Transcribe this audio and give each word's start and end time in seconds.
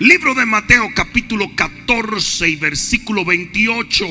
Libro 0.00 0.32
de 0.32 0.46
Mateo 0.46 0.90
capítulo 0.94 1.56
14 1.56 2.48
y 2.48 2.54
versículo 2.54 3.24
28. 3.24 4.06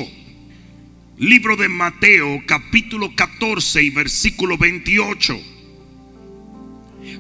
Libro 1.20 1.55
de 1.55 1.70
Mateo 1.70 2.44
capítulo 2.46 3.15
14 3.15 3.83
y 3.83 3.89
versículo 3.92 4.58
28. 4.58 5.39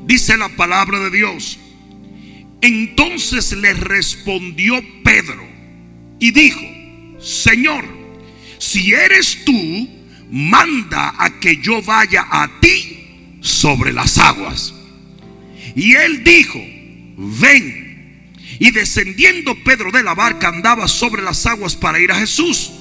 Dice 0.05 0.35
la 0.35 0.49
palabra 0.49 0.99
de 0.99 1.11
Dios. 1.11 1.57
Entonces 2.59 3.53
le 3.53 3.73
respondió 3.73 4.83
Pedro 5.01 5.47
y 6.19 6.31
dijo, 6.31 6.59
Señor, 7.21 7.85
si 8.57 8.91
eres 8.91 9.45
tú, 9.45 9.89
manda 10.29 11.13
a 11.17 11.39
que 11.39 11.55
yo 11.61 11.81
vaya 11.83 12.27
a 12.29 12.59
ti 12.59 13.37
sobre 13.39 13.93
las 13.93 14.17
aguas. 14.17 14.73
Y 15.73 15.95
él 15.95 16.25
dijo, 16.25 16.59
ven. 17.15 17.86
Y 18.59 18.71
descendiendo 18.71 19.55
Pedro 19.63 19.91
de 19.91 20.03
la 20.03 20.15
barca 20.15 20.49
andaba 20.49 20.87
sobre 20.87 21.21
las 21.21 21.45
aguas 21.45 21.75
para 21.75 21.99
ir 21.99 22.11
a 22.11 22.19
Jesús. 22.19 22.71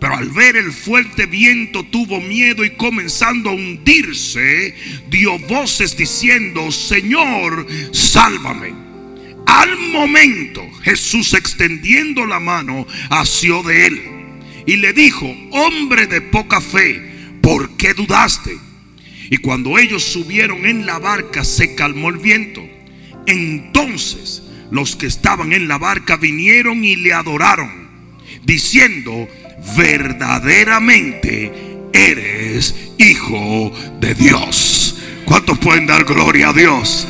Pero 0.00 0.14
al 0.14 0.30
ver 0.30 0.56
el 0.56 0.72
fuerte 0.72 1.26
viento 1.26 1.82
tuvo 1.84 2.20
miedo 2.20 2.64
y 2.64 2.76
comenzando 2.76 3.50
a 3.50 3.54
hundirse, 3.54 4.74
dio 5.08 5.38
voces 5.38 5.96
diciendo, 5.96 6.70
Señor, 6.70 7.66
sálvame. 7.92 8.74
Al 9.46 9.78
momento 9.92 10.62
Jesús 10.82 11.32
extendiendo 11.34 12.26
la 12.26 12.40
mano 12.40 12.86
asió 13.10 13.62
de 13.62 13.86
él 13.86 14.02
y 14.66 14.76
le 14.76 14.92
dijo, 14.92 15.32
hombre 15.52 16.06
de 16.06 16.20
poca 16.20 16.60
fe, 16.60 17.00
¿por 17.40 17.76
qué 17.76 17.94
dudaste? 17.94 18.58
Y 19.30 19.38
cuando 19.38 19.78
ellos 19.78 20.04
subieron 20.04 20.66
en 20.66 20.84
la 20.84 20.98
barca 20.98 21.44
se 21.44 21.74
calmó 21.74 22.10
el 22.10 22.18
viento. 22.18 22.68
Entonces 23.26 24.42
los 24.70 24.96
que 24.96 25.06
estaban 25.06 25.52
en 25.52 25.68
la 25.68 25.78
barca 25.78 26.16
vinieron 26.16 26.84
y 26.84 26.96
le 26.96 27.12
adoraron, 27.12 27.88
diciendo, 28.44 29.28
verdaderamente 29.76 31.52
eres 31.92 32.74
hijo 32.98 33.72
de 34.00 34.14
Dios. 34.14 34.98
¿Cuántos 35.24 35.58
pueden 35.58 35.86
dar 35.86 36.04
gloria 36.04 36.50
a 36.50 36.52
Dios? 36.52 37.08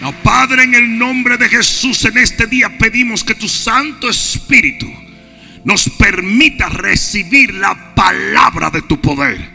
No, 0.00 0.12
Padre, 0.22 0.64
en 0.64 0.74
el 0.74 0.98
nombre 0.98 1.36
de 1.38 1.48
Jesús, 1.48 2.04
en 2.04 2.18
este 2.18 2.46
día 2.46 2.76
pedimos 2.78 3.24
que 3.24 3.34
tu 3.34 3.48
Santo 3.48 4.10
Espíritu 4.10 4.92
nos 5.64 5.88
permita 5.88 6.68
recibir 6.68 7.54
la 7.54 7.94
palabra 7.94 8.70
de 8.70 8.82
tu 8.82 9.00
poder. 9.00 9.50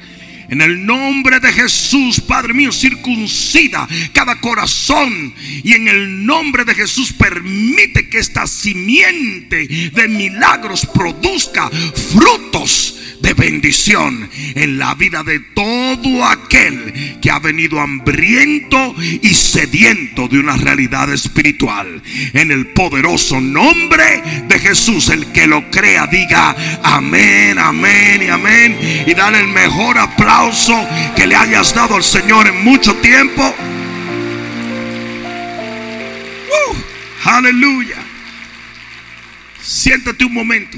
En 0.50 0.62
el 0.62 0.86
nombre 0.86 1.40
de 1.40 1.52
Jesús, 1.54 2.20
Padre 2.22 2.54
mío, 2.54 2.72
circuncida 2.72 3.88
cada 4.14 4.40
corazón. 4.40 5.34
Y 5.64 5.74
en 5.74 5.88
el 5.88 6.26
nombre 6.26 6.66
de 6.66 6.76
Jesús 6.76 7.14
permite 7.14 8.10
que 8.10 8.20
esta 8.20 8.48
simiente 8.48 9.68
de 9.68 10.08
milagros 10.08 10.86
produzca 10.86 11.70
frutos 12.12 12.99
de 13.22 13.34
bendición 13.34 14.30
en 14.56 14.78
la 14.78 14.96
vida 14.96 15.24
de 15.24 15.40
todo 15.40 16.26
aquel 16.26 17.20
que 17.22 17.32
ha 17.32 17.40
venido 17.40 17.80
hambriento 17.80 18.96
y 19.00 19.34
sediento 19.34 20.28
de 20.28 20.40
una 20.40 20.56
realidad 20.58 21.12
espiritual. 21.14 22.02
En 22.34 22.52
el 22.52 22.68
poderoso 22.68 23.40
nombre 23.42 24.24
de 24.48 24.60
Jesús, 24.60 25.10
el 25.10 25.32
que 25.32 25.48
lo 25.48 25.70
crea, 25.70 26.08
diga 26.08 26.56
amén, 26.84 27.60
amén 27.60 28.24
y 28.24 28.28
amén. 28.28 28.78
Y 29.06 29.14
dale 29.14 29.40
el 29.42 29.48
mejor 29.48 29.98
aplauso 29.98 30.88
que 31.16 31.28
le 31.28 31.36
hayas 31.36 31.74
dado 31.74 31.96
al 31.96 32.04
Señor 32.04 32.48
en 32.48 32.64
mucho 32.64 32.96
tiempo. 32.96 33.56
Uh, 36.50 36.76
aleluya. 37.30 37.98
Siéntate 39.62 40.26
un 40.26 40.34
momento. 40.34 40.78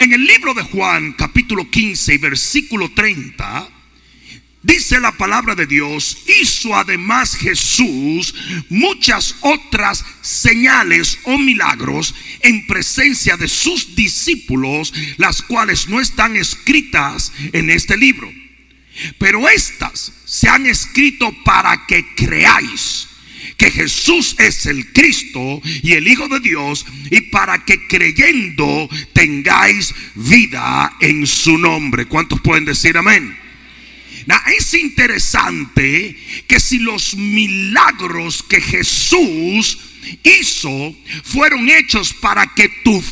En 0.00 0.14
el 0.14 0.24
libro 0.24 0.54
de 0.54 0.62
Juan, 0.62 1.12
capítulo 1.12 1.68
15 1.68 2.14
y 2.14 2.16
versículo 2.16 2.90
30, 2.90 3.68
dice 4.62 4.98
la 4.98 5.12
palabra 5.12 5.54
de 5.54 5.66
Dios, 5.66 6.16
hizo 6.40 6.74
además 6.74 7.36
Jesús 7.36 8.34
muchas 8.70 9.36
otras 9.42 10.02
señales 10.22 11.18
o 11.24 11.36
milagros 11.36 12.14
en 12.40 12.66
presencia 12.66 13.36
de 13.36 13.46
sus 13.46 13.94
discípulos, 13.94 14.94
las 15.18 15.42
cuales 15.42 15.86
no 15.86 16.00
están 16.00 16.34
escritas 16.34 17.30
en 17.52 17.68
este 17.68 17.98
libro. 17.98 18.32
Pero 19.18 19.50
estas 19.50 20.12
se 20.24 20.48
han 20.48 20.64
escrito 20.64 21.30
para 21.44 21.84
que 21.86 22.14
creáis 22.14 23.09
que 23.60 23.70
Jesús 23.70 24.36
es 24.38 24.64
el 24.64 24.90
Cristo 24.90 25.60
y 25.82 25.92
el 25.92 26.08
Hijo 26.08 26.28
de 26.28 26.40
Dios 26.40 26.86
y 27.10 27.20
para 27.20 27.62
que 27.66 27.86
creyendo 27.88 28.88
tengáis 29.12 29.94
vida 30.14 30.96
en 30.98 31.26
su 31.26 31.58
nombre. 31.58 32.06
¿Cuántos 32.06 32.40
pueden 32.40 32.64
decir 32.64 32.96
amén? 32.96 33.36
es 34.56 34.72
interesante 34.72 36.16
que 36.46 36.58
si 36.58 36.78
los 36.78 37.14
milagros 37.16 38.42
que 38.42 38.62
Jesús 38.62 39.78
hizo 40.22 40.96
fueron 41.24 41.68
hechos 41.68 42.14
para 42.14 42.46
que 42.54 42.70
tu 42.82 43.04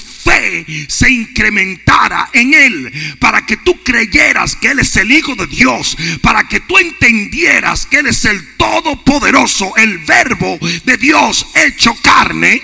se 0.89 1.11
incrementara 1.11 2.31
en 2.33 2.55
Él, 2.55 3.17
para 3.19 3.45
que 3.47 3.57
tú 3.59 3.83
creyeras 3.83 4.57
que 4.57 4.69
Él 4.69 4.81
es 4.81 4.97
el 4.97 5.11
Hijo 5.11 5.35
de 5.35 5.47
Dios, 5.47 5.97
para 6.23 6.49
que 6.49 6.61
tú 6.61 6.79
entendieras 6.79 7.87
que 7.87 7.99
Él 7.99 8.07
es 8.07 8.25
el 8.25 8.57
Todopoderoso, 8.57 9.75
el 9.77 9.99
Verbo 9.99 10.59
de 10.85 10.97
Dios 10.97 11.47
hecho 11.55 11.95
carne, 12.03 12.63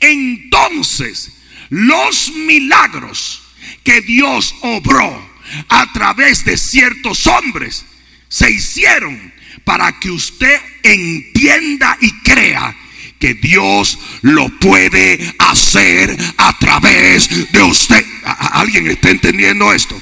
entonces 0.00 1.32
los 1.70 2.32
milagros 2.32 3.42
que 3.82 4.00
Dios 4.00 4.54
obró 4.60 5.36
a 5.68 5.92
través 5.92 6.44
de 6.44 6.56
ciertos 6.56 7.26
hombres 7.26 7.84
se 8.28 8.50
hicieron 8.50 9.32
para 9.64 9.98
que 9.98 10.10
usted 10.10 10.60
entienda 10.82 11.96
y 12.00 12.12
crea 12.20 12.76
que 13.18 13.34
Dios 13.34 13.98
lo 14.22 14.48
puede 14.58 15.34
hacer 15.38 16.16
a 16.36 16.58
través 16.58 17.50
de 17.52 17.62
usted. 17.62 18.04
¿Alguien 18.24 18.86
está 18.88 19.10
entendiendo 19.10 19.72
esto? 19.72 20.00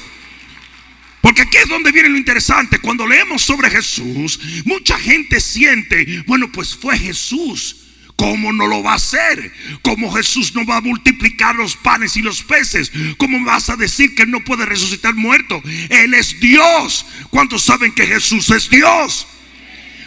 Porque 1.21 1.41
aquí 1.41 1.57
es 1.57 1.67
donde 1.67 1.91
viene 1.91 2.09
lo 2.09 2.17
interesante. 2.17 2.79
Cuando 2.79 3.07
leemos 3.07 3.41
sobre 3.41 3.69
Jesús, 3.71 4.39
mucha 4.65 4.97
gente 4.99 5.39
siente, 5.39 6.23
bueno, 6.27 6.51
pues 6.51 6.75
fue 6.75 6.97
Jesús. 6.99 7.77
¿Cómo 8.15 8.53
no 8.53 8.67
lo 8.67 8.81
va 8.81 8.93
a 8.93 8.95
hacer? 8.95 9.51
¿Cómo 9.81 10.11
Jesús 10.13 10.55
no 10.55 10.65
va 10.65 10.77
a 10.77 10.81
multiplicar 10.81 11.55
los 11.55 11.75
panes 11.75 12.15
y 12.15 12.21
los 12.21 12.43
peces? 12.43 12.91
¿Cómo 13.17 13.43
vas 13.43 13.69
a 13.69 13.75
decir 13.75 14.15
que 14.15 14.25
no 14.25 14.41
puede 14.41 14.65
resucitar 14.65 15.15
muerto? 15.15 15.61
Él 15.89 16.13
es 16.13 16.39
Dios. 16.39 17.05
¿Cuántos 17.29 17.63
saben 17.63 17.91
que 17.91 18.07
Jesús 18.07 18.49
es 18.51 18.69
Dios? 18.69 19.27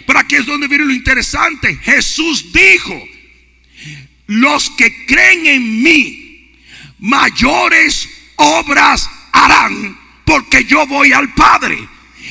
Pero 0.08 0.20
aquí 0.20 0.36
es 0.36 0.46
donde 0.46 0.68
viene 0.68 0.86
lo 0.86 0.94
interesante. 0.94 1.76
Jesús 1.82 2.50
dijo, 2.50 2.98
los 4.26 4.70
que 4.70 5.04
creen 5.04 5.46
en 5.46 5.82
mí, 5.82 6.50
mayores 6.98 8.08
obras 8.36 9.06
harán, 9.32 9.98
porque 10.24 10.64
yo 10.64 10.86
voy 10.86 11.12
al 11.12 11.34
Padre. 11.34 11.78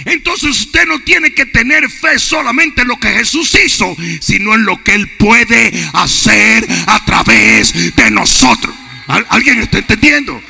Entonces 0.05 0.61
usted 0.61 0.88
no 0.88 1.01
tiene 1.03 1.35
que 1.35 1.45
tener 1.45 1.88
fe 1.88 2.17
solamente 2.17 2.81
en 2.81 2.88
lo 2.88 2.97
que 2.97 3.11
Jesús 3.11 3.53
hizo, 3.63 3.95
sino 4.21 4.55
en 4.55 4.65
lo 4.65 4.83
que 4.83 4.95
Él 4.95 5.11
puede 5.19 5.71
hacer 5.94 6.67
a 6.88 7.05
través 7.05 7.95
de 7.95 8.09
nosotros. 8.09 8.73
¿Alguien 9.05 9.59
está 9.59 9.77
entendiendo? 9.77 10.41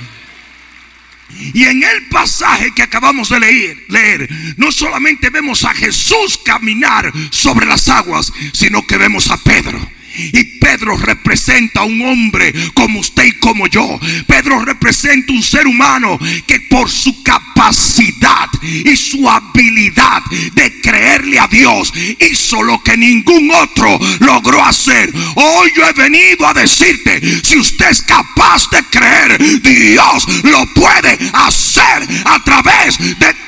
Y 1.54 1.66
en 1.66 1.84
el 1.84 2.08
pasaje 2.10 2.72
que 2.74 2.84
acabamos 2.84 3.30
de 3.30 3.40
leer, 3.40 3.78
leer, 3.88 4.30
no 4.58 4.72
solamente 4.72 5.30
vemos 5.30 5.64
a 5.64 5.74
Jesús 5.74 6.40
caminar 6.44 7.12
sobre 7.32 7.66
las 7.66 7.88
aguas, 7.90 8.32
sino 8.54 8.86
que 8.86 8.98
vemos 8.98 9.30
a 9.32 9.38
Pedro 9.38 9.97
y 10.18 10.44
Pedro 10.60 10.98
representa 10.98 11.82
a 11.82 11.86
un 11.86 12.02
hombre 12.02 12.54
como 12.74 13.00
usted 13.00 13.26
y 13.26 13.34
como 13.34 13.68
yo. 13.68 14.00
Pedro 14.26 14.64
representa 14.66 15.34
un 15.34 15.44
ser 15.44 15.68
humano 15.68 16.20
que 16.46 16.62
por 16.62 16.90
su 16.90 17.24
capacidad 17.24 18.50
y 18.62 18.96
su 18.96 19.30
habilidad 19.30 20.22
de 20.54 20.82
creerle 20.82 21.40
a 21.40 21.48
Dios 21.48 21.94
hizo 22.20 22.64
lo 22.64 22.82
que 22.84 22.98
ningún 22.98 23.52
otro 23.52 24.00
logró 24.20 24.64
hacer. 24.64 25.14
Hoy 25.36 25.72
yo 25.76 25.88
he 25.88 25.94
venido 25.94 26.48
a 26.48 26.54
decirte, 26.54 27.22
si 27.44 27.58
usted 27.58 27.90
es 27.90 28.02
capaz 28.02 28.70
de 28.72 28.84
creer, 28.86 29.62
Dios 29.62 30.28
lo 30.44 30.66
puede 30.74 31.18
hacer 31.34 32.08
a 32.26 32.44
través 32.44 32.98
de 32.98 33.48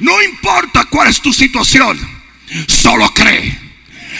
No 0.00 0.22
importa 0.22 0.84
cuál 0.84 1.08
es 1.08 1.20
tu 1.20 1.32
situación, 1.32 1.98
solo 2.66 3.12
cree. 3.14 3.68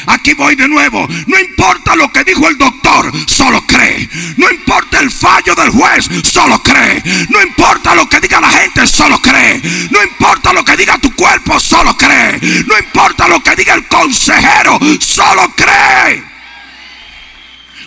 Aquí 0.07 0.35
voy 0.35 0.55
de 0.55 0.69
nuevo. 0.69 1.07
No 1.27 1.39
importa 1.39 1.97
lo 1.97 2.11
que 2.13 2.25
dijo 2.25 2.49
el 2.49 2.57
doctor, 2.57 3.13
solo 3.27 3.65
cree. 3.67 4.09
No 4.37 4.51
importa 4.51 5.01
el 5.01 5.11
fallo 5.11 5.55
del 5.55 5.71
juez, 5.71 6.09
solo 6.25 6.63
cree. 6.63 7.03
No 7.29 7.43
importa 7.43 7.95
lo 7.95 8.09
que 8.09 8.21
diga 8.21 8.41
la 8.41 8.51
gente, 8.51 8.87
solo 8.87 9.21
cree. 9.21 9.61
No 9.91 10.03
importa 10.03 10.53
lo 10.53 10.65
que 10.65 10.77
diga 10.77 10.99
tu 10.99 11.15
cuerpo, 11.15 11.59
solo 11.59 11.97
cree. 11.97 12.39
No 12.67 12.79
importa 12.79 13.29
lo 13.29 13.43
que 13.43 13.57
diga 13.57 13.75
el 13.75 13.87
consejero, 13.87 14.79
solo 15.01 15.53
cree. 15.57 16.25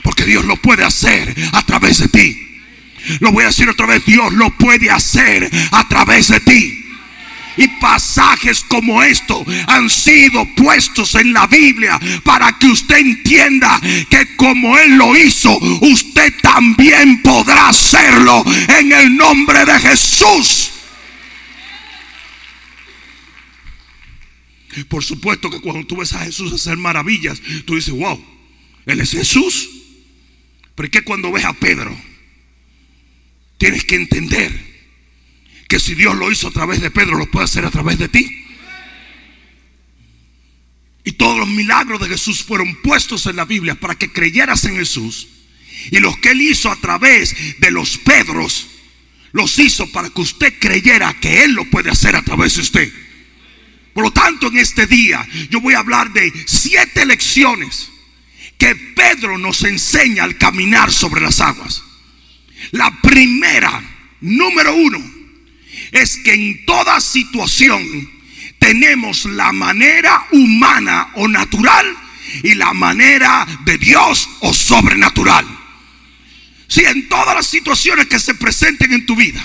Porque 0.03 0.25
Dios 0.25 0.45
lo 0.45 0.57
puede 0.57 0.83
hacer 0.83 1.33
a 1.53 1.61
través 1.63 1.99
de 1.99 2.07
ti. 2.07 2.47
Lo 3.19 3.31
voy 3.31 3.43
a 3.43 3.47
decir 3.47 3.67
otra 3.69 3.87
vez, 3.87 4.05
Dios 4.05 4.31
lo 4.33 4.51
puede 4.51 4.91
hacer 4.91 5.49
a 5.71 5.87
través 5.87 6.27
de 6.27 6.39
ti. 6.41 6.80
Y 7.57 7.67
pasajes 7.79 8.63
como 8.67 9.03
esto 9.03 9.45
han 9.67 9.89
sido 9.89 10.45
puestos 10.55 11.15
en 11.15 11.33
la 11.33 11.47
Biblia 11.47 11.99
para 12.23 12.57
que 12.57 12.67
usted 12.67 12.97
entienda 12.97 13.79
que 14.09 14.35
como 14.35 14.77
Él 14.77 14.97
lo 14.97 15.15
hizo, 15.15 15.57
usted 15.81 16.33
también 16.41 17.21
podrá 17.21 17.69
hacerlo 17.69 18.43
en 18.67 18.91
el 18.91 19.15
nombre 19.15 19.65
de 19.65 19.79
Jesús. 19.79 20.71
Por 24.87 25.03
supuesto 25.03 25.49
que 25.49 25.59
cuando 25.59 25.85
tú 25.85 25.97
ves 25.97 26.13
a 26.13 26.19
Jesús 26.19 26.53
hacer 26.53 26.77
maravillas, 26.77 27.41
tú 27.65 27.75
dices, 27.75 27.93
wow, 27.93 28.23
Él 28.85 29.01
es 29.01 29.11
Jesús. 29.11 29.69
Pero 30.75 30.85
es 30.85 30.91
que 30.91 31.03
cuando 31.03 31.31
ves 31.31 31.43
a 31.43 31.53
Pedro, 31.53 31.95
tienes 33.57 33.83
que 33.83 33.95
entender 33.95 34.70
que 35.71 35.79
si 35.79 35.95
Dios 35.95 36.17
lo 36.17 36.29
hizo 36.29 36.49
a 36.49 36.51
través 36.51 36.81
de 36.81 36.91
Pedro, 36.91 37.17
lo 37.17 37.31
puede 37.31 37.45
hacer 37.45 37.63
a 37.63 37.71
través 37.71 37.97
de 37.97 38.09
ti. 38.09 38.45
Y 41.05 41.13
todos 41.13 41.39
los 41.39 41.47
milagros 41.47 42.01
de 42.01 42.09
Jesús 42.09 42.43
fueron 42.43 42.75
puestos 42.81 43.25
en 43.25 43.37
la 43.37 43.45
Biblia 43.45 43.75
para 43.75 43.95
que 43.95 44.11
creyeras 44.11 44.65
en 44.65 44.75
Jesús. 44.75 45.29
Y 45.89 45.99
los 45.99 46.17
que 46.17 46.31
él 46.31 46.41
hizo 46.41 46.69
a 46.69 46.75
través 46.75 47.33
de 47.61 47.71
los 47.71 47.97
Pedros, 47.99 48.67
los 49.31 49.57
hizo 49.59 49.89
para 49.93 50.09
que 50.09 50.19
usted 50.19 50.59
creyera 50.59 51.17
que 51.21 51.45
él 51.45 51.53
lo 51.53 51.63
puede 51.63 51.89
hacer 51.89 52.17
a 52.17 52.21
través 52.21 52.55
de 52.55 52.63
usted. 52.63 52.93
Por 53.93 54.03
lo 54.03 54.11
tanto, 54.11 54.47
en 54.47 54.57
este 54.57 54.87
día 54.87 55.25
yo 55.49 55.61
voy 55.61 55.75
a 55.75 55.79
hablar 55.79 56.11
de 56.11 56.33
siete 56.47 57.05
lecciones 57.05 57.87
que 58.57 58.75
Pedro 58.75 59.37
nos 59.37 59.63
enseña 59.63 60.25
al 60.25 60.37
caminar 60.37 60.91
sobre 60.91 61.21
las 61.21 61.39
aguas. 61.39 61.81
La 62.71 62.91
primera, 63.01 63.81
número 64.19 64.75
uno, 64.75 65.20
es 65.91 66.17
que 66.17 66.33
en 66.33 66.65
toda 66.65 66.99
situación 66.99 68.09
tenemos 68.59 69.25
la 69.25 69.51
manera 69.51 70.27
humana 70.31 71.09
o 71.15 71.27
natural 71.27 71.97
y 72.43 72.53
la 72.55 72.73
manera 72.73 73.45
de 73.65 73.77
Dios 73.77 74.29
o 74.41 74.53
sobrenatural. 74.53 75.45
Si 76.67 76.85
en 76.85 77.09
todas 77.09 77.35
las 77.35 77.47
situaciones 77.47 78.07
que 78.07 78.19
se 78.19 78.35
presenten 78.35 78.93
en 78.93 79.05
tu 79.05 79.15
vida, 79.15 79.43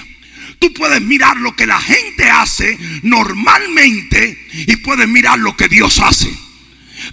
tú 0.58 0.72
puedes 0.72 1.00
mirar 1.00 1.38
lo 1.38 1.56
que 1.56 1.66
la 1.66 1.80
gente 1.80 2.30
hace 2.30 2.78
normalmente 3.02 4.46
y 4.52 4.76
puedes 4.76 5.08
mirar 5.08 5.38
lo 5.38 5.56
que 5.56 5.68
Dios 5.68 5.98
hace. 5.98 6.32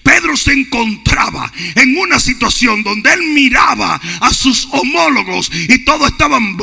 Pedro 0.04 0.38
se 0.38 0.54
encontraba 0.54 1.52
en 1.76 1.98
una 1.98 2.20
situación 2.20 2.84
donde 2.84 3.14
él 3.14 3.24
miraba 3.34 4.00
a 4.22 4.34
sus 4.34 4.68
homólogos 4.72 5.50
y 5.54 5.80
todos 5.80 6.12
estaban 6.12 6.58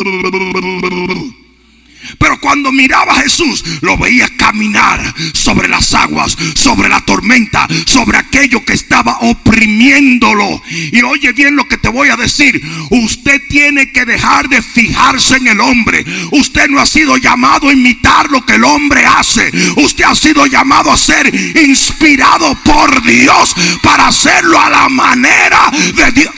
pero 2.18 2.40
cuando 2.40 2.72
miraba 2.72 3.14
a 3.14 3.22
Jesús, 3.22 3.64
lo 3.80 3.96
veía 3.96 4.28
caminar 4.36 5.14
sobre 5.32 5.68
las 5.68 5.94
aguas, 5.94 6.36
sobre 6.54 6.88
la 6.88 7.00
tormenta, 7.00 7.66
sobre 7.86 8.18
aquello 8.18 8.64
que 8.64 8.72
estaba 8.72 9.18
oprimiéndolo. 9.20 10.62
Y 10.68 11.02
oye 11.02 11.32
bien 11.32 11.56
lo 11.56 11.66
que 11.68 11.78
te 11.78 11.88
voy 11.88 12.08
a 12.08 12.16
decir. 12.16 12.60
Usted 12.90 13.40
tiene 13.48 13.92
que 13.92 14.04
dejar 14.04 14.48
de 14.48 14.62
fijarse 14.62 15.36
en 15.36 15.48
el 15.48 15.60
hombre. 15.60 16.04
Usted 16.32 16.68
no 16.68 16.80
ha 16.80 16.86
sido 16.86 17.16
llamado 17.16 17.68
a 17.68 17.72
imitar 17.72 18.30
lo 18.30 18.44
que 18.44 18.54
el 18.54 18.64
hombre 18.64 19.04
hace. 19.06 19.50
Usted 19.76 20.04
ha 20.04 20.14
sido 20.14 20.46
llamado 20.46 20.90
a 20.92 20.96
ser 20.96 21.32
inspirado 21.56 22.54
por 22.64 23.02
Dios 23.02 23.54
para 23.82 24.08
hacerlo 24.08 24.60
a 24.60 24.70
la 24.70 24.88
manera 24.88 25.70
de 25.94 26.12
Dios. 26.12 26.34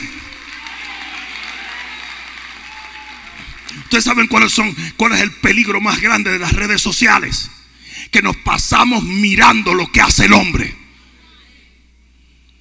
Ustedes 3.92 4.04
saben 4.06 4.26
cuáles 4.26 4.54
son, 4.54 4.74
cuál 4.96 5.12
es 5.12 5.20
el 5.20 5.30
peligro 5.32 5.78
más 5.78 6.00
grande 6.00 6.30
de 6.30 6.38
las 6.38 6.54
redes 6.54 6.80
sociales. 6.80 7.50
Que 8.10 8.22
nos 8.22 8.38
pasamos 8.38 9.04
mirando 9.04 9.74
lo 9.74 9.92
que 9.92 10.00
hace 10.00 10.24
el 10.24 10.32
hombre. 10.32 10.74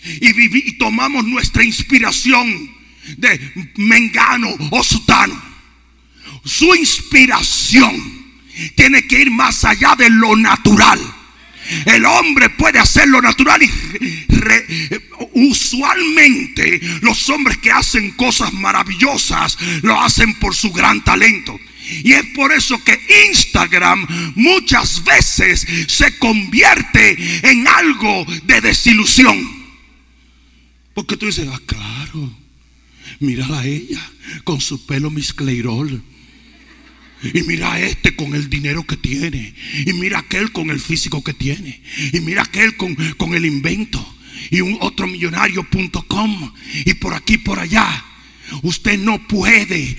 Y, 0.03 0.57
y 0.57 0.77
tomamos 0.77 1.23
nuestra 1.23 1.63
inspiración 1.63 2.75
de 3.15 3.71
Mengano 3.77 4.53
o 4.71 4.83
Sutano. 4.83 5.41
Su 6.43 6.75
inspiración 6.75 8.25
tiene 8.75 9.07
que 9.07 9.21
ir 9.21 9.31
más 9.31 9.63
allá 9.63 9.95
de 9.95 10.09
lo 10.09 10.35
natural. 10.35 10.99
El 11.85 12.05
hombre 12.05 12.49
puede 12.49 12.79
hacer 12.79 13.07
lo 13.07 13.21
natural 13.21 13.61
y 13.61 13.69
usualmente 15.33 16.79
los 17.01 17.29
hombres 17.29 17.57
que 17.57 17.71
hacen 17.71 18.11
cosas 18.11 18.53
maravillosas 18.53 19.57
lo 19.81 19.99
hacen 19.99 20.33
por 20.35 20.55
su 20.55 20.71
gran 20.71 21.03
talento. 21.03 21.59
Y 22.03 22.13
es 22.13 22.23
por 22.35 22.51
eso 22.53 22.81
que 22.83 22.99
Instagram 23.27 24.07
muchas 24.35 25.03
veces 25.03 25.67
se 25.87 26.17
convierte 26.17 27.49
en 27.49 27.67
algo 27.67 28.25
de 28.43 28.61
desilusión. 28.61 29.61
Porque 30.93 31.17
tú 31.17 31.25
dices, 31.25 31.47
ah, 31.51 31.59
claro, 31.65 32.31
mira 33.19 33.45
a 33.47 33.65
ella 33.65 34.01
con 34.43 34.61
su 34.61 34.85
pelo 34.85 35.09
miscleirol 35.09 36.03
y 37.23 37.43
mira 37.43 37.73
a 37.73 37.79
este 37.79 38.15
con 38.15 38.35
el 38.35 38.49
dinero 38.49 38.83
que 38.85 38.97
tiene. 38.97 39.53
Y 39.85 39.93
mira 39.93 40.19
aquel 40.19 40.51
con 40.51 40.69
el 40.69 40.79
físico 40.79 41.23
que 41.23 41.33
tiene. 41.33 41.81
Y 42.13 42.19
mira 42.21 42.43
aquel 42.43 42.75
con, 42.77 42.95
con 43.17 43.35
el 43.35 43.45
invento. 43.45 44.05
Y 44.49 44.61
un 44.61 44.77
otro 44.81 45.07
millonario.com. 45.07 46.53
Y 46.85 46.93
por 46.95 47.13
aquí, 47.13 47.37
por 47.37 47.59
allá. 47.59 48.05
Usted 48.63 48.99
no 48.99 49.27
puede 49.27 49.95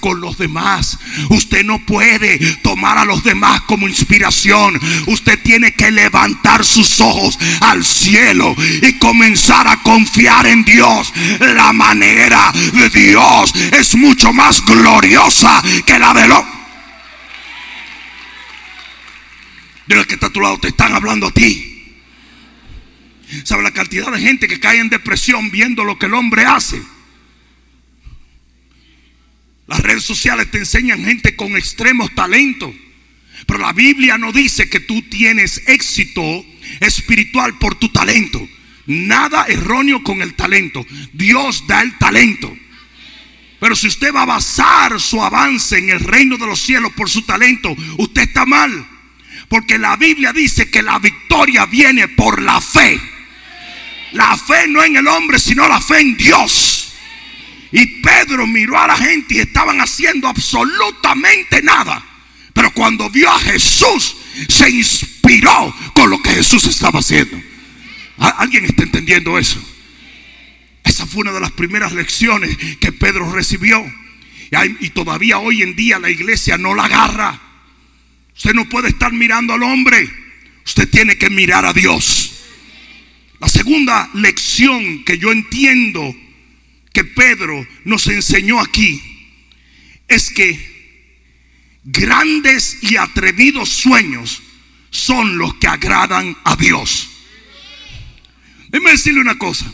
con 0.00 0.20
los 0.20 0.38
demás. 0.38 0.98
Usted 1.28 1.64
no 1.64 1.84
puede 1.84 2.38
tomar 2.62 2.98
a 2.98 3.04
los 3.04 3.22
demás 3.22 3.62
como 3.62 3.88
inspiración. 3.88 4.80
Usted 5.06 5.38
tiene 5.42 5.74
que 5.74 5.90
levantar 5.90 6.64
sus 6.64 7.00
ojos 7.00 7.38
al 7.60 7.84
cielo 7.84 8.54
y 8.58 8.98
comenzar 8.98 9.68
a 9.68 9.82
confiar 9.82 10.46
en 10.46 10.64
Dios. 10.64 11.12
La 11.40 11.72
manera 11.72 12.52
de 12.52 12.88
Dios 12.90 13.52
es 13.72 13.94
mucho 13.96 14.32
más 14.32 14.64
gloriosa 14.64 15.62
que 15.84 15.98
la. 15.98 16.14
De 19.86 19.96
los 19.96 20.06
que 20.06 20.14
está 20.14 20.26
a 20.26 20.30
tu 20.30 20.40
lado 20.40 20.58
te 20.58 20.68
están 20.68 20.94
hablando 20.94 21.26
a 21.26 21.30
ti. 21.32 21.70
¿Sabe 23.42 23.62
la 23.62 23.72
cantidad 23.72 24.10
de 24.12 24.20
gente 24.20 24.46
que 24.46 24.60
cae 24.60 24.78
en 24.78 24.88
depresión 24.88 25.50
viendo 25.50 25.84
lo 25.84 25.98
que 25.98 26.06
el 26.06 26.14
hombre 26.14 26.46
hace? 26.46 26.80
Las 29.66 29.80
redes 29.80 30.04
sociales 30.04 30.50
te 30.50 30.58
enseñan 30.58 31.04
gente 31.04 31.36
con 31.36 31.56
extremos 31.56 32.14
talentos. 32.14 32.74
Pero 33.46 33.58
la 33.58 33.72
Biblia 33.72 34.18
no 34.18 34.32
dice 34.32 34.68
que 34.68 34.80
tú 34.80 35.02
tienes 35.02 35.62
éxito 35.66 36.44
espiritual 36.80 37.58
por 37.58 37.74
tu 37.74 37.88
talento. 37.88 38.46
Nada 38.86 39.46
erróneo 39.48 40.02
con 40.02 40.22
el 40.22 40.34
talento. 40.34 40.86
Dios 41.12 41.66
da 41.66 41.82
el 41.82 41.96
talento. 41.98 42.54
Pero 43.60 43.76
si 43.76 43.86
usted 43.86 44.12
va 44.12 44.22
a 44.22 44.26
basar 44.26 45.00
su 45.00 45.22
avance 45.22 45.78
en 45.78 45.88
el 45.90 46.00
reino 46.00 46.36
de 46.36 46.46
los 46.46 46.60
cielos 46.60 46.92
por 46.92 47.08
su 47.08 47.22
talento, 47.22 47.74
usted 47.96 48.22
está 48.22 48.44
mal. 48.44 48.86
Porque 49.48 49.78
la 49.78 49.96
Biblia 49.96 50.32
dice 50.32 50.70
que 50.70 50.82
la 50.82 50.98
victoria 50.98 51.66
viene 51.66 52.08
por 52.08 52.42
la 52.42 52.60
fe. 52.60 53.00
La 54.12 54.36
fe 54.36 54.68
no 54.68 54.82
en 54.84 54.96
el 54.96 55.08
hombre, 55.08 55.38
sino 55.38 55.66
la 55.66 55.80
fe 55.80 56.00
en 56.00 56.16
Dios. 56.16 56.73
Y 57.76 57.86
Pedro 58.00 58.46
miró 58.46 58.78
a 58.78 58.86
la 58.86 58.96
gente 58.96 59.34
y 59.34 59.40
estaban 59.40 59.80
haciendo 59.80 60.28
absolutamente 60.28 61.60
nada. 61.60 62.06
Pero 62.52 62.72
cuando 62.72 63.10
vio 63.10 63.28
a 63.28 63.38
Jesús, 63.40 64.16
se 64.48 64.70
inspiró 64.70 65.74
con 65.92 66.08
lo 66.08 66.22
que 66.22 66.30
Jesús 66.30 66.62
estaba 66.68 67.00
haciendo. 67.00 67.36
¿Alguien 68.16 68.64
está 68.66 68.84
entendiendo 68.84 69.36
eso? 69.36 69.60
Esa 70.84 71.04
fue 71.04 71.22
una 71.22 71.32
de 71.32 71.40
las 71.40 71.50
primeras 71.50 71.92
lecciones 71.92 72.56
que 72.78 72.92
Pedro 72.92 73.32
recibió. 73.32 73.84
Y 74.78 74.90
todavía 74.90 75.40
hoy 75.40 75.62
en 75.62 75.74
día 75.74 75.98
la 75.98 76.10
iglesia 76.10 76.56
no 76.56 76.76
la 76.76 76.84
agarra. 76.84 77.40
Usted 78.36 78.54
no 78.54 78.68
puede 78.68 78.90
estar 78.90 79.12
mirando 79.12 79.52
al 79.52 79.64
hombre. 79.64 80.08
Usted 80.64 80.88
tiene 80.88 81.18
que 81.18 81.28
mirar 81.28 81.64
a 81.66 81.72
Dios. 81.72 82.34
La 83.40 83.48
segunda 83.48 84.08
lección 84.14 85.02
que 85.02 85.18
yo 85.18 85.32
entiendo 85.32 86.14
que 86.94 87.04
Pedro 87.04 87.66
nos 87.84 88.06
enseñó 88.06 88.60
aquí 88.60 89.02
es 90.08 90.30
que 90.30 90.74
grandes 91.82 92.78
y 92.82 92.96
atrevidos 92.96 93.68
sueños 93.68 94.40
son 94.90 95.36
los 95.36 95.54
que 95.56 95.66
agradan 95.66 96.36
a 96.44 96.56
Dios. 96.56 97.10
Déjeme 98.68 98.92
decirle 98.92 99.20
una 99.20 99.36
cosa. 99.36 99.70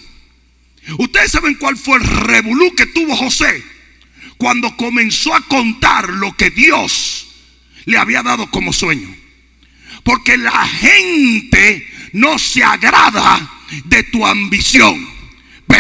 Ustedes 0.98 1.30
saben 1.30 1.54
cuál 1.56 1.76
fue 1.76 1.98
el 1.98 2.04
revolú 2.04 2.74
que 2.74 2.86
tuvo 2.86 3.14
José 3.14 3.62
cuando 4.38 4.74
comenzó 4.76 5.34
a 5.34 5.42
contar 5.42 6.08
lo 6.08 6.34
que 6.34 6.50
Dios 6.50 7.28
le 7.84 7.98
había 7.98 8.22
dado 8.22 8.50
como 8.50 8.72
sueño. 8.72 9.14
Porque 10.02 10.38
la 10.38 10.66
gente 10.66 11.86
no 12.14 12.38
se 12.38 12.64
agrada 12.64 13.50
de 13.84 14.02
tu 14.04 14.26
ambición, 14.26 15.06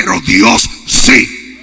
pero 0.00 0.18
Dios 0.22 0.70
sí. 0.86 1.58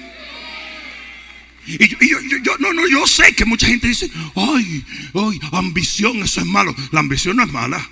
Y 1.66 2.08
yo, 2.08 2.56
no, 2.60 2.72
no, 2.72 2.86
yo 2.86 3.04
sé 3.06 3.34
que 3.34 3.44
mucha 3.44 3.66
gente 3.66 3.88
dice, 3.88 4.10
ay, 4.36 4.84
ay, 5.12 5.40
ambición, 5.52 6.22
eso 6.22 6.40
es 6.40 6.46
malo. 6.46 6.74
La 6.92 7.00
ambición 7.00 7.36
no 7.36 7.42
es 7.42 7.52
mala. 7.52 7.90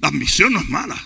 La 0.00 0.08
ambición 0.08 0.54
no 0.54 0.60
es 0.60 0.68
mala. 0.68 1.00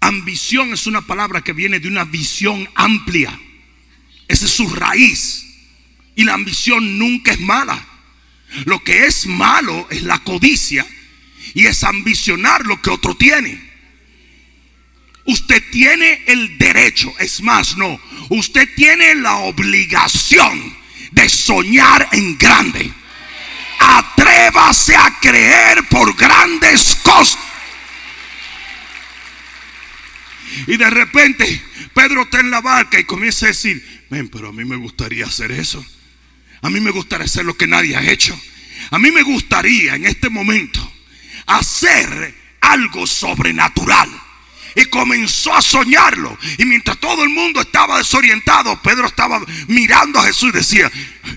Ambición 0.00 0.72
es 0.72 0.86
una 0.86 1.02
palabra 1.02 1.42
que 1.42 1.52
viene 1.52 1.80
de 1.80 1.88
una 1.88 2.04
visión 2.04 2.68
amplia. 2.76 3.38
Esa 4.28 4.46
es 4.46 4.52
su 4.52 4.68
raíz. 4.68 5.44
Y 6.14 6.24
la 6.24 6.34
ambición 6.34 6.96
nunca 6.98 7.32
es 7.32 7.40
mala. 7.40 7.86
Lo 8.66 8.84
que 8.84 9.06
es 9.06 9.26
malo 9.26 9.88
es 9.90 10.02
la 10.02 10.20
codicia 10.20 10.86
y 11.54 11.66
es 11.66 11.82
ambicionar 11.82 12.64
lo 12.66 12.80
que 12.80 12.90
otro 12.90 13.16
tiene. 13.16 13.67
Usted 15.28 15.62
tiene 15.70 16.22
el 16.26 16.56
derecho, 16.56 17.12
es 17.18 17.42
más, 17.42 17.76
no, 17.76 18.00
usted 18.30 18.66
tiene 18.74 19.14
la 19.14 19.36
obligación 19.36 20.74
de 21.10 21.28
soñar 21.28 22.08
en 22.12 22.38
grande. 22.38 22.90
Atrévase 23.78 24.96
a 24.96 25.18
creer 25.20 25.86
por 25.90 26.16
grandes 26.16 26.96
cosas. 27.02 27.38
Y 30.66 30.78
de 30.78 30.88
repente 30.88 31.62
Pedro 31.92 32.22
está 32.22 32.40
en 32.40 32.50
la 32.50 32.62
barca 32.62 32.98
y 32.98 33.04
comienza 33.04 33.44
a 33.44 33.48
decir, 33.48 34.06
ven, 34.08 34.30
pero 34.30 34.48
a 34.48 34.52
mí 34.52 34.64
me 34.64 34.76
gustaría 34.76 35.26
hacer 35.26 35.52
eso. 35.52 35.84
A 36.62 36.70
mí 36.70 36.80
me 36.80 36.90
gustaría 36.90 37.26
hacer 37.26 37.44
lo 37.44 37.54
que 37.54 37.66
nadie 37.66 37.96
ha 37.96 38.10
hecho. 38.10 38.34
A 38.90 38.98
mí 38.98 39.10
me 39.10 39.24
gustaría 39.24 39.94
en 39.94 40.06
este 40.06 40.30
momento 40.30 40.90
hacer 41.44 42.34
algo 42.62 43.06
sobrenatural 43.06 44.08
y 44.78 44.84
comenzó 44.86 45.52
a 45.54 45.60
soñarlo. 45.60 46.38
Y 46.56 46.64
mientras 46.64 46.98
todo 46.98 47.24
el 47.24 47.30
mundo 47.30 47.60
estaba 47.60 47.98
desorientado, 47.98 48.80
Pedro 48.80 49.08
estaba 49.08 49.40
mirando 49.66 50.20
a 50.20 50.24
Jesús 50.24 50.50
y 50.50 50.58
decía, 50.58 50.90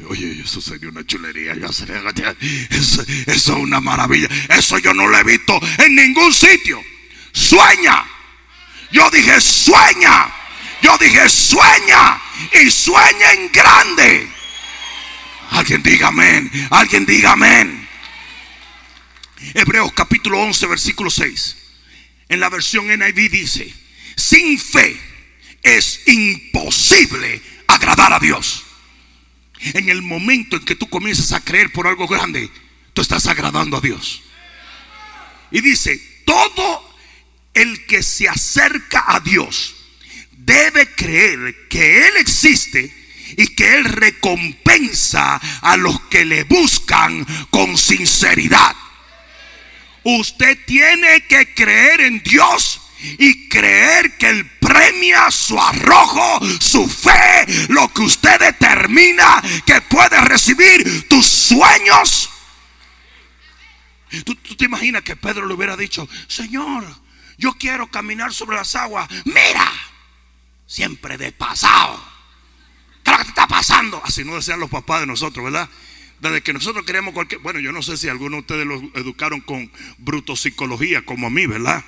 oye, 0.07 0.41
eso 0.43 0.61
sería 0.61 0.89
una 0.89 1.03
chulería, 1.05 1.53
eso, 1.53 3.03
es 3.25 3.47
una 3.47 3.81
maravilla. 3.81 4.27
Eso 4.49 4.77
yo 4.77 4.93
no 4.93 5.07
lo 5.07 5.17
he 5.17 5.23
visto 5.23 5.59
en 5.79 5.95
ningún 5.95 6.31
sitio. 6.31 6.83
Sueña. 7.31 8.05
Yo 8.91 9.09
dije, 9.09 9.41
sueña. 9.41 10.31
Yo 10.83 10.95
dije, 10.99 11.27
sueña. 11.27 12.21
Y 12.63 12.69
sueña 12.69 13.33
en 13.33 13.51
grande. 13.51 14.31
Alguien 15.49 15.81
diga 15.81 16.09
amén. 16.09 16.51
Alguien 16.69 17.05
diga 17.07 17.31
amén. 17.31 17.89
Hebreos 19.55 19.91
capítulo 19.93 20.39
11, 20.39 20.67
versículo 20.67 21.09
6 21.09 21.57
en 22.31 22.39
la 22.39 22.47
versión 22.47 22.87
NIV 22.87 23.29
dice, 23.29 23.73
sin 24.15 24.57
fe 24.57 24.97
es 25.61 26.07
imposible 26.07 27.41
agradar 27.67 28.13
a 28.13 28.19
Dios. 28.19 28.63
En 29.59 29.89
el 29.89 30.01
momento 30.01 30.55
en 30.55 30.63
que 30.63 30.77
tú 30.77 30.87
comienzas 30.87 31.33
a 31.33 31.43
creer 31.43 31.73
por 31.73 31.87
algo 31.87 32.07
grande, 32.07 32.49
tú 32.93 33.01
estás 33.01 33.27
agradando 33.27 33.75
a 33.75 33.81
Dios. 33.81 34.21
Y 35.51 35.59
dice, 35.59 36.01
todo 36.25 36.95
el 37.53 37.85
que 37.85 38.01
se 38.01 38.29
acerca 38.29 39.03
a 39.07 39.19
Dios 39.19 39.75
debe 40.31 40.89
creer 40.95 41.67
que 41.67 42.07
Él 42.07 42.13
existe 42.15 42.95
y 43.35 43.47
que 43.47 43.75
Él 43.75 43.83
recompensa 43.83 45.35
a 45.35 45.75
los 45.75 45.99
que 46.03 46.23
le 46.23 46.45
buscan 46.45 47.27
con 47.49 47.77
sinceridad. 47.77 48.73
Usted 50.03 50.57
tiene 50.65 51.27
que 51.27 51.53
creer 51.53 52.01
en 52.01 52.23
Dios 52.23 52.81
y 53.17 53.49
creer 53.49 54.17
que 54.17 54.29
Él 54.29 54.49
premia 54.59 55.29
su 55.31 55.59
arrojo, 55.59 56.39
su 56.59 56.87
fe, 56.87 57.45
lo 57.69 57.87
que 57.93 58.01
usted 58.01 58.39
determina 58.39 59.41
que 59.65 59.81
puede 59.81 60.21
recibir 60.21 61.07
tus 61.07 61.25
sueños. 61.25 62.29
¿Tú, 64.25 64.35
te 64.35 64.65
imaginas 64.65 65.03
que 65.03 65.15
Pedro 65.15 65.45
le 65.45 65.53
hubiera 65.53 65.77
dicho, 65.77 66.07
Señor, 66.27 66.85
yo 67.37 67.53
quiero 67.53 67.87
caminar 67.87 68.33
sobre 68.33 68.57
las 68.57 68.75
aguas. 68.75 69.09
Mira, 69.25 69.71
siempre 70.67 71.17
de 71.17 71.31
pasado. 71.31 71.99
¿Qué 73.03 73.11
es 73.11 73.17
lo 73.17 73.17
que 73.17 73.23
te 73.23 73.29
está 73.29 73.47
pasando? 73.47 74.01
Así 74.05 74.23
no 74.23 74.35
decían 74.35 74.59
los 74.59 74.69
papás 74.69 75.01
de 75.01 75.07
nosotros, 75.07 75.45
¿verdad? 75.45 75.67
Desde 76.21 76.41
que 76.41 76.53
nosotros 76.53 76.85
queremos 76.85 77.15
cualquier. 77.15 77.41
Bueno, 77.41 77.59
yo 77.59 77.71
no 77.71 77.81
sé 77.81 77.97
si 77.97 78.07
algunos 78.07 78.37
de 78.37 78.39
ustedes 78.41 78.67
los 78.67 78.83
educaron 78.93 79.41
con 79.41 79.71
brutopsicología 79.97 81.03
como 81.03 81.25
a 81.27 81.29
mí, 81.31 81.47
¿verdad? 81.47 81.83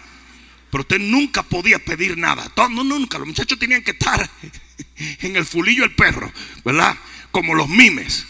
Pero 0.71 0.81
usted 0.81 0.99
nunca 0.99 1.43
podía 1.43 1.77
pedir 1.77 2.17
nada. 2.17 2.49
Todo, 2.49 2.67
no, 2.69 2.83
nunca. 2.83 3.19
Los 3.19 3.27
muchachos 3.27 3.59
tenían 3.59 3.83
que 3.83 3.91
estar 3.91 4.27
en 5.21 5.35
el 5.35 5.45
fulillo 5.45 5.83
del 5.83 5.93
perro, 5.93 6.33
¿verdad? 6.65 6.97
Como 7.29 7.53
los 7.53 7.69
mimes. 7.69 8.25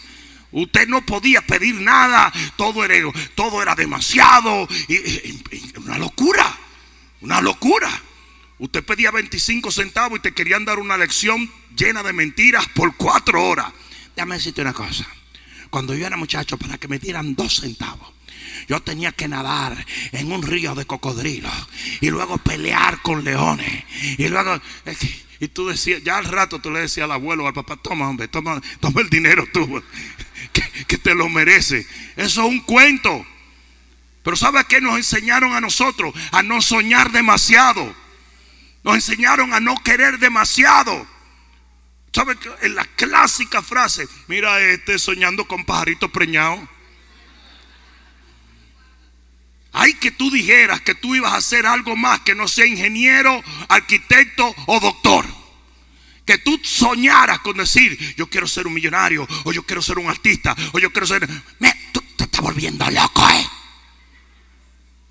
Usted 0.52 0.86
no 0.88 1.06
podía 1.06 1.40
pedir 1.40 1.80
nada. 1.80 2.30
Todo 2.56 2.84
era, 2.84 3.10
todo 3.34 3.62
era 3.62 3.74
demasiado. 3.74 4.68
una 5.78 5.96
locura. 5.96 6.58
Una 7.22 7.40
locura. 7.40 7.90
Usted 8.58 8.84
pedía 8.84 9.10
25 9.10 9.70
centavos 9.70 10.18
y 10.18 10.22
te 10.22 10.34
querían 10.34 10.66
dar 10.66 10.78
una 10.78 10.98
lección 10.98 11.50
llena 11.74 12.02
de 12.02 12.12
mentiras 12.12 12.68
por 12.74 12.94
cuatro 12.94 13.42
horas. 13.42 13.72
Déjame 14.14 14.34
decirte 14.34 14.60
una 14.60 14.74
cosa 14.74 15.08
cuando 15.74 15.96
yo 15.96 16.06
era 16.06 16.16
muchacho, 16.16 16.56
para 16.56 16.78
que 16.78 16.86
me 16.86 17.00
dieran 17.00 17.34
dos 17.34 17.56
centavos. 17.56 18.08
Yo 18.68 18.80
tenía 18.80 19.10
que 19.10 19.26
nadar 19.26 19.84
en 20.12 20.30
un 20.30 20.40
río 20.40 20.76
de 20.76 20.86
cocodrilos 20.86 21.52
y 22.00 22.10
luego 22.10 22.38
pelear 22.38 23.02
con 23.02 23.24
leones. 23.24 23.82
Y 24.16 24.28
luego, 24.28 24.60
y 25.40 25.48
tú 25.48 25.66
decías, 25.66 26.00
ya 26.04 26.18
al 26.18 26.26
rato 26.26 26.60
tú 26.60 26.70
le 26.70 26.78
decías 26.78 27.06
al 27.06 27.10
abuelo, 27.10 27.48
al 27.48 27.54
papá, 27.54 27.76
toma, 27.76 28.08
hombre, 28.08 28.28
toma, 28.28 28.62
toma 28.78 29.00
el 29.00 29.10
dinero 29.10 29.48
tú, 29.52 29.82
que, 30.52 30.62
que 30.86 30.96
te 30.96 31.12
lo 31.12 31.28
merece. 31.28 31.84
Eso 32.14 32.42
es 32.42 32.48
un 32.48 32.60
cuento. 32.60 33.26
Pero 34.22 34.36
¿sabes 34.36 34.66
qué 34.66 34.80
nos 34.80 34.96
enseñaron 34.96 35.54
a 35.54 35.60
nosotros? 35.60 36.14
A 36.30 36.44
no 36.44 36.62
soñar 36.62 37.10
demasiado. 37.10 37.92
Nos 38.84 38.94
enseñaron 38.94 39.52
a 39.52 39.58
no 39.58 39.74
querer 39.82 40.20
demasiado. 40.20 41.04
¿Sabe 42.14 42.38
en 42.62 42.76
la 42.76 42.84
clásica 42.84 43.60
frase? 43.60 44.06
Mira 44.28 44.60
este 44.60 45.00
soñando 45.00 45.48
con 45.48 45.64
pajaritos 45.64 46.12
preñados. 46.12 46.60
Hay 49.72 49.94
que 49.94 50.12
tú 50.12 50.30
dijeras 50.30 50.80
que 50.80 50.94
tú 50.94 51.16
ibas 51.16 51.32
a 51.32 51.38
hacer 51.38 51.66
algo 51.66 51.96
más 51.96 52.20
que 52.20 52.36
no 52.36 52.46
sea 52.46 52.66
ingeniero, 52.66 53.42
arquitecto 53.68 54.54
o 54.66 54.78
doctor. 54.78 55.26
Que 56.24 56.38
tú 56.38 56.60
soñaras 56.62 57.40
con 57.40 57.56
decir, 57.56 58.14
yo 58.16 58.30
quiero 58.30 58.46
ser 58.46 58.68
un 58.68 58.74
millonario, 58.74 59.26
o 59.42 59.52
yo 59.52 59.64
quiero 59.64 59.82
ser 59.82 59.98
un 59.98 60.08
artista, 60.08 60.54
o 60.72 60.78
yo 60.78 60.92
quiero 60.92 61.08
ser... 61.08 61.28
Me, 61.58 61.74
tú 61.92 62.00
te 62.16 62.24
estás 62.24 62.40
volviendo 62.40 62.88
loco, 62.92 63.28
¿eh? 63.28 63.46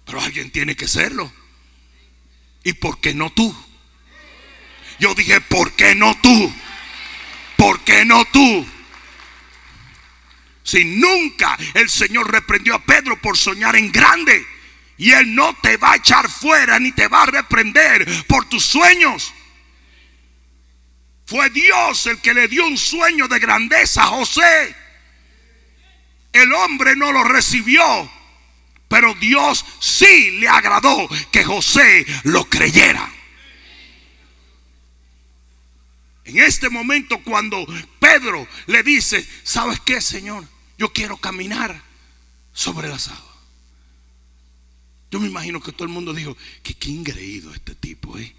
Pero 0.05 0.21
alguien 0.21 0.51
tiene 0.51 0.77
que 0.77 0.87
serlo. 0.87 1.29
¿Y 2.63 2.71
por 2.71 3.01
qué 3.01 3.13
no 3.13 3.29
tú? 3.29 3.53
Yo 4.99 5.13
dije, 5.13 5.41
¿por 5.41 5.73
qué 5.73 5.95
no 5.95 6.17
tú? 6.21 6.53
¿Por 7.63 7.79
qué 7.85 8.03
no 8.03 8.25
tú? 8.25 8.67
Si 10.63 10.83
nunca 10.83 11.57
el 11.75 11.89
Señor 11.89 12.29
reprendió 12.29 12.75
a 12.75 12.83
Pedro 12.83 13.21
por 13.21 13.37
soñar 13.37 13.77
en 13.77 13.89
grande. 13.89 14.45
Y 14.97 15.11
Él 15.11 15.33
no 15.33 15.55
te 15.61 15.77
va 15.77 15.93
a 15.93 15.95
echar 15.95 16.29
fuera 16.29 16.77
ni 16.77 16.91
te 16.91 17.07
va 17.07 17.23
a 17.23 17.27
reprender 17.27 18.05
por 18.27 18.49
tus 18.49 18.65
sueños. 18.65 19.33
Fue 21.25 21.49
Dios 21.51 22.05
el 22.07 22.19
que 22.19 22.33
le 22.33 22.49
dio 22.49 22.67
un 22.67 22.77
sueño 22.77 23.29
de 23.29 23.39
grandeza 23.39 24.03
a 24.03 24.07
José. 24.07 24.75
El 26.33 26.51
hombre 26.51 26.97
no 26.97 27.13
lo 27.13 27.23
recibió, 27.23 28.11
pero 28.89 29.13
Dios 29.15 29.65
sí 29.79 30.31
le 30.31 30.49
agradó 30.49 31.07
que 31.31 31.45
José 31.45 32.05
lo 32.23 32.43
creyera. 32.43 33.09
En 36.25 36.39
este 36.39 36.69
momento 36.69 37.21
cuando 37.23 37.65
Pedro 37.99 38.47
le 38.67 38.83
dice, 38.83 39.27
¿sabes 39.43 39.79
qué, 39.81 39.99
Señor? 40.01 40.47
Yo 40.77 40.93
quiero 40.93 41.17
caminar 41.17 41.83
sobre 42.53 42.87
las 42.87 43.09
aguas. 43.09 43.33
Yo 45.11 45.19
me 45.19 45.27
imagino 45.27 45.61
que 45.61 45.71
todo 45.71 45.83
el 45.83 45.93
mundo 45.93 46.13
dijo, 46.13 46.35
qué 46.63 46.89
ingreído 46.89 47.53
este 47.53 47.75
tipo, 47.75 48.17
¿eh? 48.17 48.35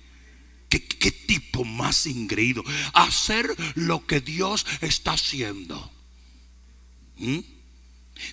¿Qué, 0.69 1.13
tipo 1.13 1.65
más 1.65 2.07
ingreído? 2.07 2.65
Hacer 2.95 3.55
lo 3.77 4.07
que 4.07 4.21
Dios 4.21 4.67
está 4.81 5.13
haciendo. 5.13 5.93
¿Mm? 7.19 7.39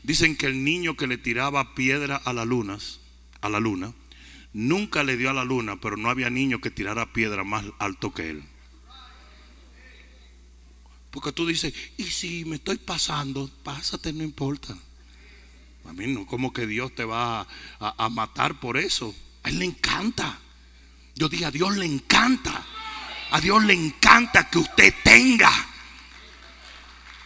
Dicen 0.04 0.36
que 0.36 0.48
el 0.48 0.64
niño 0.64 0.98
que 0.98 1.08
le 1.08 1.18
tiraba 1.18 1.76
piedra 1.76 2.16
a 2.16 2.34
las 2.34 3.00
a 3.42 3.50
la 3.50 3.60
luna, 3.60 3.94
nunca 4.54 5.04
le 5.04 5.18
dio 5.18 5.30
a 5.30 5.34
la 5.34 5.44
luna, 5.44 5.80
pero 5.80 5.98
no 5.98 6.10
había 6.10 6.30
niño 6.30 6.62
que 6.62 6.72
tirara 6.72 7.14
piedra 7.14 7.44
más 7.44 7.66
alto 7.80 8.14
que 8.14 8.30
él. 8.32 8.44
Porque 11.12 11.34
tú 11.34 11.46
dices, 11.46 11.74
y 11.98 12.06
si 12.06 12.46
me 12.46 12.56
estoy 12.56 12.78
pasando, 12.78 13.50
pásate, 13.64 14.14
no 14.14 14.24
importa. 14.24 14.76
A 15.88 15.94
mí 15.94 16.08
no, 16.08 16.26
como 16.26 16.54
que 16.54 16.66
Dios 16.66 16.96
te 16.96 17.04
va 17.04 17.48
a, 17.80 18.10
matar 18.10 18.60
por 18.60 18.78
eso. 18.78 19.14
A 19.44 19.50
Él 19.50 19.60
le 19.60 19.66
encanta. 19.66 20.40
Yo 21.16 21.28
dije, 21.28 21.46
a 21.46 21.52
Dios 21.52 21.76
le 21.76 21.86
encanta. 21.86 22.66
A 23.32 23.42
Dios 23.42 23.64
le 23.64 23.74
encanta 23.74 24.50
que 24.50 24.60
usted 24.60 24.94
tenga 25.04 25.52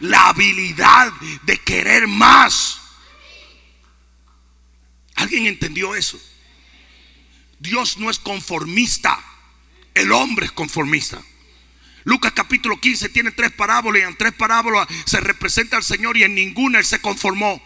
la 0.00 0.28
habilidad 0.28 1.12
de 1.44 1.58
querer 1.58 2.08
más. 2.08 2.80
¿Alguien 5.14 5.46
entendió 5.46 5.94
eso? 5.94 6.20
Dios 7.60 7.98
no 7.98 8.10
es 8.10 8.18
conformista. 8.18 9.22
El 9.94 10.10
hombre 10.12 10.46
es 10.46 10.52
conformista. 10.52 11.22
Lucas 12.06 12.30
capítulo 12.32 12.78
15 12.78 13.08
tiene 13.08 13.32
tres 13.32 13.50
parábolas 13.50 14.00
y 14.00 14.04
en 14.04 14.16
tres 14.16 14.32
parábolas 14.32 14.86
se 15.06 15.18
representa 15.18 15.76
al 15.76 15.82
Señor 15.82 16.16
y 16.16 16.22
en 16.22 16.36
ninguna 16.36 16.78
Él 16.78 16.84
se 16.84 17.00
conformó. 17.00 17.60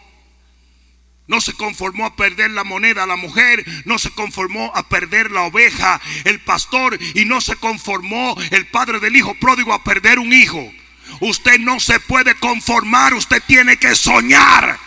No 1.27 1.39
se 1.41 1.53
conformó 1.53 2.07
a 2.07 2.15
perder 2.15 2.49
la 2.49 2.63
moneda 2.63 3.03
a 3.03 3.05
la 3.07 3.17
mujer, 3.17 3.63
no 3.85 3.99
se 3.99 4.09
conformó 4.09 4.71
a 4.73 4.89
perder 4.89 5.29
la 5.29 5.43
oveja, 5.43 6.01
el 6.23 6.39
pastor, 6.39 6.97
y 7.13 7.25
no 7.25 7.39
se 7.39 7.55
conformó 7.55 8.35
el 8.49 8.65
padre 8.65 8.99
del 8.99 9.15
hijo 9.15 9.35
pródigo 9.35 9.73
a 9.73 9.83
perder 9.83 10.17
un 10.17 10.33
hijo. 10.33 10.73
Usted 11.19 11.59
no 11.59 11.79
se 11.79 11.99
puede 11.99 12.33
conformar, 12.33 13.13
usted 13.13 13.43
tiene 13.45 13.77
que 13.77 13.93
soñar. 13.93 14.79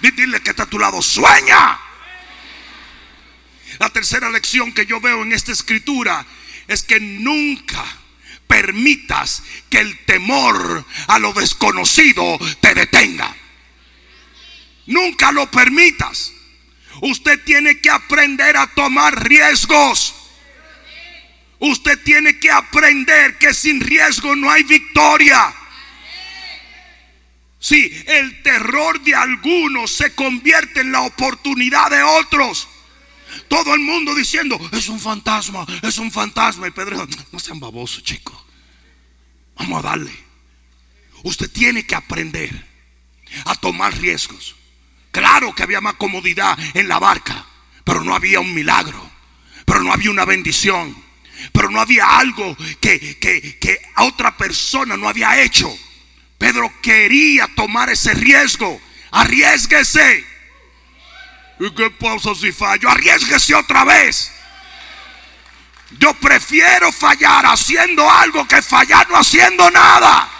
Dile 0.00 0.42
que 0.42 0.50
está 0.50 0.64
a 0.64 0.66
tu 0.66 0.80
lado, 0.80 1.00
sueña. 1.00 1.78
La 3.78 3.90
tercera 3.90 4.30
lección 4.30 4.72
que 4.72 4.86
yo 4.86 5.00
veo 5.00 5.22
en 5.22 5.32
esta 5.32 5.52
escritura 5.52 6.24
es 6.68 6.82
que 6.82 7.00
nunca 7.00 7.84
permitas 8.46 9.42
que 9.68 9.78
el 9.78 9.98
temor 10.04 10.84
a 11.08 11.18
lo 11.18 11.32
desconocido 11.32 12.38
te 12.60 12.74
detenga. 12.74 13.34
Nunca 14.86 15.32
lo 15.32 15.50
permitas. 15.50 16.32
Usted 17.00 17.42
tiene 17.44 17.80
que 17.80 17.90
aprender 17.90 18.56
a 18.56 18.66
tomar 18.68 19.26
riesgos. 19.28 20.14
Usted 21.58 21.98
tiene 22.02 22.38
que 22.38 22.50
aprender 22.50 23.38
que 23.38 23.54
sin 23.54 23.80
riesgo 23.80 24.36
no 24.36 24.50
hay 24.50 24.62
victoria. 24.64 25.54
Si 27.58 28.04
el 28.06 28.42
terror 28.42 29.00
de 29.00 29.14
algunos 29.14 29.90
se 29.96 30.14
convierte 30.14 30.80
en 30.80 30.92
la 30.92 31.00
oportunidad 31.00 31.90
de 31.90 32.02
otros. 32.02 32.68
Todo 33.48 33.74
el 33.74 33.80
mundo 33.80 34.14
diciendo, 34.14 34.58
es 34.72 34.88
un 34.88 35.00
fantasma, 35.00 35.66
es 35.82 35.98
un 35.98 36.10
fantasma. 36.10 36.68
Y 36.68 36.70
Pedro, 36.70 37.06
no 37.32 37.38
sean 37.38 37.60
babosos, 37.60 38.02
chicos. 38.02 38.36
Vamos 39.56 39.84
a 39.84 39.88
darle. 39.88 40.12
Usted 41.22 41.50
tiene 41.50 41.86
que 41.86 41.94
aprender 41.94 42.66
a 43.44 43.54
tomar 43.54 43.96
riesgos. 43.96 44.56
Claro 45.10 45.54
que 45.54 45.62
había 45.62 45.80
más 45.80 45.94
comodidad 45.94 46.58
en 46.74 46.88
la 46.88 46.98
barca, 46.98 47.46
pero 47.84 48.02
no 48.02 48.14
había 48.14 48.40
un 48.40 48.52
milagro, 48.52 49.10
pero 49.64 49.82
no 49.82 49.92
había 49.92 50.10
una 50.10 50.24
bendición, 50.24 50.96
pero 51.52 51.70
no 51.70 51.80
había 51.80 52.18
algo 52.18 52.56
que, 52.80 53.18
que 53.18 53.80
a 53.94 54.04
otra 54.04 54.36
persona 54.36 54.96
no 54.96 55.08
había 55.08 55.40
hecho. 55.40 55.72
Pedro 56.38 56.70
quería 56.82 57.48
tomar 57.54 57.88
ese 57.90 58.12
riesgo. 58.12 58.80
Arriesguese. 59.12 60.33
¿Y 61.60 61.70
qué 61.70 61.90
pasa 61.90 62.34
si 62.34 62.52
fallo? 62.52 62.88
Arriesguese 62.88 63.54
otra 63.54 63.84
vez. 63.84 64.32
Yo 65.98 66.12
prefiero 66.14 66.90
fallar 66.90 67.46
haciendo 67.46 68.10
algo 68.10 68.46
que 68.48 68.60
fallar 68.62 69.08
no 69.08 69.16
haciendo 69.16 69.70
nada. 69.70 70.30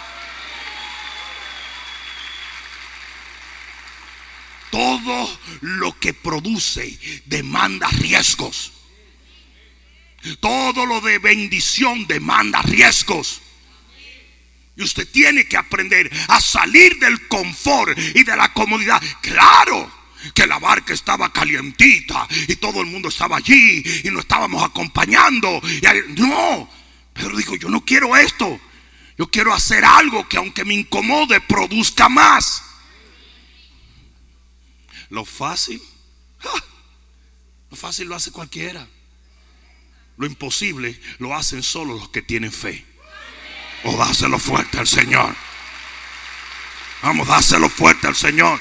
Todo 4.69 5.39
lo 5.61 5.97
que 5.99 6.13
produce 6.13 6.99
demanda 7.25 7.87
riesgos. 7.87 8.73
Todo 10.41 10.85
lo 10.85 10.99
de 10.99 11.19
bendición 11.19 12.05
demanda 12.07 12.61
riesgos. 12.63 13.41
Y 14.75 14.83
usted 14.83 15.07
tiene 15.09 15.47
que 15.47 15.55
aprender 15.55 16.11
a 16.27 16.41
salir 16.41 16.99
del 16.99 17.29
confort 17.29 17.97
y 17.97 18.23
de 18.23 18.35
la 18.35 18.51
comodidad. 18.51 19.01
Claro 19.21 20.04
que 20.33 20.47
la 20.47 20.59
barca 20.59 20.93
estaba 20.93 21.31
calientita 21.31 22.27
y 22.47 22.55
todo 22.55 22.81
el 22.81 22.87
mundo 22.87 23.09
estaba 23.09 23.37
allí 23.37 23.83
y 24.03 24.09
nos 24.09 24.21
estábamos 24.21 24.63
acompañando. 24.63 25.61
no, 26.17 26.69
pero 27.13 27.35
digo, 27.37 27.55
yo 27.55 27.69
no 27.69 27.83
quiero 27.83 28.15
esto. 28.15 28.59
Yo 29.17 29.27
quiero 29.27 29.53
hacer 29.53 29.85
algo 29.85 30.27
que 30.27 30.37
aunque 30.37 30.65
me 30.65 30.73
incomode, 30.73 31.39
produzca 31.41 32.09
más. 32.09 32.63
Lo 35.09 35.23
fácil, 35.23 35.81
lo 37.69 37.77
fácil 37.77 38.07
lo 38.07 38.15
hace 38.15 38.31
cualquiera. 38.31 38.87
Lo 40.17 40.25
imposible 40.25 40.99
lo 41.19 41.35
hacen 41.35 41.63
solo 41.63 41.93
los 41.93 42.09
que 42.09 42.21
tienen 42.21 42.51
fe. 42.51 42.85
O 43.83 43.95
dáselo 43.97 44.39
fuerte 44.39 44.79
al 44.79 44.87
Señor. 44.87 45.35
Vamos, 47.01 47.27
dáselo 47.27 47.69
fuerte 47.69 48.07
al 48.07 48.15
Señor. 48.15 48.59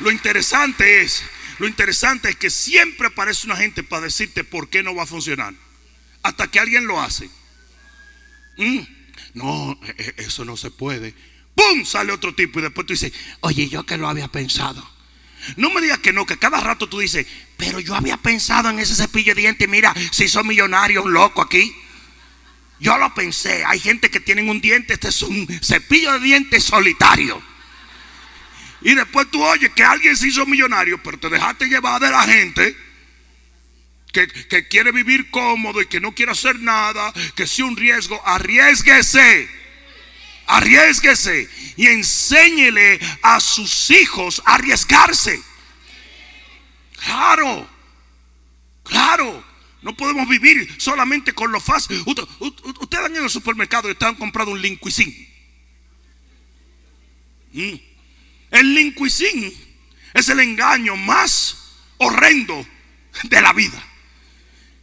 Lo, 0.00 0.10
interesante 0.10 1.02
es, 1.02 1.22
lo 1.58 1.66
interesante 1.66 2.30
es 2.30 2.36
que 2.36 2.50
siempre 2.50 3.08
aparece 3.08 3.46
una 3.46 3.56
gente 3.56 3.82
para 3.82 4.02
decirte 4.02 4.44
por 4.44 4.68
qué 4.68 4.82
no 4.82 4.94
va 4.94 5.02
a 5.02 5.06
funcionar. 5.06 5.54
Hasta 6.22 6.48
que 6.50 6.58
alguien 6.58 6.86
lo 6.86 7.00
hace. 7.00 7.28
Mm, 8.56 8.80
no, 9.34 9.78
e, 9.84 10.14
e, 10.16 10.22
eso 10.24 10.44
no 10.44 10.56
se 10.56 10.70
puede. 10.70 11.14
¡Pum! 11.54 11.84
Sale 11.84 12.12
otro 12.12 12.34
tipo 12.34 12.58
y 12.58 12.62
después 12.62 12.86
tú 12.86 12.92
dices, 12.92 13.12
oye, 13.40 13.68
yo 13.68 13.84
que 13.84 13.96
lo 13.98 14.08
había 14.08 14.28
pensado. 14.28 14.88
No 15.56 15.70
me 15.70 15.80
digas 15.80 15.98
que 15.98 16.12
no, 16.12 16.26
que 16.26 16.38
cada 16.38 16.60
rato 16.60 16.88
tú 16.88 16.98
dices, 16.98 17.26
pero 17.56 17.78
yo 17.80 17.94
había 17.94 18.16
pensado 18.16 18.70
en 18.70 18.78
ese 18.78 18.94
cepillo 18.94 19.34
de 19.34 19.42
dientes. 19.42 19.68
Mira, 19.68 19.94
si 20.10 20.28
son 20.28 20.46
millonarios, 20.46 21.06
loco 21.06 21.42
aquí. 21.42 21.74
Yo 22.80 22.96
lo 22.98 23.12
pensé. 23.14 23.64
Hay 23.64 23.80
gente 23.80 24.10
que 24.10 24.20
tienen 24.20 24.48
un 24.48 24.60
diente. 24.60 24.94
Este 24.94 25.08
es 25.08 25.22
un 25.22 25.46
cepillo 25.62 26.12
de 26.14 26.20
dientes 26.20 26.64
solitario. 26.64 27.42
Y 28.80 28.94
después 28.94 29.30
tú 29.30 29.42
oyes 29.42 29.72
que 29.72 29.82
alguien 29.82 30.16
se 30.16 30.28
hizo 30.28 30.46
millonario, 30.46 31.02
pero 31.02 31.18
te 31.18 31.28
dejaste 31.28 31.66
llevar 31.66 32.00
de 32.00 32.10
la 32.10 32.22
gente 32.22 32.76
que, 34.12 34.28
que 34.28 34.68
quiere 34.68 34.92
vivir 34.92 35.30
cómodo 35.30 35.82
y 35.82 35.86
que 35.86 36.00
no 36.00 36.12
quiere 36.12 36.32
hacer 36.32 36.58
nada, 36.60 37.12
que 37.34 37.46
sea 37.46 37.64
un 37.64 37.76
riesgo. 37.76 38.20
Arriesguese. 38.26 39.48
Arriesguese 40.46 41.48
y 41.76 41.86
enséñele 41.88 42.98
a 43.22 43.38
sus 43.38 43.90
hijos 43.90 44.42
a 44.46 44.54
arriesgarse. 44.54 45.42
Claro, 46.96 47.68
claro. 48.82 49.44
No 49.82 49.96
podemos 49.96 50.28
vivir 50.28 50.74
solamente 50.78 51.32
con 51.32 51.52
lo 51.52 51.60
fácil. 51.60 52.02
Ustedes 52.80 53.04
han 53.04 53.12
ido 53.12 53.24
al 53.24 53.30
supermercado 53.30 53.88
y 53.88 53.92
ustedes 53.92 54.10
han 54.10 54.18
comprado 54.18 54.50
un 54.50 54.60
linguicín. 54.60 55.14
El 58.50 58.74
linguicín 58.74 59.52
es 60.14 60.28
el 60.28 60.40
engaño 60.40 60.96
más 60.96 61.56
horrendo 61.98 62.66
de 63.24 63.40
la 63.40 63.52
vida. 63.52 63.82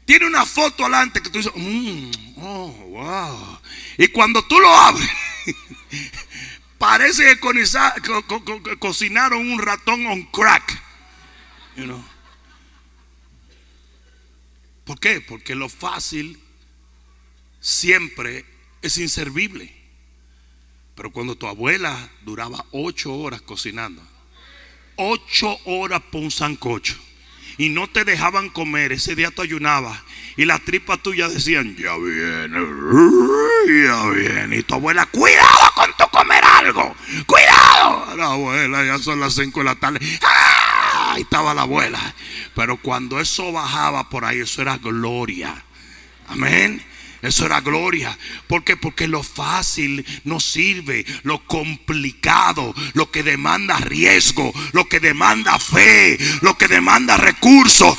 Tiene 0.06 0.28
una 0.28 0.46
foto 0.46 0.84
adelante 0.84 1.22
que 1.22 1.30
tú 1.30 1.40
dices, 1.40 1.54
mm, 1.56 2.12
oh, 2.38 2.72
wow. 2.72 3.60
Y 3.98 4.08
cuando 4.10 4.46
tú 4.46 4.60
lo 4.60 4.70
abres, 4.70 5.10
parece 6.78 7.40
que 7.40 8.78
cocinaron 8.78 9.50
un 9.50 9.60
ratón 9.60 10.06
on 10.06 10.24
crack. 10.26 10.82
You 11.76 11.86
know. 11.86 12.06
¿Por 14.86 15.00
qué? 15.00 15.22
Porque 15.22 15.56
lo 15.56 15.68
fácil 15.68 16.40
siempre 17.60 18.46
es 18.84 19.00
inservible. 19.00 19.74
Pero 20.96 21.12
cuando 21.12 21.36
tu 21.36 21.48
abuela 21.48 22.10
duraba 22.22 22.66
ocho 22.72 23.14
horas 23.14 23.42
cocinando, 23.42 24.02
ocho 24.96 25.58
horas 25.66 26.02
por 26.12 26.22
un 26.22 26.32
sancocho, 26.32 26.96
y 27.58 27.70
no 27.70 27.88
te 27.88 28.06
dejaban 28.06 28.50
comer, 28.50 28.92
ese 28.92 29.16
día 29.16 29.32
tú 29.32 29.42
ayunabas, 29.42 30.00
y 30.38 30.46
las 30.46 30.64
tripas 30.64 31.04
tuyas 31.04 31.34
decían, 31.34 31.76
ya 31.76 31.96
viene, 31.98 32.60
ya 33.86 34.10
viene, 34.10 34.58
y 34.58 34.64
tu 34.64 34.76
abuela, 34.76 35.06
cuidado 35.06 35.72
con 35.76 35.92
tu 35.98 36.08
comer 36.10 36.44
algo, 36.44 36.96
cuidado. 37.26 38.16
La 38.16 38.32
abuela, 38.32 38.86
ya 38.86 38.98
son 38.98 39.20
las 39.20 39.36
cinco 39.36 39.60
de 39.60 39.66
la 39.66 39.76
tarde, 39.76 40.00
¡Ah! 40.24 41.14
ahí 41.16 41.22
estaba 41.24 41.54
la 41.54 41.64
abuela. 41.64 42.00
Pero 42.56 42.78
cuando 42.78 43.20
eso 43.20 43.52
bajaba 43.52 44.10
por 44.10 44.24
ahí, 44.24 44.40
eso 44.40 44.62
era 44.62 44.78
gloria. 44.78 45.64
Amén. 46.28 46.82
Eso 47.26 47.46
era 47.46 47.62
gloria. 47.62 48.18
¿Por 48.48 48.64
qué? 48.64 48.78
Porque 48.78 49.08
lo 49.08 49.24
fácil 49.24 50.06
no 50.26 50.40
sirve. 50.40 51.06
Lo 51.24 51.46
complicado, 51.46 52.74
lo 52.94 53.10
que 53.10 53.24
demanda 53.24 53.78
riesgo, 53.80 54.54
lo 54.74 54.88
que 54.88 55.00
demanda 55.00 55.58
fe, 55.58 56.18
lo 56.42 56.58
que 56.58 56.68
demanda 56.68 57.18
recursos. 57.18 57.98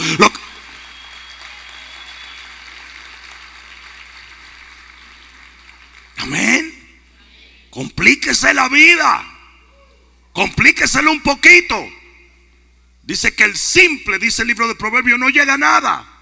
Amén. 6.18 6.72
Complíquese 7.70 8.54
la 8.54 8.68
vida. 8.68 9.24
Complíqueselo 10.32 11.10
un 11.10 11.22
poquito. 11.22 11.76
Dice 13.02 13.34
que 13.34 13.44
el 13.44 13.56
simple, 13.56 14.18
dice 14.18 14.42
el 14.42 14.48
libro 14.48 14.68
de 14.68 14.74
Proverbios, 14.74 15.18
no 15.18 15.28
llega 15.28 15.54
a 15.54 15.58
nada. 15.58 16.15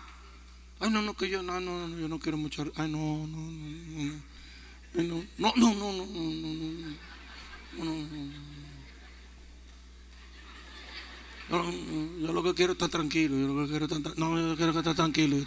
Ay, 0.85 0.91
no, 0.91 1.01
no, 1.01 1.15
que 1.15 1.31
yo 1.31 1.43
no, 1.43 1.59
no, 1.61 1.89
no, 1.89 1.99
yo 1.99 2.09
no 2.09 2.19
quiero 2.19 2.37
mucho. 2.37 2.71
Ay, 2.77 2.91
no, 2.91 3.27
no, 3.27 3.39
no, 3.39 5.03
no. 5.03 5.25
No, 5.39 5.53
no, 5.57 5.75
no, 5.75 5.75
no, 5.75 5.75
no, 5.75 6.13
no, 7.79 7.95
no, 11.49 11.63
no. 11.63 12.21
Yo 12.21 12.33
lo 12.35 12.43
que 12.43 12.53
quiero 12.53 12.73
es 12.73 12.77
estar 12.77 12.91
tranquilo. 12.91 13.35
Yo 13.35 13.55
lo 13.55 13.63
que 13.63 13.71
quiero 13.71 13.87
es 13.87 13.93
estar, 13.93 14.19
no, 14.19 14.37
yo 14.37 14.57
quiero 14.59 14.79
estar 14.79 14.95
tranquilo. 14.95 15.39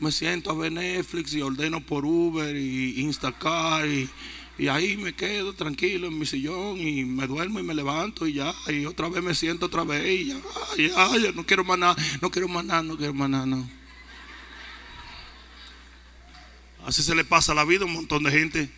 Me 0.00 0.10
siento 0.10 0.50
a 0.50 0.54
ver 0.54 0.72
Netflix 0.72 1.32
y 1.34 1.42
ordeno 1.42 1.86
por 1.86 2.04
Uber 2.04 2.56
y 2.56 3.02
Instacart 3.02 3.86
y 3.86 4.10
y 4.58 4.68
ahí 4.68 4.96
me 4.96 5.12
quedo 5.12 5.52
tranquilo 5.52 6.06
en 6.08 6.18
mi 6.18 6.24
sillón 6.24 6.78
y 6.78 7.04
me 7.04 7.26
duermo 7.26 7.60
y 7.60 7.62
me 7.62 7.74
levanto 7.74 8.26
y 8.26 8.34
ya. 8.34 8.54
Y 8.68 8.86
otra 8.86 9.08
vez 9.08 9.22
me 9.22 9.34
siento 9.34 9.66
otra 9.66 9.84
vez 9.84 10.06
y 10.06 10.28
ya, 10.28 10.36
ya, 11.18 11.32
no 11.32 11.44
quiero 11.44 11.62
más 11.62 11.78
nada, 11.78 11.96
no 12.22 12.30
quiero 12.30 12.48
más 12.48 12.64
nada, 12.64 12.82
no 12.82 12.96
quiero 12.96 13.12
más 13.12 13.28
nada. 13.28 13.64
Así 16.86 17.02
se 17.02 17.14
le 17.14 17.24
pasa 17.24 17.52
la 17.52 17.64
vida 17.64 17.82
a 17.82 17.86
un 17.86 17.92
montón 17.92 18.22
de 18.22 18.30
gente. 18.30 18.70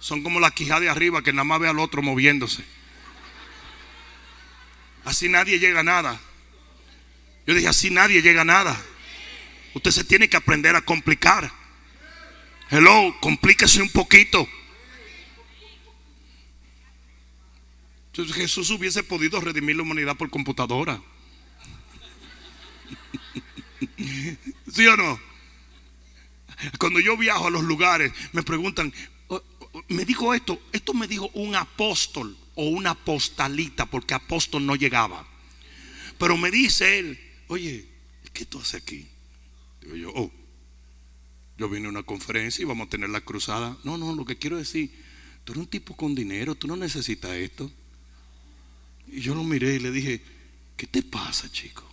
Son 0.00 0.22
como 0.22 0.40
la 0.40 0.52
quijada 0.52 0.80
de 0.80 0.88
arriba 0.88 1.22
que 1.22 1.32
nada 1.32 1.44
más 1.44 1.60
ve 1.60 1.68
al 1.68 1.80
otro 1.80 2.00
moviéndose. 2.00 2.64
Así 5.04 5.28
nadie 5.28 5.58
llega 5.58 5.80
a 5.80 5.84
nada. 5.84 6.18
Yo 7.46 7.54
dije, 7.54 7.68
así 7.68 7.90
nadie 7.90 8.22
llega 8.22 8.42
a 8.42 8.44
nada. 8.44 8.80
Usted 9.74 9.90
se 9.90 10.04
tiene 10.04 10.28
que 10.28 10.36
aprender 10.36 10.76
a 10.76 10.82
complicar. 10.82 11.50
Hello, 12.70 13.14
complíquese 13.20 13.82
un 13.82 13.90
poquito. 13.90 14.48
Entonces 18.18 18.34
Jesús 18.34 18.68
hubiese 18.70 19.04
podido 19.04 19.40
redimir 19.40 19.76
la 19.76 19.82
humanidad 19.82 20.16
por 20.16 20.28
computadora. 20.28 21.00
¿Sí 24.72 24.88
o 24.88 24.96
no? 24.96 25.20
Cuando 26.80 26.98
yo 26.98 27.16
viajo 27.16 27.46
a 27.46 27.50
los 27.50 27.62
lugares, 27.62 28.12
me 28.32 28.42
preguntan, 28.42 28.92
oh, 29.28 29.40
oh, 29.60 29.84
me 29.86 30.04
dijo 30.04 30.34
esto, 30.34 30.60
esto 30.72 30.94
me 30.94 31.06
dijo 31.06 31.30
un 31.34 31.54
apóstol 31.54 32.36
o 32.56 32.64
una 32.64 32.96
postalita, 32.96 33.86
porque 33.86 34.14
apóstol 34.14 34.66
no 34.66 34.74
llegaba. 34.74 35.24
Pero 36.18 36.36
me 36.36 36.50
dice 36.50 36.98
él, 36.98 37.20
oye, 37.46 37.86
¿qué 38.32 38.44
tú 38.44 38.58
haces 38.58 38.82
aquí? 38.82 39.06
Digo 39.80 39.94
yo, 39.94 40.12
oh, 40.12 40.32
yo 41.56 41.68
vine 41.68 41.86
a 41.86 41.90
una 41.90 42.02
conferencia 42.02 42.62
y 42.62 42.64
vamos 42.64 42.88
a 42.88 42.90
tener 42.90 43.10
la 43.10 43.20
cruzada. 43.20 43.78
No, 43.84 43.96
no, 43.96 44.12
lo 44.12 44.24
que 44.24 44.38
quiero 44.38 44.56
decir, 44.56 44.90
tú 45.44 45.52
eres 45.52 45.62
un 45.62 45.70
tipo 45.70 45.96
con 45.96 46.16
dinero, 46.16 46.56
tú 46.56 46.66
no 46.66 46.74
necesitas 46.74 47.30
esto. 47.36 47.70
Y 49.12 49.20
yo 49.20 49.34
lo 49.34 49.44
miré 49.44 49.74
y 49.74 49.78
le 49.78 49.90
dije, 49.90 50.22
¿qué 50.76 50.86
te 50.86 51.02
pasa, 51.02 51.50
chico? 51.50 51.84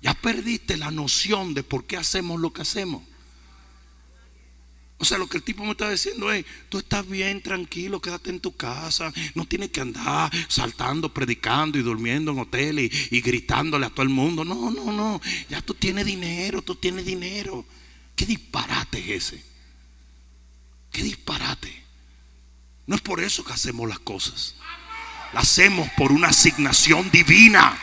Ya 0.00 0.14
perdiste 0.14 0.76
la 0.76 0.90
noción 0.90 1.54
de 1.54 1.62
por 1.62 1.84
qué 1.84 1.96
hacemos 1.96 2.40
lo 2.40 2.52
que 2.52 2.62
hacemos. 2.62 3.02
O 5.00 5.04
sea, 5.04 5.16
lo 5.16 5.28
que 5.28 5.36
el 5.36 5.44
tipo 5.44 5.64
me 5.64 5.70
está 5.70 5.88
diciendo 5.90 6.30
es, 6.32 6.44
tú 6.68 6.78
estás 6.78 7.08
bien, 7.08 7.40
tranquilo, 7.40 8.00
quédate 8.00 8.30
en 8.30 8.40
tu 8.40 8.56
casa, 8.56 9.12
no 9.36 9.46
tienes 9.46 9.70
que 9.70 9.80
andar 9.80 10.30
saltando, 10.48 11.14
predicando 11.14 11.78
y 11.78 11.82
durmiendo 11.82 12.32
en 12.32 12.40
hoteles 12.40 12.90
y, 13.10 13.16
y, 13.16 13.20
gritándole 13.20 13.86
a 13.86 13.90
todo 13.90 14.02
el 14.02 14.08
mundo. 14.08 14.44
No, 14.44 14.72
no, 14.72 14.92
no, 14.92 15.20
ya 15.48 15.62
tú 15.62 15.74
tienes 15.74 16.04
dinero, 16.04 16.62
tú 16.62 16.74
tienes 16.74 17.04
dinero. 17.04 17.64
¿Qué 18.16 18.26
disparate 18.26 18.98
es 18.98 19.32
ese? 19.32 19.44
¿Qué 20.90 21.04
disparate? 21.04 21.72
No 22.88 22.96
es 22.96 23.00
por 23.00 23.20
eso 23.20 23.44
que 23.44 23.52
hacemos 23.52 23.88
las 23.88 24.00
cosas. 24.00 24.56
La 25.32 25.40
hacemos 25.40 25.88
por 25.96 26.12
una 26.12 26.28
asignación 26.28 27.10
divina. 27.10 27.76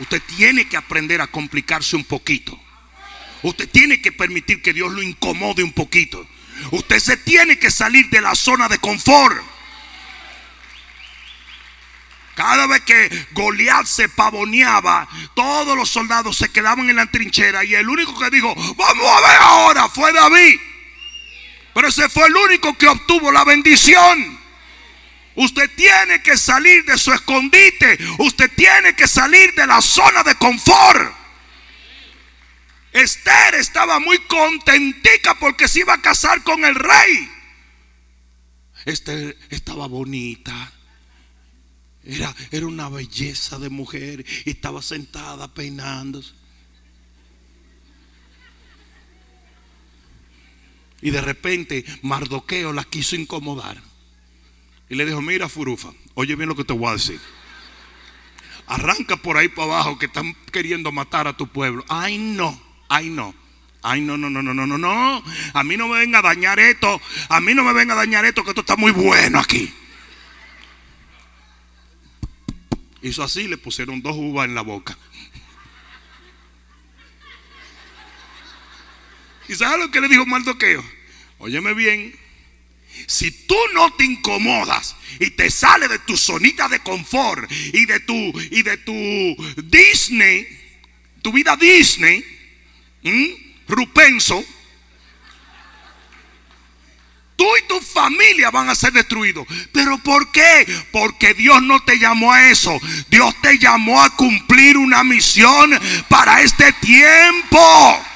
Usted 0.00 0.20
tiene 0.22 0.68
que 0.68 0.76
aprender 0.76 1.20
a 1.20 1.28
complicarse 1.28 1.94
un 1.96 2.04
poquito. 2.04 2.58
Usted 3.42 3.68
tiene 3.68 4.00
que 4.00 4.10
permitir 4.10 4.60
que 4.62 4.72
Dios 4.72 4.92
lo 4.92 5.02
incomode 5.02 5.62
un 5.62 5.72
poquito. 5.72 6.26
Usted 6.72 6.98
se 6.98 7.16
tiene 7.16 7.58
que 7.58 7.70
salir 7.70 8.08
de 8.10 8.20
la 8.20 8.34
zona 8.34 8.68
de 8.68 8.78
confort. 8.78 9.40
Cada 12.34 12.66
vez 12.66 12.80
que 12.82 13.26
Goliat 13.32 13.86
se 13.86 14.08
pavoneaba, 14.08 15.08
todos 15.34 15.76
los 15.76 15.88
soldados 15.88 16.36
se 16.36 16.48
quedaban 16.48 16.90
en 16.90 16.96
la 16.96 17.06
trinchera 17.06 17.64
y 17.64 17.74
el 17.76 17.88
único 17.88 18.18
que 18.18 18.30
dijo, 18.30 18.52
vamos 18.76 19.06
a 19.06 19.28
ver 19.28 19.40
ahora, 19.40 19.88
fue 19.88 20.12
David. 20.12 20.58
Pero 21.74 21.88
ese 21.88 22.08
fue 22.08 22.28
el 22.28 22.36
único 22.36 22.78
que 22.78 22.86
obtuvo 22.86 23.32
la 23.32 23.44
bendición. 23.44 24.40
Usted 25.36 25.68
tiene 25.74 26.22
que 26.22 26.36
salir 26.36 26.84
de 26.84 26.96
su 26.96 27.12
escondite. 27.12 27.98
Usted 28.18 28.50
tiene 28.54 28.94
que 28.94 29.08
salir 29.08 29.52
de 29.54 29.66
la 29.66 29.82
zona 29.82 30.22
de 30.22 30.36
confort. 30.36 31.12
Esther 32.92 33.56
estaba 33.56 33.98
muy 33.98 34.18
contentica 34.20 35.34
porque 35.34 35.66
se 35.66 35.80
iba 35.80 35.94
a 35.94 36.00
casar 36.00 36.44
con 36.44 36.64
el 36.64 36.76
rey. 36.76 37.28
Esther 38.84 39.36
estaba 39.50 39.88
bonita. 39.88 40.72
Era, 42.04 42.32
era 42.52 42.66
una 42.66 42.88
belleza 42.88 43.58
de 43.58 43.70
mujer 43.70 44.24
y 44.44 44.50
estaba 44.50 44.80
sentada 44.80 45.52
peinándose. 45.52 46.34
Y 51.04 51.10
de 51.10 51.20
repente 51.20 51.84
Mardoqueo 52.00 52.72
la 52.72 52.82
quiso 52.82 53.14
incomodar. 53.14 53.80
Y 54.88 54.94
le 54.94 55.04
dijo, 55.04 55.20
mira 55.20 55.50
Furufa, 55.50 55.90
oye 56.14 56.34
bien 56.34 56.48
lo 56.48 56.56
que 56.56 56.64
te 56.64 56.72
voy 56.72 56.88
a 56.88 56.92
decir. 56.94 57.20
Arranca 58.66 59.16
por 59.16 59.36
ahí 59.36 59.48
para 59.48 59.64
abajo 59.64 59.98
que 59.98 60.06
están 60.06 60.34
queriendo 60.50 60.92
matar 60.92 61.28
a 61.28 61.36
tu 61.36 61.46
pueblo. 61.46 61.84
Ay 61.88 62.16
no, 62.16 62.58
ay 62.88 63.10
no. 63.10 63.34
Ay, 63.86 64.00
no, 64.00 64.16
no, 64.16 64.30
no, 64.30 64.42
no, 64.42 64.54
no, 64.54 64.66
no, 64.66 64.78
no. 64.78 65.22
A 65.52 65.62
mí 65.62 65.76
no 65.76 65.88
me 65.88 65.98
venga 65.98 66.20
a 66.20 66.22
dañar 66.22 66.58
esto. 66.58 66.98
A 67.28 67.38
mí 67.42 67.52
no 67.52 67.62
me 67.64 67.74
venga 67.74 67.92
a 67.92 67.98
dañar 67.98 68.24
esto, 68.24 68.42
que 68.42 68.48
esto 68.48 68.62
está 68.62 68.76
muy 68.76 68.92
bueno 68.92 69.38
aquí. 69.38 69.70
Hizo 73.02 73.22
así, 73.22 73.46
le 73.46 73.58
pusieron 73.58 74.00
dos 74.00 74.16
uvas 74.16 74.48
en 74.48 74.54
la 74.54 74.62
boca. 74.62 74.96
¿Y 79.48 79.54
sabes 79.54 79.78
lo 79.78 79.90
que 79.90 80.00
le 80.00 80.08
dijo 80.08 80.26
Mardoqueo? 80.26 80.84
Óyeme 81.38 81.74
bien. 81.74 82.14
Si 83.06 83.30
tú 83.30 83.56
no 83.74 83.92
te 83.94 84.04
incomodas 84.04 84.96
y 85.18 85.30
te 85.30 85.50
sales 85.50 85.90
de 85.90 85.98
tu 86.00 86.16
zonita 86.16 86.68
de 86.68 86.80
confort 86.80 87.50
y 87.50 87.86
de 87.86 88.00
tu 88.00 88.14
y 88.50 88.62
de 88.62 88.76
tu 88.78 89.36
Disney, 89.56 90.46
tu 91.20 91.32
vida 91.32 91.56
Disney, 91.56 92.24
rupenso, 93.66 94.44
tú 97.36 97.44
y 97.56 97.68
tu 97.68 97.80
familia 97.80 98.50
van 98.50 98.68
a 98.68 98.74
ser 98.74 98.92
destruidos. 98.92 99.46
¿Pero 99.72 99.98
por 99.98 100.30
qué? 100.30 100.66
Porque 100.92 101.34
Dios 101.34 101.62
no 101.62 101.82
te 101.84 101.98
llamó 101.98 102.32
a 102.32 102.50
eso. 102.50 102.78
Dios 103.08 103.34
te 103.42 103.58
llamó 103.58 104.02
a 104.02 104.14
cumplir 104.16 104.76
una 104.76 105.02
misión 105.02 105.78
para 106.08 106.42
este 106.42 106.72
tiempo. 106.74 108.06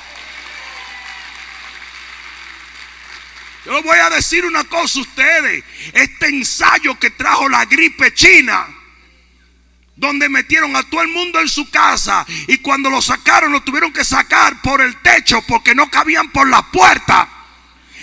Yo 3.68 3.82
voy 3.82 3.98
a 3.98 4.08
decir 4.08 4.46
una 4.46 4.64
cosa 4.64 4.98
a 4.98 5.02
ustedes. 5.02 5.62
Este 5.92 6.26
ensayo 6.26 6.98
que 6.98 7.10
trajo 7.10 7.50
la 7.50 7.66
gripe 7.66 8.14
china, 8.14 8.66
donde 9.94 10.30
metieron 10.30 10.74
a 10.74 10.82
todo 10.84 11.02
el 11.02 11.08
mundo 11.08 11.38
en 11.38 11.50
su 11.50 11.68
casa 11.68 12.24
y 12.46 12.58
cuando 12.58 12.88
lo 12.88 13.02
sacaron 13.02 13.52
lo 13.52 13.60
tuvieron 13.60 13.92
que 13.92 14.06
sacar 14.06 14.62
por 14.62 14.80
el 14.80 14.96
techo 15.02 15.42
porque 15.42 15.74
no 15.74 15.90
cabían 15.90 16.30
por 16.30 16.48
la 16.48 16.62
puerta. 16.62 17.28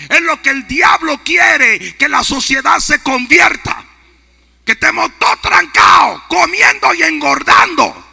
Es 0.08 0.22
lo 0.22 0.40
que 0.44 0.52
el 0.52 0.68
diablo 0.68 1.20
quiere, 1.24 1.98
que 1.98 2.10
la 2.10 2.24
sociedad 2.24 2.78
se 2.78 3.00
convierta. 3.00 3.84
Que 4.64 4.74
estemos 4.74 5.10
todos 5.18 5.42
trancados, 5.42 6.22
comiendo 6.28 6.94
y 6.94 7.02
engordando. 7.02 8.06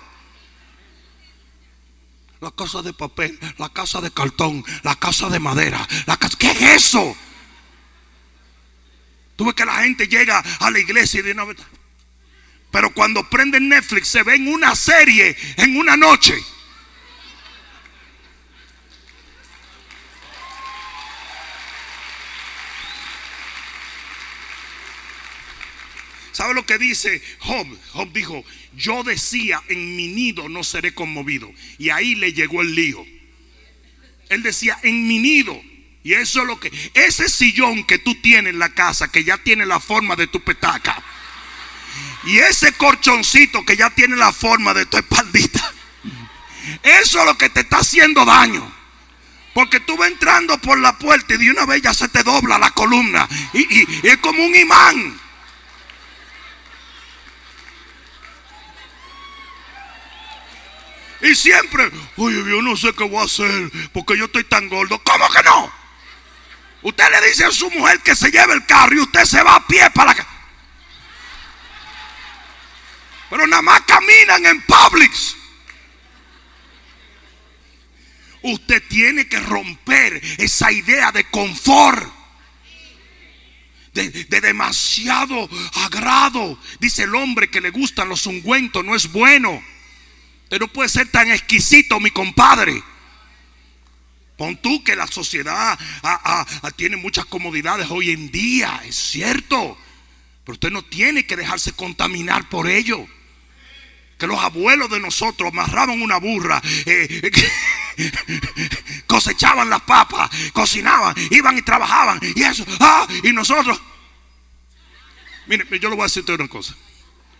La 2.40 2.50
casa 2.50 2.80
de 2.80 2.94
papel, 2.94 3.38
la 3.58 3.68
casa 3.68 4.00
de 4.00 4.10
cartón, 4.10 4.64
la 4.84 4.96
casa 4.96 5.28
de 5.28 5.38
madera. 5.38 5.86
La 6.06 6.16
casa, 6.16 6.36
¿Qué 6.38 6.50
es 6.50 6.62
eso? 6.62 7.14
Tú 9.36 9.44
ves 9.44 9.54
que 9.54 9.64
la 9.64 9.82
gente 9.82 10.06
llega 10.06 10.38
a 10.38 10.70
la 10.70 10.78
iglesia 10.78 11.20
y 11.20 11.22
de 11.22 11.32
una 11.32 11.46
Pero 12.70 12.92
cuando 12.92 13.28
prenden 13.28 13.68
Netflix 13.68 14.08
se 14.08 14.22
ven 14.22 14.48
una 14.48 14.74
serie 14.74 15.36
en 15.56 15.76
una 15.76 15.96
noche. 15.96 16.34
¿Sabe 26.32 26.54
lo 26.54 26.64
que 26.64 26.78
dice 26.78 27.22
Job? 27.40 27.66
Job 27.92 28.12
dijo, 28.12 28.42
yo 28.74 29.04
decía, 29.04 29.62
en 29.68 29.96
mi 29.96 30.08
nido 30.08 30.48
no 30.48 30.64
seré 30.64 30.94
conmovido. 30.94 31.52
Y 31.78 31.90
ahí 31.90 32.14
le 32.14 32.32
llegó 32.32 32.62
el 32.62 32.74
lío. 32.74 33.04
Él 34.30 34.42
decía, 34.42 34.78
en 34.82 35.06
mi 35.06 35.18
nido. 35.18 35.62
Y 36.04 36.14
eso 36.14 36.40
es 36.40 36.46
lo 36.46 36.58
que, 36.58 36.72
ese 36.94 37.28
sillón 37.28 37.84
que 37.84 37.98
tú 37.98 38.14
tienes 38.16 38.52
en 38.52 38.58
la 38.58 38.70
casa, 38.70 39.08
que 39.08 39.22
ya 39.22 39.38
tiene 39.38 39.66
la 39.66 39.78
forma 39.78 40.16
de 40.16 40.26
tu 40.26 40.40
petaca. 40.40 41.00
Y 42.24 42.38
ese 42.38 42.72
corchoncito 42.72 43.64
que 43.64 43.76
ya 43.76 43.90
tiene 43.90 44.16
la 44.16 44.32
forma 44.32 44.74
de 44.74 44.86
tu 44.86 44.96
espaldita. 44.96 45.72
Eso 46.82 47.20
es 47.20 47.26
lo 47.26 47.36
que 47.36 47.50
te 47.50 47.60
está 47.60 47.78
haciendo 47.78 48.24
daño. 48.24 48.72
Porque 49.54 49.80
tú 49.80 49.96
vas 49.96 50.10
entrando 50.10 50.58
por 50.58 50.78
la 50.78 50.98
puerta 50.98 51.34
y 51.34 51.36
de 51.36 51.50
una 51.50 51.66
vez 51.66 51.82
ya 51.82 51.92
se 51.92 52.08
te 52.08 52.22
dobla 52.22 52.58
la 52.58 52.70
columna. 52.70 53.28
Y, 53.52 54.08
es 54.08 54.16
como 54.18 54.44
un 54.44 54.54
imán. 54.54 55.20
Y 61.20 61.34
siempre, 61.36 61.90
oye, 62.16 62.38
yo 62.38 62.62
no 62.62 62.76
sé 62.76 62.92
qué 62.94 63.04
voy 63.04 63.20
a 63.20 63.24
hacer 63.24 63.70
porque 63.92 64.16
yo 64.16 64.24
estoy 64.24 64.44
tan 64.44 64.68
gordo. 64.68 65.00
¿Cómo 65.04 65.28
que 65.28 65.42
no? 65.44 65.81
Usted 66.82 67.04
le 67.10 67.28
dice 67.28 67.44
a 67.44 67.52
su 67.52 67.70
mujer 67.70 68.00
que 68.00 68.16
se 68.16 68.30
lleve 68.30 68.54
el 68.54 68.66
carro 68.66 68.96
y 68.96 69.00
usted 69.00 69.24
se 69.24 69.42
va 69.42 69.56
a 69.56 69.66
pie 69.66 69.88
para 69.90 70.14
la. 70.14 70.26
Pero 73.30 73.46
nada 73.46 73.62
más 73.62 73.80
caminan 73.82 74.44
en 74.44 74.60
Publix. 74.62 75.36
Usted 78.42 78.82
tiene 78.88 79.28
que 79.28 79.38
romper 79.38 80.20
esa 80.38 80.72
idea 80.72 81.12
de 81.12 81.24
confort. 81.30 82.12
De, 83.94 84.08
de, 84.10 84.40
demasiado 84.40 85.48
agrado. 85.84 86.58
Dice 86.80 87.04
el 87.04 87.14
hombre 87.14 87.48
que 87.48 87.60
le 87.60 87.70
gustan 87.70 88.08
los 88.08 88.26
ungüentos, 88.26 88.84
no 88.84 88.96
es 88.96 89.12
bueno. 89.12 89.62
Usted 90.44 90.58
no 90.58 90.68
puede 90.68 90.88
ser 90.88 91.08
tan 91.08 91.30
exquisito, 91.30 92.00
mi 92.00 92.10
compadre. 92.10 92.82
Pon 94.36 94.56
tú 94.56 94.82
que 94.82 94.96
la 94.96 95.06
sociedad 95.06 95.78
ah, 96.02 96.46
ah, 96.62 96.70
tiene 96.72 96.96
muchas 96.96 97.26
comodidades 97.26 97.90
hoy 97.90 98.10
en 98.10 98.30
día, 98.30 98.82
es 98.84 98.96
cierto. 98.96 99.78
Pero 100.44 100.54
usted 100.54 100.70
no 100.70 100.82
tiene 100.82 101.26
que 101.26 101.36
dejarse 101.36 101.72
contaminar 101.72 102.48
por 102.48 102.68
ello. 102.68 103.06
Que 104.18 104.26
los 104.26 104.38
abuelos 104.38 104.90
de 104.90 105.00
nosotros 105.00 105.50
amarraban 105.52 106.00
una 106.00 106.18
burra, 106.18 106.62
eh, 106.86 107.30
cosechaban 109.06 109.68
las 109.68 109.82
papas, 109.82 110.30
cocinaban, 110.52 111.14
iban 111.30 111.58
y 111.58 111.62
trabajaban. 111.62 112.20
Y 112.34 112.42
eso, 112.42 112.64
ah, 112.80 113.06
y 113.22 113.32
nosotros. 113.32 113.80
Mire, 115.46 115.66
yo 115.78 115.88
le 115.88 115.96
voy 115.96 116.02
a 116.02 116.04
decirte 116.04 116.32
una 116.32 116.48
cosa. 116.48 116.74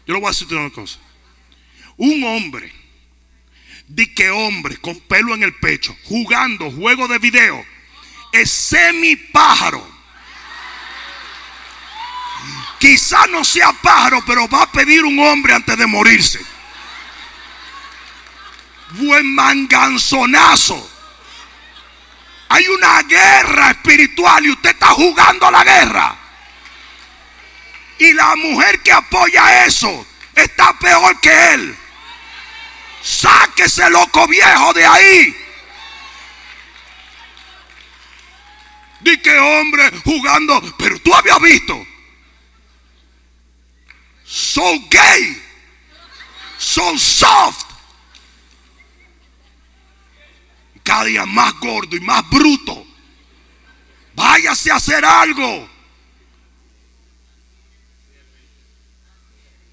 Yo 0.07 0.15
le 0.15 0.21
voy 0.21 0.27
a 0.27 0.33
decirte 0.33 0.55
una 0.55 0.71
cosa. 0.71 0.99
Un 1.97 2.23
hombre 2.25 2.82
Di 3.89 4.15
que 4.15 4.31
hombre 4.31 4.77
con 4.79 4.99
pelo 5.01 5.35
en 5.35 5.43
el 5.43 5.55
pecho, 5.55 5.97
jugando 6.05 6.71
juego 6.71 7.09
de 7.09 7.19
video, 7.19 7.65
es 8.33 8.51
semi 8.51 9.17
pájaro. 9.17 9.87
Quizá 12.79 13.27
no 13.29 13.45
sea 13.45 13.73
pájaro, 13.73 14.25
pero 14.27 14.49
va 14.49 14.63
a 14.63 14.73
pedir 14.73 15.05
un 15.05 15.19
hombre 15.19 15.55
antes 15.55 15.77
de 15.77 15.87
morirse. 15.87 16.41
Buen 18.91 19.35
manganzonazo. 19.35 20.91
Hay 22.49 22.67
una 22.69 23.03
guerra 23.03 23.71
espiritual 23.71 24.45
y 24.45 24.51
usted 24.51 24.71
está 24.71 24.89
jugando 24.89 25.47
a 25.47 25.51
la 25.51 25.65
guerra. 25.65 26.17
Y 27.99 28.13
la 28.15 28.35
mujer 28.37 28.83
que 28.83 28.93
apoya 28.93 29.65
eso 29.65 30.07
está 30.35 30.77
peor 30.79 31.21
que 31.21 31.55
él. 31.55 31.79
Sáquese 33.03 33.91
loco 33.91 34.27
viejo 34.29 34.73
de 34.73 34.87
ahí. 34.87 35.37
Di 39.01 39.19
que 39.19 39.37
hombre 39.37 39.91
jugando, 40.05 40.61
pero 40.79 40.99
tú 41.01 41.13
habías 41.15 41.41
visto. 41.41 41.87
So 44.25 44.63
gay, 44.89 45.43
so 46.59 46.97
soft. 46.97 47.67
Cada 50.85 51.05
día 51.05 51.27
más 51.27 51.53
gordo 51.61 51.97
y 51.97 52.01
más 52.01 52.29
bruto. 52.31 52.87
Váyase 54.15 54.71
a 54.71 54.77
hacer 54.77 55.05
algo. 55.05 55.72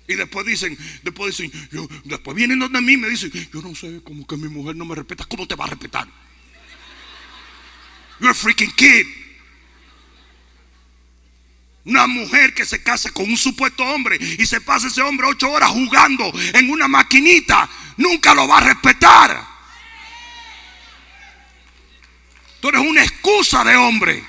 Y 0.09 0.15
después 0.15 0.43
dicen, 0.43 0.75
después 1.03 1.37
dicen, 1.37 1.69
yo, 1.71 1.87
después 2.03 2.35
vienen 2.35 2.57
donde 2.57 2.81
mí 2.81 2.93
y 2.93 2.97
me 2.97 3.07
dicen, 3.07 3.31
yo 3.53 3.61
no 3.61 3.75
sé, 3.75 4.01
como 4.03 4.25
que 4.25 4.37
mi 4.37 4.49
mujer 4.49 4.75
no 4.75 4.83
me 4.83 4.95
respeta. 4.95 5.23
¿Cómo 5.25 5.47
te 5.47 5.53
va 5.53 5.65
a 5.65 5.67
respetar? 5.67 6.07
You're 8.19 8.31
a 8.31 8.33
freaking 8.33 8.71
kid. 8.71 9.05
Una 11.85 12.07
mujer 12.07 12.55
que 12.55 12.65
se 12.65 12.81
casa 12.81 13.11
con 13.11 13.29
un 13.29 13.37
supuesto 13.37 13.83
hombre 13.83 14.17
y 14.19 14.43
se 14.47 14.59
pasa 14.61 14.87
ese 14.87 15.03
hombre 15.03 15.27
ocho 15.27 15.47
horas 15.51 15.69
jugando 15.69 16.33
en 16.53 16.71
una 16.71 16.87
maquinita, 16.87 17.69
nunca 17.97 18.33
lo 18.33 18.47
va 18.47 18.57
a 18.57 18.61
respetar. 18.61 19.47
Tú 22.59 22.69
eres 22.69 22.81
una 22.81 23.03
excusa 23.03 23.63
de 23.63 23.75
hombre. 23.75 24.23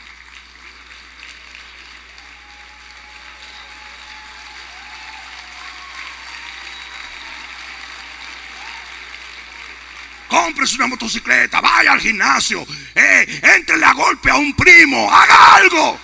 Cómprese 10.30 10.76
una 10.76 10.86
motocicleta, 10.86 11.60
vaya 11.60 11.92
al 11.92 12.00
gimnasio, 12.00 12.64
eh, 12.94 13.40
entrele 13.56 13.84
a 13.84 13.92
golpe 13.92 14.30
a 14.30 14.36
un 14.36 14.54
primo, 14.54 15.12
haga 15.12 15.56
algo. 15.56 16.00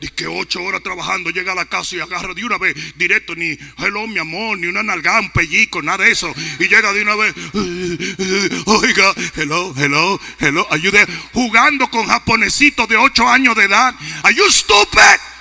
Y 0.00 0.08
que 0.08 0.26
ocho 0.26 0.62
horas 0.62 0.82
trabajando 0.82 1.30
llega 1.30 1.52
a 1.52 1.54
la 1.54 1.64
casa 1.64 1.94
y 1.94 2.00
agarra 2.00 2.34
de 2.34 2.44
una 2.44 2.58
vez 2.58 2.74
directo, 2.96 3.36
ni 3.36 3.56
hello 3.78 4.06
mi 4.08 4.18
amor, 4.18 4.58
ni 4.58 4.66
una 4.66 4.82
nalgada, 4.82 5.20
un 5.20 5.30
pellico, 5.30 5.80
nada 5.80 6.04
de 6.04 6.10
eso. 6.10 6.32
Y 6.58 6.66
llega 6.66 6.92
de 6.92 7.02
una 7.02 7.14
vez, 7.14 7.34
oiga, 8.66 9.12
hello, 9.36 9.72
hello, 9.76 10.20
hello, 10.40 10.66
ayude, 10.70 11.06
jugando 11.32 11.88
con 11.88 12.06
japonesitos 12.06 12.88
de 12.88 12.96
ocho 12.96 13.28
años 13.28 13.54
de 13.54 13.64
edad. 13.64 13.94
Are 14.24 14.34
you 14.34 14.48
stupid? 14.50 15.31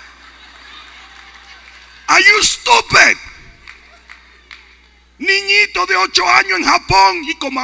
Are 2.11 2.19
you 2.19 2.43
stupid? 2.43 3.15
Niñito 5.17 5.85
de 5.85 5.95
8 5.95 6.27
años 6.27 6.59
en 6.59 6.65
Japón 6.65 7.23
y 7.23 7.35
como 7.35 7.61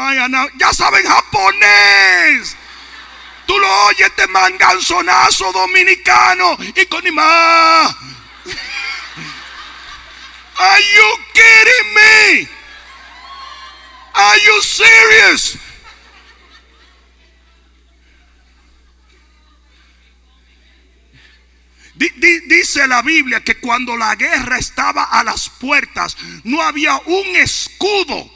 ya 0.57 0.71
saben 0.71 1.05
japonés. 1.05 2.55
Tú 3.45 3.59
lo 3.59 3.85
oyes 3.87 4.07
este 4.07 4.25
manganzonazo 4.27 5.51
dominicano 5.51 6.57
y 6.75 6.85
con 6.85 7.13
más. 7.13 7.93
Are 10.59 10.83
you 10.95 11.17
kidding 11.33 11.93
me? 11.93 12.47
Are 14.13 14.39
you 14.39 14.61
serious? 14.61 15.57
Dice 21.97 22.87
la 22.87 23.01
Biblia 23.01 23.43
que 23.43 23.55
cuando 23.55 23.97
la 23.97 24.15
guerra 24.15 24.59
estaba 24.59 25.05
a 25.05 25.23
las 25.23 25.49
puertas, 25.49 26.15
no 26.43 26.61
había 26.61 26.95
un 27.05 27.35
escudo 27.35 28.31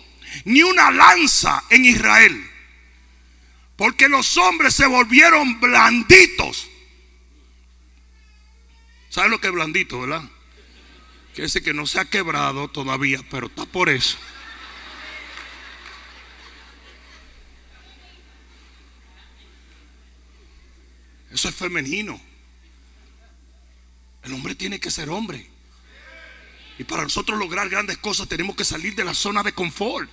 ni 0.45 0.63
una 0.63 0.89
lanza 0.89 1.63
en 1.69 1.85
Israel. 1.85 2.49
Porque 3.75 4.09
los 4.09 4.37
hombres 4.37 4.73
se 4.73 4.87
volvieron 4.87 5.59
blanditos. 5.59 6.67
¿Sabe 9.09 9.29
lo 9.29 9.39
que 9.39 9.47
es 9.47 9.53
blandito, 9.53 10.01
verdad? 10.01 10.23
Que 11.35 11.43
ese 11.43 11.61
que 11.61 11.73
no 11.73 11.85
se 11.85 11.99
ha 11.99 12.05
quebrado 12.05 12.67
todavía, 12.67 13.19
pero 13.29 13.47
está 13.47 13.65
por 13.65 13.89
eso. 13.89 14.17
Eso 21.31 21.49
es 21.49 21.55
femenino. 21.55 22.30
El 24.23 24.33
hombre 24.33 24.55
tiene 24.55 24.79
que 24.79 24.91
ser 24.91 25.09
hombre. 25.09 25.49
Y 26.77 26.83
para 26.83 27.03
nosotros 27.03 27.37
lograr 27.37 27.69
grandes 27.69 27.97
cosas 27.97 28.27
tenemos 28.27 28.55
que 28.55 28.63
salir 28.63 28.95
de 28.95 29.03
la 29.03 29.13
zona 29.13 29.43
de 29.43 29.53
confort. 29.53 30.09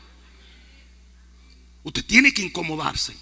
Usted 1.83 2.05
tiene 2.05 2.33
que 2.33 2.43
incomodarse. 2.43 3.17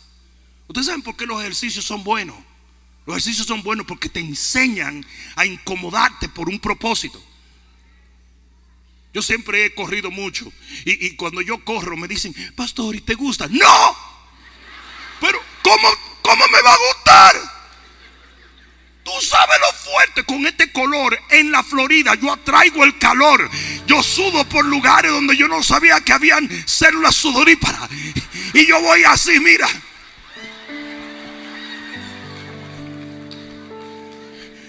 Ustedes 0.68 0.86
saben 0.86 1.02
por 1.02 1.16
qué 1.16 1.26
los 1.26 1.40
ejercicios 1.40 1.84
son 1.84 2.02
buenos. 2.02 2.36
Los 3.06 3.16
ejercicios 3.16 3.46
son 3.46 3.62
buenos 3.62 3.86
porque 3.86 4.08
te 4.08 4.20
enseñan 4.20 5.04
a 5.36 5.46
incomodarte 5.46 6.28
por 6.28 6.48
un 6.48 6.58
propósito. 6.58 7.22
Yo 9.14 9.22
siempre 9.22 9.64
he 9.64 9.74
corrido 9.74 10.10
mucho. 10.10 10.52
Y, 10.84 11.14
cuando 11.16 11.40
yo 11.40 11.64
corro 11.64 11.96
me 11.96 12.08
dicen, 12.08 12.34
pastor, 12.54 12.94
¿y 12.96 13.00
te 13.00 13.14
gusta? 13.14 13.46
No. 13.48 13.96
Pero, 15.20 15.38
¿cómo, 15.62 15.88
cómo 16.22 16.44
me 16.48 16.62
va 16.62 16.72
a 16.72 16.78
gustar? 16.78 17.55
Tú 19.06 19.12
sabes 19.20 19.56
lo 19.60 19.72
fuerte 19.72 20.24
con 20.24 20.44
este 20.48 20.72
color 20.72 21.16
en 21.30 21.52
la 21.52 21.62
Florida. 21.62 22.16
Yo 22.16 22.32
atraigo 22.32 22.82
el 22.82 22.98
calor. 22.98 23.48
Yo 23.86 24.02
sudo 24.02 24.44
por 24.48 24.64
lugares 24.64 25.12
donde 25.12 25.36
yo 25.36 25.46
no 25.46 25.62
sabía 25.62 26.00
que 26.00 26.12
habían 26.12 26.50
células 26.66 27.14
sudoríparas. 27.14 27.88
Y 28.52 28.66
yo 28.66 28.80
voy 28.80 29.04
así, 29.04 29.38
mira. 29.38 29.68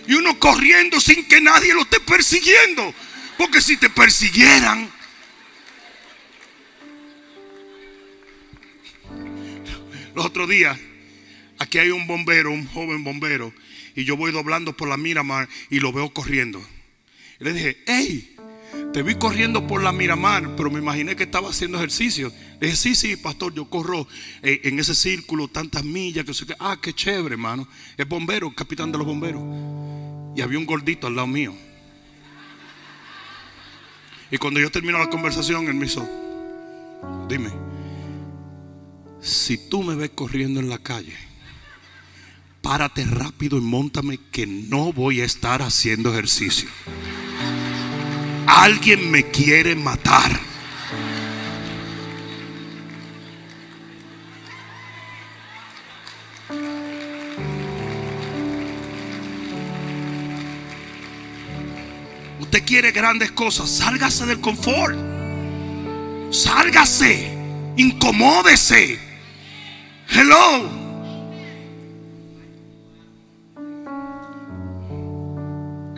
Y 0.07 0.13
uno 0.13 0.37
corriendo 0.37 1.01
sin 1.01 1.27
que 1.27 1.41
nadie 1.41 1.73
lo 1.73 1.81
esté 1.81 1.99
persiguiendo. 1.99 2.93
Porque 3.39 3.59
si 3.59 3.75
te 3.77 3.89
persiguieran, 3.89 4.91
los 10.13 10.25
otros 10.27 10.47
días, 10.47 10.77
aquí 11.57 11.79
hay 11.79 11.89
un 11.89 12.05
bombero, 12.05 12.51
un 12.51 12.67
joven 12.67 13.03
bombero, 13.03 13.51
y 13.97 14.05
yo 14.05 14.15
voy 14.15 14.31
doblando 14.31 14.77
por 14.77 14.87
la 14.87 14.95
Miramar 14.95 15.49
y 15.71 15.79
lo 15.79 15.91
veo 15.91 16.13
corriendo. 16.13 16.63
Le 17.39 17.51
dije, 17.51 17.77
hey, 17.87 18.35
te 18.93 19.01
vi 19.01 19.15
corriendo 19.15 19.65
por 19.65 19.81
la 19.81 19.91
Miramar, 19.91 20.55
pero 20.55 20.69
me 20.69 20.77
imaginé 20.77 21.15
que 21.15 21.23
estaba 21.23 21.49
haciendo 21.49 21.79
ejercicio. 21.79 22.31
Le 22.61 22.67
dije, 22.67 22.77
sí, 22.77 22.93
sí, 22.93 23.15
pastor, 23.15 23.55
yo 23.55 23.67
corro 23.67 24.07
eh, 24.43 24.61
en 24.65 24.77
ese 24.77 24.93
círculo 24.93 25.47
tantas 25.47 25.83
millas, 25.83 26.25
que 26.25 26.35
sé 26.35 26.45
que, 26.45 26.53
ah, 26.59 26.77
qué 26.79 26.93
chévere, 26.93 27.33
hermano. 27.33 27.67
Es 27.97 28.07
bombero, 28.07 28.53
capitán 28.53 28.91
de 28.91 28.99
los 28.99 29.07
bomberos. 29.07 29.41
Y 30.35 30.41
había 30.41 30.59
un 30.59 30.67
gordito 30.67 31.07
al 31.07 31.15
lado 31.15 31.27
mío. 31.27 31.55
Y 34.29 34.37
cuando 34.37 34.59
yo 34.59 34.69
termino 34.69 34.99
la 34.99 35.09
conversación, 35.09 35.67
él 35.69 35.73
me 35.73 35.87
hizo, 35.87 36.07
dime, 37.27 37.49
si 39.21 39.57
tú 39.69 39.81
me 39.81 39.95
ves 39.95 40.11
corriendo 40.11 40.59
en 40.59 40.69
la 40.69 40.77
calle, 40.77 41.26
párate 42.67 43.05
rápido 43.05 43.57
y 43.57 43.61
montame 43.61 44.19
que 44.29 44.45
no 44.45 44.91
voy 44.91 45.21
a 45.21 45.23
estar 45.23 45.61
haciendo 45.61 46.11
ejercicio. 46.11 46.67
Alguien 48.45 49.09
me 49.09 49.23
quiere 49.31 49.73
matar. 49.73 50.37
Usted 62.41 62.65
quiere 62.65 62.91
grandes 62.91 63.31
cosas, 63.31 63.69
sálgase 63.69 64.25
del 64.25 64.41
confort. 64.41 64.97
Sálgase, 66.31 67.33
incomódese. 67.77 68.99
Hello. 70.09 70.76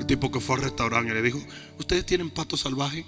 Tipo 0.09 0.31
que 0.31 0.39
fue 0.39 0.55
al 0.55 0.63
restaurante 0.63 1.11
y 1.11 1.13
le 1.13 1.21
dijo, 1.21 1.39
¿ustedes 1.77 2.03
tienen 2.03 2.31
pato 2.31 2.57
salvaje? 2.57 3.05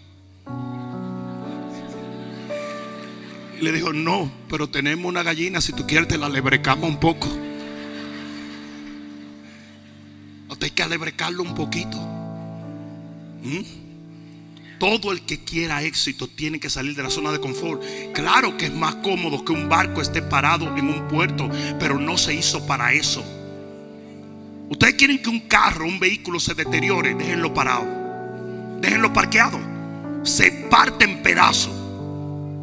Le 3.60 3.72
dijo, 3.72 3.92
no, 3.92 4.32
pero 4.48 4.70
tenemos 4.70 5.06
una 5.06 5.24
gallina, 5.24 5.62
si 5.62 5.74
tú 5.74 5.88
quieres 5.88 6.08
te 6.08 6.20
la 6.20 6.30
lebrecamos 6.30 6.88
un 6.88 7.00
poco. 7.00 7.28
Usted 10.48 10.66
hay 10.66 10.70
que 10.70 10.84
alebrecarlo 10.84 11.42
un 11.42 11.56
poquito. 11.56 11.98
¿Mm? 13.42 13.62
Todo 14.78 15.12
el 15.12 15.22
que 15.24 15.44
quiera 15.44 15.82
éxito 15.82 16.28
tiene 16.28 16.60
que 16.60 16.70
salir 16.70 16.96
de 16.96 17.02
la 17.02 17.10
zona 17.10 17.32
de 17.32 17.40
confort. 17.40 17.82
Claro 18.14 18.58
que 18.58 18.68
es 18.68 18.74
más 18.74 18.94
cómodo 18.98 19.44
que 19.44 19.54
un 19.54 19.70
barco 19.70 20.02
esté 20.02 20.22
parado 20.22 20.78
en 20.78 20.88
un 20.88 21.08
puerto, 21.08 21.50
pero 21.80 21.98
no 21.98 22.16
se 22.20 22.36
hizo 22.36 22.68
para 22.68 22.94
eso. 22.94 23.24
Ustedes 24.72 24.96
quieren 24.96 25.22
que 25.22 25.30
un 25.30 25.42
carro, 25.42 25.86
un 25.86 26.00
vehículo 26.00 26.40
se 26.40 26.56
deteriore, 26.56 27.14
déjenlo 27.14 27.54
parado. 27.54 27.86
Déjenlo 28.80 29.14
parqueado. 29.14 29.60
Se 30.24 30.50
parte 30.50 31.06
en 31.06 31.22
pedazos. 31.22 31.76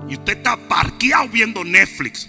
Y 0.09 0.15
usted 0.15 0.39
está 0.39 0.57
parqueado 0.57 1.29
viendo 1.29 1.63
Netflix. 1.63 2.29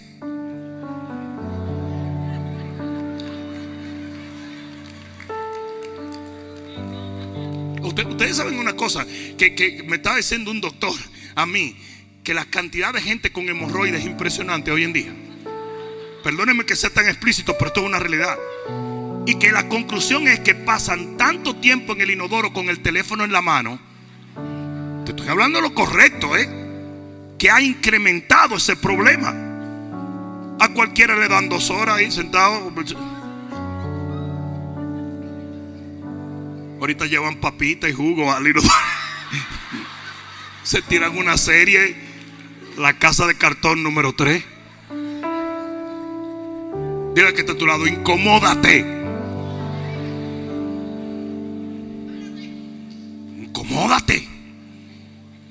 ustedes 8.08 8.38
saben 8.38 8.60
una 8.60 8.76
cosa 8.76 9.06
que, 9.38 9.84
me 9.88 9.96
estaba 9.96 10.18
diciendo 10.18 10.52
un 10.52 10.62
doctor 10.62 10.94
a 11.36 11.46
mí, 11.46 11.76
que 12.24 12.34
la 12.34 12.46
cantidad 12.46 12.94
de 12.94 13.02
gente 13.02 13.32
con 13.32 13.48
hemorroides 13.48 14.02
es 14.02 14.06
impresionante 14.06 14.72
hoy 14.72 14.84
en 14.84 14.94
día. 14.94 15.14
Perdónenme 16.24 16.66
que 16.66 16.76
sea 16.76 16.90
tan 16.90 17.08
explícito, 17.08 17.56
pero 17.58 17.68
esto 17.68 17.80
es 17.80 17.86
una 17.86 18.00
realidad. 18.00 18.38
Y 19.26 19.36
que 19.36 19.52
la 19.52 19.68
conclusión 19.68 20.28
es 20.28 20.40
que 20.40 20.56
pasan 20.56 21.18
tanto 21.18 21.56
tiempo 21.56 21.94
en 21.94 22.02
el 22.02 22.12
inodoro 22.12 22.54
con 22.54 22.70
el 22.70 22.82
teléfono 22.82 23.24
en 23.24 23.32
la 23.32 23.42
mano. 23.42 23.80
Te 25.06 25.12
estoy 25.12 25.28
hablando 25.28 25.62
lo 25.62 25.74
correcto, 25.74 26.36
¿eh? 26.38 26.50
Que 27.38 27.50
ha 27.50 27.62
incrementado 27.62 28.56
ese 28.56 28.76
problema. 28.76 29.34
A 30.60 30.70
cualquiera 30.70 31.16
le 31.16 31.28
dan 31.28 31.48
dos 31.48 31.70
horas 31.70 31.98
ahí 31.98 32.12
sentado. 32.12 32.72
Ahorita 36.80 37.06
llevan 37.06 37.38
papita 37.38 37.90
y 37.90 37.94
jugo 37.94 38.32
al 38.32 38.44
Se 40.64 40.82
tiran 40.82 41.18
una 41.18 41.38
serie, 41.38 41.96
La 42.78 42.94
Casa 42.94 43.26
de 43.26 43.36
Cartón 43.36 43.84
número 43.84 44.14
3. 44.14 44.44
Dile 47.16 47.34
que 47.34 47.42
está 47.42 47.54
a 47.54 47.58
tu 47.58 47.66
lado. 47.66 47.88
Incomódate. 47.88 48.99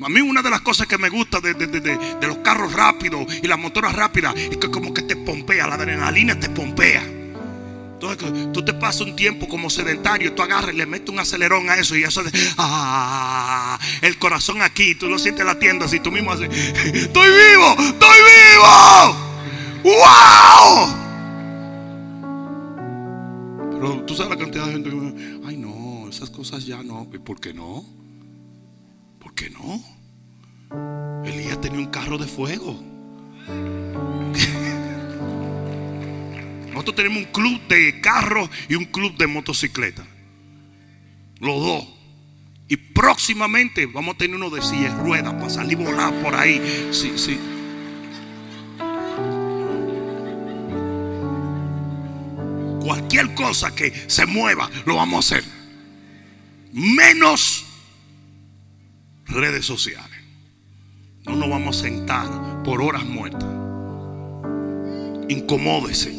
A 0.09 0.11
mí 0.11 0.23
una 0.23 0.41
de 0.41 0.49
las 0.49 0.63
cosas 0.63 0.87
que 0.87 0.97
me 0.97 1.11
gusta 1.11 1.39
de, 1.39 1.53
de 1.53 2.27
los 2.27 2.39
carros 2.39 2.73
rápidos 2.73 3.27
y 3.43 3.47
las 3.47 3.59
motoras 3.59 3.95
rápidas 3.95 4.35
es 4.37 4.57
que 4.57 4.71
como 4.71 4.95
que 4.95 5.03
te 5.03 5.17
pompea, 5.17 5.67
la 5.67 5.75
adrenalina 5.75 6.41
te 6.41 6.49
pompea. 6.49 7.03
Entonces, 7.03 8.51
tú 8.55 8.65
te 8.65 8.73
pasas 8.73 9.03
un 9.03 9.15
tiempo 9.15 9.47
como 9.47 9.69
sedentario, 9.69 10.33
tú 10.33 10.41
agarras 10.41 10.73
y 10.73 10.79
le 10.79 10.87
metes 10.87 11.11
un 11.11 11.19
acelerón 11.19 11.69
a 11.69 11.75
eso 11.75 11.95
y 11.95 12.05
eso 12.05 12.25
de, 12.25 12.31
ah, 12.57 13.79
el 14.01 14.19
corazón 14.19 14.63
aquí, 14.63 14.95
tú 14.95 15.09
lo 15.09 15.19
sientes 15.19 15.45
latiendo 15.45 15.85
así, 15.85 16.01
tú 16.01 16.11
mismo 16.11 16.33
haces, 16.33 16.49
estoy 16.55 17.29
vivo, 17.29 17.77
estoy 17.79 18.19
vivo, 18.33 19.15
wow. 19.85 20.89
Pero 23.73 24.05
tú 24.07 24.15
sabes 24.15 24.31
la 24.31 24.39
cantidad 24.39 24.65
de 24.69 24.73
gente 24.73 24.89
que 24.89 24.97
me 24.97 25.47
ay 25.47 25.59
no, 25.59 26.09
esas 26.09 26.31
cosas 26.31 26.65
ya 26.65 26.83
no, 26.83 27.07
¿y 27.13 27.19
por 27.19 27.39
qué 27.39 27.53
no? 27.53 27.85
¿Por 29.21 29.35
qué 29.35 29.51
no? 29.51 29.98
Elías 31.25 31.61
tenía 31.61 31.79
un 31.79 31.91
carro 31.91 32.19
de 32.19 32.27
fuego. 32.27 32.83
Nosotros 36.73 36.97
tenemos 36.97 37.19
un 37.19 37.33
club 37.33 37.61
de 37.69 38.01
carros 38.01 38.49
y 38.69 38.75
un 38.75 38.85
club 38.85 39.17
de 39.17 39.27
motocicleta. 39.27 40.07
Los 41.41 41.61
dos. 41.61 41.89
Y 42.69 42.77
próximamente 42.77 43.87
vamos 43.87 44.15
a 44.15 44.19
tener 44.19 44.37
uno 44.37 44.51
de 44.51 44.63
sillas 44.63 44.97
ruedas 44.99 45.35
para 45.35 45.51
salir 45.51 45.79
volar 45.79 46.13
por 46.23 46.35
ahí. 46.35 46.89
Sí, 46.93 47.13
sí. 47.17 47.39
Cualquier 52.81 53.35
cosa 53.35 53.75
que 53.75 53.93
se 54.09 54.27
mueva, 54.27 54.71
lo 54.87 54.97
vamos 54.97 55.33
a 55.33 55.37
hacer. 55.37 55.45
Menos 56.73 57.65
redes 59.27 59.67
sociales. 59.67 60.08
No 61.29 61.37
nos 61.37 61.51
vamos 61.51 61.77
a 61.77 61.81
sentar 61.83 62.27
por 62.65 62.81
horas 62.81 63.05
muertas. 63.05 63.45
Incomódese. 65.29 66.11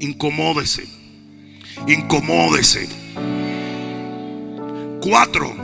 Incomódese. 0.00 0.88
Incomódese. 1.86 2.88
Cuatro. 5.00 5.54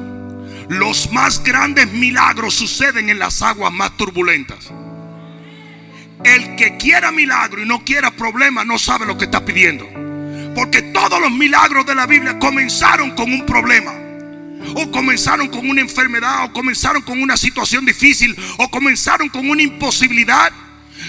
Los 0.68 1.10
más 1.12 1.42
grandes 1.42 1.90
milagros 1.92 2.54
suceden 2.54 3.10
en 3.10 3.18
las 3.18 3.42
aguas 3.42 3.72
más 3.72 3.96
turbulentas. 3.96 4.70
El 6.22 6.54
que 6.54 6.76
quiera 6.76 7.10
milagro 7.10 7.62
y 7.62 7.66
no 7.66 7.84
quiera 7.84 8.12
problema 8.12 8.64
no 8.64 8.78
sabe 8.78 9.06
lo 9.06 9.18
que 9.18 9.24
está 9.24 9.44
pidiendo. 9.44 9.88
Porque 10.54 10.82
todos 10.82 11.20
los 11.20 11.32
milagros 11.32 11.86
de 11.86 11.94
la 11.96 12.06
Biblia 12.06 12.38
comenzaron 12.38 13.12
con 13.12 13.32
un 13.32 13.44
problema. 13.44 13.92
O 14.74 14.90
comenzaron 14.90 15.48
con 15.48 15.68
una 15.68 15.80
enfermedad. 15.80 16.44
O 16.44 16.52
comenzaron 16.52 17.02
con 17.02 17.22
una 17.22 17.36
situación 17.36 17.84
difícil. 17.84 18.36
O 18.58 18.70
comenzaron 18.70 19.28
con 19.28 19.48
una 19.48 19.62
imposibilidad. 19.62 20.52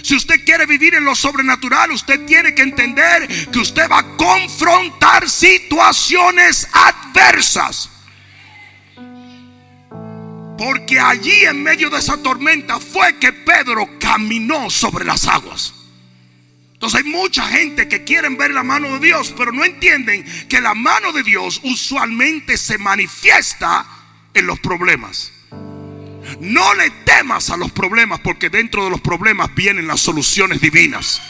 Si 0.04 0.16
usted 0.16 0.44
quiere 0.46 0.66
vivir 0.66 0.96
en 0.96 1.04
lo 1.04 1.16
sobrenatural, 1.16 1.92
usted 1.92 2.26
tiene 2.26 2.56
que 2.56 2.62
entender 2.62 3.28
que 3.52 3.60
usted 3.60 3.90
va 3.90 4.00
a 4.00 4.18
confrontar 4.18 5.30
situaciones 5.30 6.68
adversas. 6.72 7.90
Porque 10.58 11.00
allí 11.00 11.46
en 11.46 11.64
medio 11.64 11.90
de 11.90 11.98
esa 11.98 12.18
tormenta 12.18 12.80
fue 12.80 13.18
que 13.18 13.34
Pedro 13.34 13.90
caminó 14.00 14.70
sobre 14.70 15.06
las 15.06 15.28
aguas. 15.28 15.74
Entonces 16.82 17.06
hay 17.06 17.12
mucha 17.12 17.46
gente 17.46 17.88
que 17.88 18.04
quieren 18.04 18.38
ver 18.38 18.50
la 18.50 18.64
mano 18.64 18.94
de 18.94 19.06
Dios, 19.06 19.36
pero 19.38 19.52
no 19.52 19.64
entienden 19.64 20.26
que 20.50 20.60
la 20.60 20.74
mano 20.74 21.12
de 21.12 21.22
Dios 21.22 21.62
usualmente 21.64 22.58
se 22.58 22.80
manifiesta 22.80 23.86
en 24.34 24.48
los 24.48 24.60
problemas. 24.62 25.32
No 26.40 26.74
le 26.74 26.90
temas 27.06 27.52
a 27.52 27.58
los 27.58 27.72
problemas 27.72 28.20
porque 28.22 28.50
dentro 28.50 28.84
de 28.84 28.90
los 28.90 29.00
problemas 29.00 29.54
vienen 29.54 29.86
las 29.86 30.00
soluciones 30.00 30.60
divinas. 30.60 31.22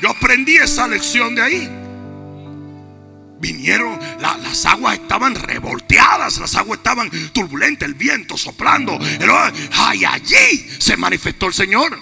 Yo 0.00 0.08
aprendí 0.08 0.56
esa 0.56 0.88
lección 0.88 1.34
de 1.34 1.42
ahí. 1.42 1.75
Vinieron, 3.38 3.98
las 4.18 4.64
aguas 4.64 4.98
estaban 4.98 5.34
revolteadas, 5.34 6.38
las 6.38 6.54
aguas 6.54 6.78
estaban 6.78 7.10
turbulentas, 7.32 7.86
el 7.86 7.94
viento 7.94 8.36
soplando. 8.36 8.98
ay, 9.72 10.04
allí 10.04 10.66
se 10.78 10.96
manifestó 10.96 11.46
el 11.46 11.54
Señor. 11.54 12.00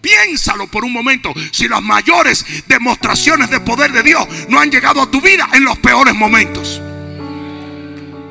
Piénsalo 0.00 0.66
por 0.68 0.84
un 0.84 0.92
momento. 0.92 1.32
Si 1.52 1.68
las 1.68 1.82
mayores 1.82 2.44
demostraciones 2.66 3.50
de 3.50 3.60
poder 3.60 3.92
de 3.92 4.02
Dios 4.02 4.26
no 4.48 4.58
han 4.58 4.70
llegado 4.70 5.02
a 5.02 5.10
tu 5.10 5.20
vida 5.20 5.48
en 5.52 5.64
los 5.64 5.78
peores 5.78 6.14
momentos. 6.14 6.80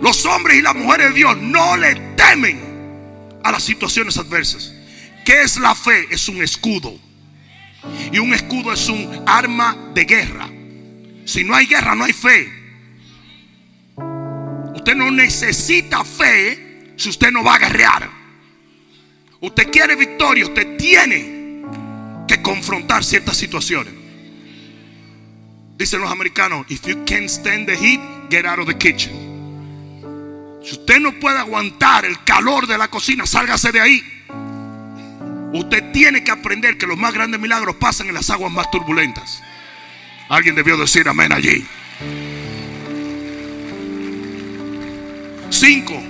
Los 0.01 0.25
hombres 0.25 0.57
y 0.57 0.61
las 0.61 0.75
mujeres 0.75 1.09
de 1.09 1.15
Dios 1.15 1.37
no 1.37 1.75
le 1.77 1.95
temen 2.15 2.61
a 3.43 3.51
las 3.51 3.63
situaciones 3.63 4.17
adversas. 4.17 4.73
¿Qué 5.25 5.41
es 5.41 5.57
la 5.57 5.75
fe? 5.75 6.07
Es 6.09 6.29
un 6.29 6.41
escudo. 6.41 6.97
Y 8.11 8.19
un 8.19 8.33
escudo 8.33 8.73
es 8.73 8.87
un 8.89 9.23
arma 9.25 9.75
de 9.93 10.05
guerra. 10.05 10.49
Si 11.27 11.43
no 11.43 11.53
hay 11.53 11.65
guerra, 11.65 11.93
no 11.93 12.05
hay 12.05 12.13
fe. 12.13 12.49
Usted 14.73 14.95
no 14.95 15.11
necesita 15.11 16.05
fe 16.05 16.93
si 16.95 17.09
usted 17.09 17.31
no 17.31 17.43
va 17.43 17.55
a 17.55 17.59
guerrear. 17.59 18.09
Usted 19.41 19.69
quiere 19.69 19.97
victoria, 19.97 20.45
usted 20.45 20.77
tiene 20.77 21.65
que 22.29 22.41
confrontar 22.41 23.03
ciertas 23.03 23.35
situaciones. 23.35 23.93
Dicen 25.77 25.99
los 25.99 26.09
americanos, 26.09 26.65
if 26.69 26.87
you 26.87 27.03
can't 27.05 27.29
stand 27.29 27.67
the 27.67 27.75
heat, 27.75 27.99
get 28.29 28.45
out 28.45 28.59
of 28.59 28.65
the 28.65 28.77
kitchen. 28.77 29.11
Si 30.63 30.71
usted 30.71 31.01
no 31.01 31.11
puede 31.19 31.39
aguantar 31.39 32.05
el 32.05 32.23
calor 32.23 32.67
de 32.67 32.77
la 32.77 32.87
cocina, 32.87 33.25
sálgase 33.25 33.73
de 33.73 33.81
ahí. 33.81 34.01
Usted 35.51 35.91
tiene 35.91 36.23
que 36.23 36.31
aprender 36.31 36.77
que 36.77 36.87
los 36.87 36.97
más 36.97 37.13
grandes 37.13 37.41
milagros 37.41 37.75
pasan 37.75 38.07
en 38.07 38.13
las 38.13 38.29
aguas 38.29 38.51
más 38.51 38.71
turbulentas. 38.71 39.43
Alguien 40.29 40.55
debió 40.55 40.77
decir 40.77 41.07
amén 41.07 41.31
allí. 41.31 41.65
Cinco, 45.49 46.01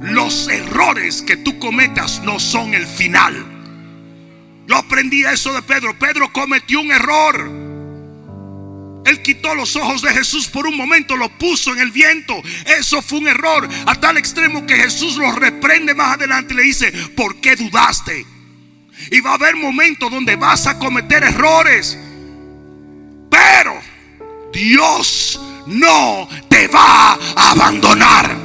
los 0.00 0.48
errores 0.48 1.22
que 1.22 1.36
tú 1.36 1.58
cometas 1.58 2.22
no 2.22 2.38
son 2.38 2.74
el 2.74 2.86
final. 2.86 3.44
Yo 4.68 4.76
aprendí 4.76 5.24
eso 5.24 5.52
de 5.52 5.62
Pedro. 5.62 5.98
Pedro 5.98 6.32
cometió 6.32 6.80
un 6.80 6.92
error. 6.92 7.66
Él 9.06 9.22
quitó 9.22 9.54
los 9.54 9.76
ojos 9.76 10.02
de 10.02 10.12
Jesús 10.12 10.48
por 10.48 10.66
un 10.66 10.76
momento, 10.76 11.16
lo 11.16 11.28
puso 11.28 11.72
en 11.72 11.78
el 11.78 11.92
viento. 11.92 12.34
Eso 12.78 13.00
fue 13.02 13.20
un 13.20 13.28
error 13.28 13.68
a 13.86 13.94
tal 14.00 14.16
extremo 14.16 14.66
que 14.66 14.76
Jesús 14.76 15.16
lo 15.16 15.30
reprende 15.32 15.94
más 15.94 16.14
adelante 16.14 16.54
y 16.54 16.56
le 16.56 16.62
dice, 16.64 16.92
¿por 17.16 17.36
qué 17.40 17.54
dudaste? 17.54 18.26
Y 19.12 19.20
va 19.20 19.32
a 19.32 19.34
haber 19.34 19.54
momentos 19.54 20.10
donde 20.10 20.34
vas 20.34 20.66
a 20.66 20.78
cometer 20.78 21.22
errores. 21.22 21.96
Pero 23.46 23.80
Dios 24.52 25.40
no 25.66 26.28
te 26.48 26.66
va 26.68 27.12
a 27.12 27.50
abandonar. 27.52 28.36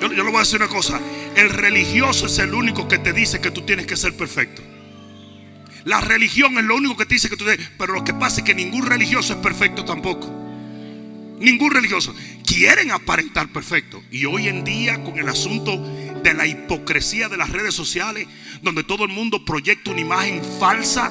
Yo, 0.00 0.12
yo 0.12 0.24
le 0.24 0.30
voy 0.30 0.36
a 0.36 0.40
decir 0.40 0.56
una 0.56 0.68
cosa. 0.68 1.00
El 1.34 1.50
religioso 1.50 2.26
es 2.26 2.38
el 2.38 2.54
único 2.54 2.86
que 2.86 2.98
te 2.98 3.12
dice 3.12 3.40
que 3.40 3.50
tú 3.50 3.62
tienes 3.62 3.86
que 3.86 3.96
ser 3.96 4.16
perfecto. 4.16 4.62
La 5.84 6.00
religión 6.00 6.56
es 6.58 6.64
lo 6.64 6.76
único 6.76 6.96
que 6.96 7.06
te 7.06 7.14
dice 7.14 7.28
que 7.28 7.36
tú 7.36 7.44
tienes. 7.44 7.68
Pero 7.76 7.94
lo 7.94 8.04
que 8.04 8.14
pasa 8.14 8.40
es 8.40 8.42
que 8.44 8.54
ningún 8.54 8.86
religioso 8.86 9.32
es 9.32 9.38
perfecto 9.40 9.84
tampoco. 9.84 10.28
Ningún 11.40 11.72
religioso. 11.72 12.14
Quieren 12.46 12.92
aparentar 12.92 13.48
perfecto. 13.48 14.02
Y 14.10 14.24
hoy 14.26 14.48
en 14.48 14.62
día 14.62 15.02
con 15.02 15.18
el 15.18 15.28
asunto 15.28 15.78
de 16.22 16.34
la 16.34 16.46
hipocresía 16.46 17.28
de 17.28 17.38
las 17.38 17.50
redes 17.50 17.74
sociales, 17.74 18.28
donde 18.62 18.84
todo 18.84 19.04
el 19.04 19.10
mundo 19.10 19.44
proyecta 19.44 19.90
una 19.90 20.00
imagen 20.00 20.42
falsa, 20.58 21.10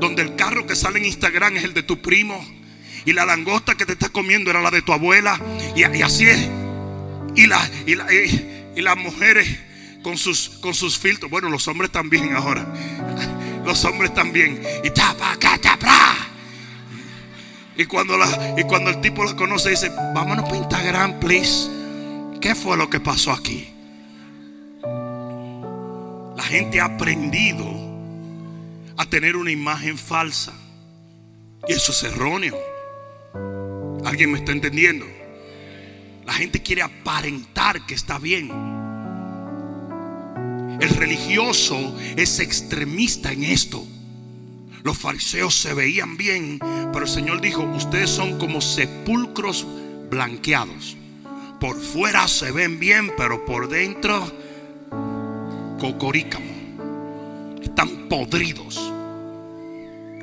donde 0.00 0.22
el 0.22 0.36
carro 0.36 0.66
que 0.66 0.76
sale 0.76 0.98
en 0.98 1.06
Instagram 1.06 1.56
es 1.56 1.64
el 1.64 1.74
de 1.74 1.82
tu 1.82 2.00
primo 2.00 2.44
y 3.04 3.12
la 3.12 3.26
langosta 3.26 3.74
que 3.74 3.86
te 3.86 3.92
estás 3.92 4.10
comiendo 4.10 4.50
era 4.50 4.62
la 4.62 4.70
de 4.70 4.82
tu 4.82 4.92
abuela. 4.92 5.38
Y, 5.76 5.82
así 6.02 6.26
es. 6.26 6.48
Y 7.34 7.46
la, 7.46 7.60
y 7.86 7.94
y 8.76 8.82
las 8.82 8.96
mujeres 8.96 9.46
con 10.02 10.16
sus, 10.18 10.48
con 10.60 10.74
sus 10.74 10.98
filtros. 10.98 11.30
Bueno, 11.30 11.48
los 11.48 11.66
hombres 11.68 11.90
también 11.90 12.34
ahora. 12.34 12.66
Los 13.64 13.82
hombres 13.86 14.12
también. 14.12 14.62
Y 14.84 14.90
tapa, 14.90 15.38
Y 17.78 17.86
cuando, 17.86 18.18
la, 18.18 18.54
y 18.58 18.62
cuando 18.64 18.90
el 18.90 19.00
tipo 19.00 19.24
la 19.24 19.34
conoce, 19.34 19.70
dice: 19.70 19.88
Vámonos 20.14 20.44
para 20.44 20.58
Instagram, 20.58 21.18
please. 21.18 21.70
¿Qué 22.42 22.54
fue 22.54 22.76
lo 22.76 22.90
que 22.90 23.00
pasó 23.00 23.32
aquí? 23.32 23.70
La 26.36 26.42
gente 26.42 26.78
ha 26.78 26.84
aprendido 26.84 27.64
a 28.96 29.06
tener 29.06 29.36
una 29.36 29.50
imagen 29.50 29.98
falsa. 29.98 30.52
Y 31.66 31.72
eso 31.72 31.92
es 31.92 32.02
erróneo. 32.04 32.56
¿Alguien 34.04 34.32
me 34.32 34.38
está 34.38 34.52
entendiendo? 34.52 35.06
La 36.26 36.32
gente 36.32 36.62
quiere 36.62 36.82
aparentar 36.82 37.84
que 37.86 37.94
está 37.94 38.18
bien. 38.18 38.50
El 40.80 40.88
religioso 40.90 41.96
es 42.16 42.40
extremista 42.40 43.32
en 43.32 43.44
esto. 43.44 43.86
Los 44.82 44.98
fariseos 44.98 45.54
se 45.54 45.72
veían 45.72 46.16
bien, 46.16 46.58
pero 46.92 47.06
el 47.06 47.10
Señor 47.10 47.40
dijo, 47.40 47.62
ustedes 47.62 48.10
son 48.10 48.38
como 48.38 48.60
sepulcros 48.60 49.66
blanqueados. 50.10 50.96
Por 51.58 51.80
fuera 51.80 52.28
se 52.28 52.52
ven 52.52 52.78
bien, 52.78 53.12
pero 53.16 53.46
por 53.46 53.68
dentro 53.68 54.30
cocorícamo. 55.80 56.53
Están 57.64 58.08
podridos. 58.08 58.92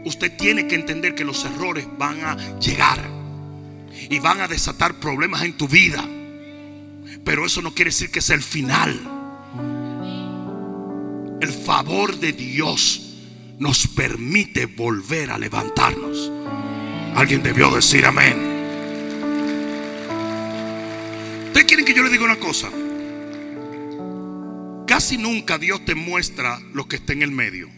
Usted 0.06 0.36
tiene 0.38 0.68
que 0.68 0.76
entender 0.76 1.14
que 1.14 1.26
los 1.26 1.44
errores 1.46 1.86
van 1.98 2.24
a 2.24 2.60
llegar 2.60 3.00
y 4.10 4.20
van 4.20 4.42
a 4.42 4.48
desatar 4.48 4.96
problemas 4.96 5.44
en 5.44 5.54
tu 5.54 5.68
vida. 5.68 6.04
Pero 7.24 7.46
eso 7.46 7.62
no 7.62 7.74
quiere 7.74 7.90
decir 7.90 8.10
que 8.10 8.22
sea 8.22 8.36
el 8.36 8.42
final. 8.42 9.00
El 11.42 11.52
favor 11.52 12.18
de 12.18 12.34
Dios 12.34 13.02
nos 13.60 13.88
permite 13.88 14.66
volver 14.66 15.30
a 15.32 15.38
levantarnos. 15.38 16.32
Alguien 17.16 17.44
debió 17.44 17.70
decir 17.70 18.06
amén. 18.06 18.38
¿Ustedes 21.48 21.66
quieren 21.66 21.86
que 21.86 21.94
yo 21.94 22.02
les 22.02 22.12
diga 22.12 22.24
una 22.24 22.40
cosa? 22.40 22.70
Casi 24.92 25.18
nunca 25.18 25.58
Dios 25.58 25.86
te 25.86 25.96
muestra 25.96 26.60
lo 26.74 26.86
que 26.86 26.98
está 26.98 27.14
en 27.14 27.22
el 27.22 27.32
medio. 27.32 27.70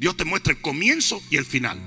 Dios 0.00 0.16
te 0.16 0.24
muestra 0.24 0.52
el 0.52 0.60
comienzo 0.60 1.22
y 1.30 1.36
el 1.36 1.44
final. 1.44 1.78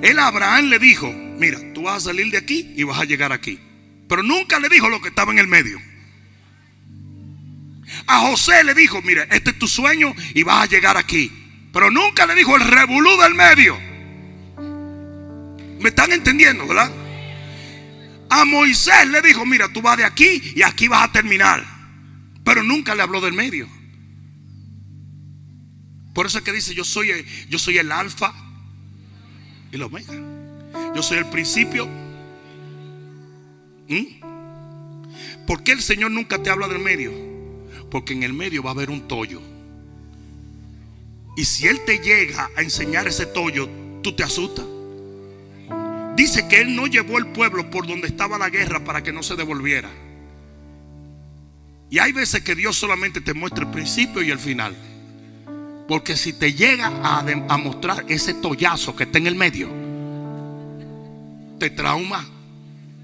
Él 0.00 0.16
a 0.20 0.28
Abraham 0.28 0.66
le 0.66 0.78
dijo, 0.78 1.12
mira, 1.12 1.58
tú 1.74 1.82
vas 1.82 1.96
a 1.96 2.00
salir 2.10 2.30
de 2.30 2.38
aquí 2.38 2.72
y 2.76 2.84
vas 2.84 3.00
a 3.00 3.04
llegar 3.04 3.32
aquí. 3.32 3.58
Pero 4.08 4.22
nunca 4.22 4.60
le 4.60 4.68
dijo 4.68 4.88
lo 4.88 5.02
que 5.02 5.08
estaba 5.08 5.32
en 5.32 5.40
el 5.40 5.48
medio. 5.48 5.82
A 8.06 8.20
José 8.20 8.62
le 8.62 8.74
dijo, 8.74 9.02
mira, 9.02 9.24
este 9.24 9.50
es 9.50 9.58
tu 9.58 9.66
sueño 9.66 10.14
y 10.32 10.44
vas 10.44 10.62
a 10.62 10.70
llegar 10.70 10.96
aquí. 10.96 11.32
Pero 11.72 11.90
nunca 11.90 12.26
le 12.26 12.36
dijo 12.36 12.54
el 12.54 12.62
revolú 12.62 13.10
del 13.20 13.34
medio. 13.34 13.76
¿Me 15.80 15.88
están 15.88 16.12
entendiendo, 16.12 16.64
verdad? 16.64 16.92
A 18.30 18.44
Moisés 18.44 19.08
le 19.08 19.20
dijo, 19.20 19.44
mira, 19.44 19.68
tú 19.72 19.82
vas 19.82 19.96
de 19.96 20.04
aquí 20.04 20.52
y 20.54 20.62
aquí 20.62 20.86
vas 20.86 21.02
a 21.02 21.10
terminar. 21.10 21.73
Pero 22.44 22.62
nunca 22.62 22.94
le 22.94 23.02
habló 23.02 23.20
del 23.20 23.32
medio. 23.32 23.68
Por 26.12 26.26
eso 26.26 26.38
es 26.38 26.44
que 26.44 26.52
dice, 26.52 26.74
yo 26.74 26.84
soy, 26.84 27.26
yo 27.48 27.58
soy 27.58 27.78
el 27.78 27.90
alfa 27.90 28.32
y 29.72 29.76
el 29.76 29.82
omega. 29.82 30.14
Yo 30.94 31.02
soy 31.02 31.18
el 31.18 31.26
principio. 31.26 31.88
¿Mm? 33.88 35.46
¿Por 35.46 35.62
qué 35.62 35.72
el 35.72 35.82
Señor 35.82 36.10
nunca 36.10 36.42
te 36.42 36.50
habla 36.50 36.68
del 36.68 36.78
medio? 36.78 37.12
Porque 37.90 38.12
en 38.12 38.22
el 38.22 38.32
medio 38.32 38.62
va 38.62 38.70
a 38.70 38.74
haber 38.74 38.90
un 38.90 39.08
tollo. 39.08 39.40
Y 41.36 41.44
si 41.44 41.66
Él 41.66 41.80
te 41.84 41.98
llega 41.98 42.48
a 42.56 42.62
enseñar 42.62 43.08
ese 43.08 43.26
tollo, 43.26 43.68
tú 44.02 44.14
te 44.14 44.22
asustas. 44.22 44.64
Dice 46.16 46.46
que 46.46 46.60
él 46.60 46.76
no 46.76 46.86
llevó 46.86 47.18
el 47.18 47.26
pueblo 47.26 47.70
por 47.70 47.88
donde 47.88 48.06
estaba 48.06 48.38
la 48.38 48.48
guerra 48.48 48.84
para 48.84 49.02
que 49.02 49.12
no 49.12 49.22
se 49.24 49.34
devolviera. 49.34 49.90
Y 51.94 52.00
hay 52.00 52.10
veces 52.10 52.42
que 52.42 52.56
Dios 52.56 52.76
solamente 52.76 53.20
te 53.20 53.34
muestra 53.34 53.66
el 53.66 53.70
principio 53.70 54.20
y 54.20 54.32
el 54.32 54.40
final. 54.40 54.74
Porque 55.86 56.16
si 56.16 56.32
te 56.32 56.52
llega 56.52 56.88
a, 56.88 57.56
mostrar 57.56 58.04
ese 58.08 58.34
tollazo 58.34 58.96
que 58.96 59.04
está 59.04 59.18
en 59.18 59.28
el 59.28 59.36
medio, 59.36 59.68
te 61.60 61.70
trauma, 61.70 62.28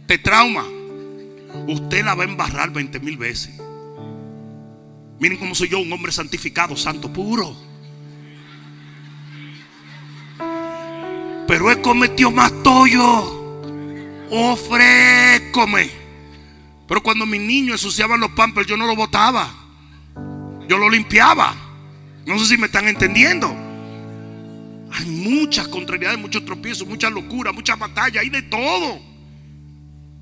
te 0.08 0.18
trauma. 0.18 0.64
Usted 1.68 2.04
la 2.04 2.16
va 2.16 2.24
a 2.24 2.26
embarrar 2.26 2.72
20 2.72 2.98
mil 2.98 3.16
veces. 3.16 3.60
Miren 5.20 5.38
cómo 5.38 5.54
soy 5.54 5.68
yo, 5.68 5.78
un 5.78 5.92
hombre 5.92 6.10
santificado, 6.10 6.74
santo, 6.76 7.12
puro. 7.12 7.56
Pero 11.46 11.70
he 11.70 11.80
cometido 11.80 12.32
más 12.32 12.52
tollo. 12.64 13.70
Ofrécome. 14.32 15.99
Pero 16.90 17.04
cuando 17.04 17.24
mis 17.24 17.40
niños 17.40 17.74
ensuciaban 17.74 18.18
los 18.18 18.32
pampers, 18.32 18.66
yo 18.66 18.76
no 18.76 18.84
lo 18.84 18.96
botaba. 18.96 19.48
Yo 20.68 20.76
lo 20.76 20.90
limpiaba. 20.90 21.54
No 22.26 22.36
sé 22.36 22.46
si 22.46 22.58
me 22.58 22.66
están 22.66 22.88
entendiendo. 22.88 23.46
Hay 24.90 25.06
muchas 25.06 25.68
contrariedades, 25.68 26.18
muchos 26.18 26.44
tropiezos, 26.44 26.88
muchas 26.88 27.12
locuras, 27.12 27.54
muchas 27.54 27.78
batallas, 27.78 28.24
hay 28.24 28.28
de 28.28 28.42
todo. 28.42 29.00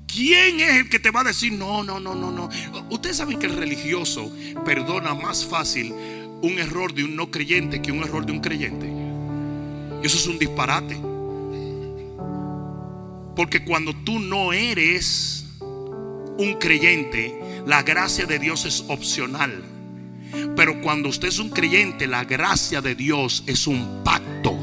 ¿Quién 0.05 0.59
es 0.59 0.75
el 0.75 0.89
que 0.89 0.99
te 0.99 1.09
va 1.09 1.21
a 1.21 1.23
decir 1.23 1.53
no, 1.53 1.81
no, 1.81 1.99
no, 1.99 2.13
no, 2.13 2.29
no? 2.29 2.49
Ustedes 2.91 3.17
saben 3.17 3.39
que 3.39 3.47
el 3.47 3.55
religioso 3.55 4.31
perdona 4.63 5.15
más 5.15 5.43
fácil 5.43 5.91
un 6.43 6.59
error 6.59 6.93
de 6.93 7.03
un 7.03 7.15
no 7.15 7.31
creyente 7.31 7.81
que 7.81 7.91
un 7.91 8.03
error 8.03 8.27
de 8.27 8.31
un 8.31 8.41
creyente. 8.41 8.85
Y 10.03 10.05
eso 10.05 10.17
es 10.17 10.27
un 10.27 10.37
disparate. 10.37 11.01
Porque 13.35 13.65
cuando 13.65 13.95
tú 13.95 14.19
no 14.19 14.53
eres 14.53 15.48
un 16.39 16.55
creyente, 16.55 17.39
la 17.65 17.83
gracia 17.83 18.25
de 18.25 18.39
Dios 18.39 18.65
es 18.65 18.85
opcional. 18.87 19.63
Pero 20.55 20.81
cuando 20.81 21.09
usted 21.09 21.27
es 21.27 21.39
un 21.39 21.49
creyente, 21.49 22.07
la 22.07 22.23
gracia 22.23 22.81
de 22.81 22.95
Dios 22.95 23.43
es 23.45 23.67
un 23.67 24.03
pacto. 24.03 24.57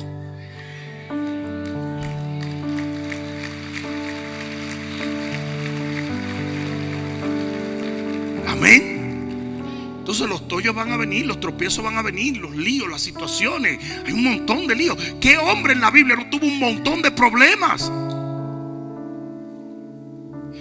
Entonces 10.06 10.28
los 10.28 10.46
tollos 10.46 10.72
van 10.72 10.92
a 10.92 10.96
venir, 10.96 11.26
los 11.26 11.40
tropiezos 11.40 11.82
van 11.82 11.98
a 11.98 12.02
venir, 12.02 12.36
los 12.36 12.54
líos, 12.54 12.88
las 12.88 13.02
situaciones. 13.02 13.80
Hay 14.06 14.12
un 14.12 14.22
montón 14.22 14.68
de 14.68 14.76
líos. 14.76 14.96
¿Qué 15.20 15.36
hombre 15.36 15.72
en 15.72 15.80
la 15.80 15.90
Biblia 15.90 16.14
no 16.14 16.30
tuvo 16.30 16.46
un 16.46 16.60
montón 16.60 17.02
de 17.02 17.10
problemas? 17.10 17.90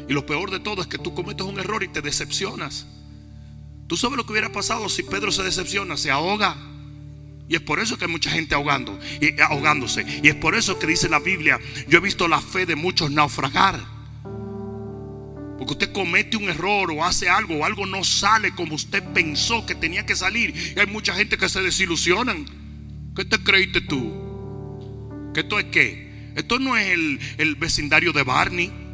Y 0.07 0.13
lo 0.13 0.25
peor 0.25 0.51
de 0.51 0.59
todo 0.59 0.81
es 0.81 0.87
que 0.87 0.97
tú 0.97 1.13
cometes 1.13 1.45
un 1.45 1.59
error 1.59 1.83
y 1.83 1.87
te 1.87 2.01
decepcionas. 2.01 2.85
Tú 3.87 3.97
sabes 3.97 4.17
lo 4.17 4.25
que 4.25 4.31
hubiera 4.31 4.51
pasado 4.51 4.89
si 4.89 5.03
Pedro 5.03 5.31
se 5.31 5.43
decepciona, 5.43 5.97
se 5.97 6.11
ahoga. 6.11 6.57
Y 7.47 7.55
es 7.55 7.61
por 7.61 7.79
eso 7.79 7.97
que 7.97 8.05
hay 8.05 8.11
mucha 8.11 8.31
gente 8.31 8.55
ahogando 8.55 8.99
y 9.21 9.39
ahogándose. 9.39 10.05
Y 10.23 10.27
es 10.27 10.35
por 10.35 10.55
eso 10.55 10.79
que 10.79 10.87
dice 10.87 11.09
la 11.09 11.19
Biblia, 11.19 11.59
yo 11.87 11.99
he 11.99 12.01
visto 12.01 12.27
la 12.27 12.41
fe 12.41 12.65
de 12.65 12.75
muchos 12.75 13.11
naufragar. 13.11 13.79
Porque 15.57 15.73
usted 15.73 15.93
comete 15.93 16.37
un 16.37 16.49
error 16.49 16.91
o 16.91 17.05
hace 17.05 17.29
algo 17.29 17.57
o 17.57 17.65
algo 17.65 17.85
no 17.85 18.03
sale 18.03 18.53
como 18.55 18.75
usted 18.75 19.03
pensó 19.13 19.65
que 19.65 19.75
tenía 19.75 20.05
que 20.05 20.15
salir. 20.15 20.73
Y 20.75 20.79
hay 20.79 20.87
mucha 20.87 21.13
gente 21.13 21.37
que 21.37 21.47
se 21.47 21.61
desilusionan. 21.61 22.45
¿Qué 23.15 23.23
te 23.25 23.41
creíste 23.41 23.81
tú? 23.81 25.31
¿Que 25.33 25.41
esto 25.41 25.59
es 25.59 25.65
qué? 25.65 26.33
Esto 26.35 26.59
no 26.59 26.75
es 26.75 26.87
el, 26.89 27.19
el 27.37 27.55
vecindario 27.55 28.11
de 28.11 28.23
Barney. 28.23 28.84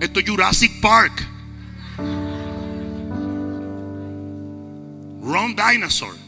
Esto 0.00 0.20
es 0.20 0.28
Jurassic 0.28 0.80
Park. 0.80 1.26
Ron 5.22 5.56
Dinosaur 5.56 6.25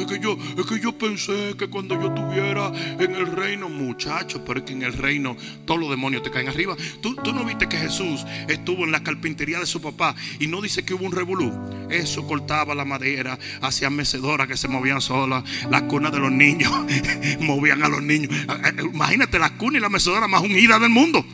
es 0.00 0.06
que 0.06 0.18
yo, 0.18 0.36
es 0.56 0.66
que 0.66 0.80
yo 0.80 0.92
pensé 0.92 1.54
que 1.58 1.68
cuando 1.68 2.00
yo 2.00 2.08
estuviera 2.08 2.72
en 2.98 3.14
el 3.14 3.26
reino, 3.26 3.68
muchachos, 3.68 4.40
pero 4.46 4.60
es 4.60 4.66
que 4.66 4.72
en 4.72 4.82
el 4.82 4.92
reino 4.92 5.36
todos 5.64 5.80
los 5.80 5.90
demonios 5.90 6.22
te 6.22 6.30
caen 6.30 6.48
arriba. 6.48 6.76
¿Tú, 7.00 7.14
tú 7.16 7.32
no 7.32 7.44
viste 7.44 7.68
que 7.68 7.76
Jesús 7.76 8.24
estuvo 8.48 8.84
en 8.84 8.92
la 8.92 9.02
carpintería 9.02 9.58
de 9.58 9.66
su 9.66 9.80
papá 9.80 10.14
y 10.38 10.46
no 10.46 10.60
dice 10.60 10.84
que 10.84 10.94
hubo 10.94 11.04
un 11.04 11.12
revolú. 11.12 11.52
Eso 11.90 12.26
cortaba 12.26 12.74
la 12.74 12.84
madera, 12.84 13.38
hacían 13.60 13.94
mecedoras 13.94 14.46
que 14.46 14.56
se 14.56 14.68
movían 14.68 15.00
solas, 15.00 15.44
las 15.70 15.82
cunas 15.82 16.12
de 16.12 16.18
los 16.18 16.32
niños 16.32 16.72
movían 17.40 17.82
a 17.82 17.88
los 17.88 18.02
niños. 18.02 18.32
Eh, 18.32 18.46
eh, 18.64 18.82
imagínate 18.92 19.38
las 19.38 19.52
cunas 19.52 19.78
y 19.78 19.80
la 19.80 19.88
mecedora 19.88 20.28
más 20.28 20.42
unida 20.42 20.78
del 20.78 20.90
mundo. 20.90 21.24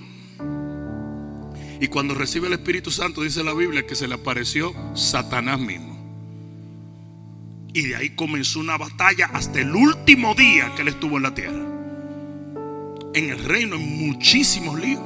Y 1.81 1.89
cuando 1.89 2.15
recibe 2.15 2.47
el 2.47 2.55
Espíritu 2.55 2.91
Santo, 2.91 3.23
dice 3.23 3.45
la 3.45 3.53
Biblia 3.53 3.87
que 3.87 3.95
se 3.95 4.09
le 4.09 4.15
apareció 4.15 4.75
Satanás 4.95 5.61
mismo. 5.61 5.96
Y 7.77 7.89
de 7.89 7.95
ahí 7.95 8.09
comenzó 8.17 8.61
una 8.61 8.79
batalla 8.79 9.29
hasta 9.35 9.61
el 9.61 9.75
último 9.75 10.35
día 10.35 10.73
que 10.75 10.81
él 10.81 10.89
estuvo 10.89 11.19
en 11.19 11.23
la 11.25 11.35
tierra. 11.35 11.63
En 13.13 13.29
el 13.29 13.45
reino, 13.45 13.77
en 13.77 14.07
muchísimos 14.07 14.81
líos. 14.81 15.03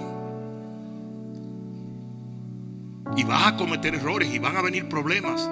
Y 3.16 3.24
vas 3.24 3.48
a 3.48 3.56
cometer 3.56 3.96
errores 3.96 4.32
y 4.32 4.38
van 4.38 4.56
a 4.56 4.62
venir 4.62 4.88
problemas. 4.88 5.50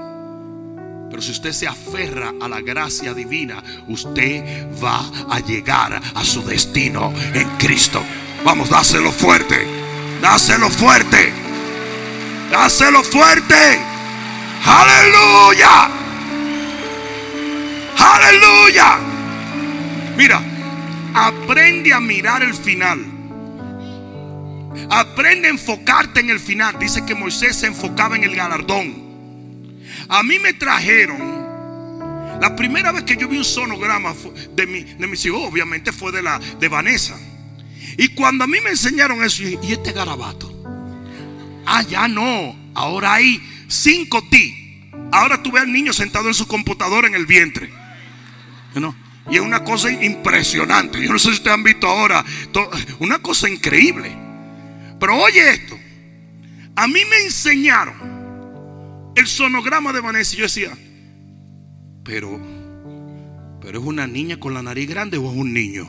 Pero 1.10 1.20
si 1.20 1.32
usted 1.32 1.50
se 1.50 1.66
aferra 1.66 2.34
a 2.40 2.46
la 2.46 2.60
gracia 2.60 3.12
divina, 3.14 3.64
usted 3.88 4.68
va 4.80 5.04
a 5.28 5.40
llegar 5.40 6.00
a 6.14 6.24
su 6.24 6.44
destino 6.44 7.12
en 7.34 7.48
Cristo. 7.58 8.00
Vamos, 8.44 8.70
dáselo 8.70 9.10
fuerte. 9.10 9.66
Dáselo 10.22 10.70
fuerte. 10.70 11.32
Dáselo 12.52 13.02
fuerte. 13.02 13.80
Aleluya. 14.64 16.07
Aleluya. 17.98 18.98
Mira, 20.16 20.42
aprende 21.14 21.92
a 21.92 22.00
mirar 22.00 22.42
el 22.42 22.54
final. 22.54 23.04
Aprende 24.90 25.48
a 25.48 25.50
enfocarte 25.50 26.20
en 26.20 26.30
el 26.30 26.40
final. 26.40 26.78
Dice 26.78 27.04
que 27.04 27.14
Moisés 27.14 27.56
se 27.56 27.66
enfocaba 27.66 28.16
en 28.16 28.24
el 28.24 28.34
galardón. 28.34 29.08
A 30.08 30.22
mí 30.22 30.38
me 30.38 30.52
trajeron. 30.54 31.38
La 32.40 32.54
primera 32.54 32.92
vez 32.92 33.02
que 33.02 33.16
yo 33.16 33.26
vi 33.26 33.38
un 33.38 33.44
sonograma 33.44 34.14
de, 34.54 34.66
mi, 34.66 34.84
de 34.84 35.06
mis 35.08 35.24
hijos, 35.26 35.42
obviamente 35.44 35.90
fue 35.90 36.12
de 36.12 36.22
la 36.22 36.38
de 36.38 36.68
Vanessa. 36.68 37.18
Y 37.96 38.08
cuando 38.08 38.44
a 38.44 38.46
mí 38.46 38.58
me 38.60 38.70
enseñaron 38.70 39.24
eso, 39.24 39.42
y 39.42 39.72
este 39.72 39.92
garabato. 39.92 40.54
Ah, 41.66 41.82
ya 41.82 42.06
no. 42.06 42.56
Ahora 42.74 43.14
hay 43.14 43.42
cinco 43.66 44.22
T. 44.30 44.90
Ahora 45.10 45.42
tú 45.42 45.50
ves 45.50 45.62
al 45.62 45.72
niño 45.72 45.92
sentado 45.92 46.28
en 46.28 46.34
su 46.34 46.46
computadora 46.46 47.08
en 47.08 47.14
el 47.14 47.26
vientre. 47.26 47.77
Y 49.30 49.36
es 49.36 49.40
una 49.40 49.62
cosa 49.62 49.90
impresionante. 49.90 51.02
Yo 51.02 51.12
no 51.12 51.18
sé 51.18 51.28
si 51.28 51.34
ustedes 51.34 51.54
han 51.54 51.62
visto 51.62 51.86
ahora. 51.86 52.24
Una 52.98 53.18
cosa 53.18 53.48
increíble. 53.48 54.16
Pero 54.98 55.16
oye 55.16 55.50
esto. 55.50 55.78
A 56.76 56.86
mí 56.86 57.00
me 57.10 57.16
enseñaron 57.24 59.12
el 59.14 59.26
sonograma 59.26 59.92
de 59.92 60.00
Vanessa. 60.00 60.34
Y 60.34 60.38
yo 60.38 60.44
decía, 60.44 60.70
pero, 62.04 62.40
pero 63.60 63.80
es 63.80 63.84
una 63.84 64.06
niña 64.06 64.38
con 64.38 64.54
la 64.54 64.62
nariz 64.62 64.88
grande 64.88 65.18
o 65.18 65.30
es 65.30 65.36
un 65.36 65.52
niño. 65.52 65.88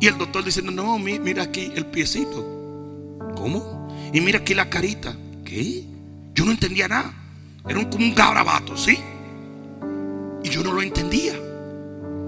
Y 0.00 0.06
el 0.06 0.18
doctor 0.18 0.44
diciendo, 0.44 0.72
no, 0.72 0.98
mira 0.98 1.44
aquí 1.44 1.72
el 1.74 1.86
piecito. 1.86 2.44
¿Cómo? 3.34 4.10
Y 4.12 4.20
mira 4.20 4.40
aquí 4.40 4.52
la 4.52 4.68
carita. 4.68 5.16
¿Qué? 5.44 5.84
Yo 6.34 6.44
no 6.44 6.50
entendía 6.50 6.88
nada. 6.88 7.14
Era 7.66 7.88
como 7.88 8.04
un 8.04 8.14
garabato, 8.14 8.76
¿sí? 8.76 8.98
Y 10.46 10.48
yo 10.48 10.62
no 10.62 10.72
lo 10.72 10.80
entendía. 10.80 11.34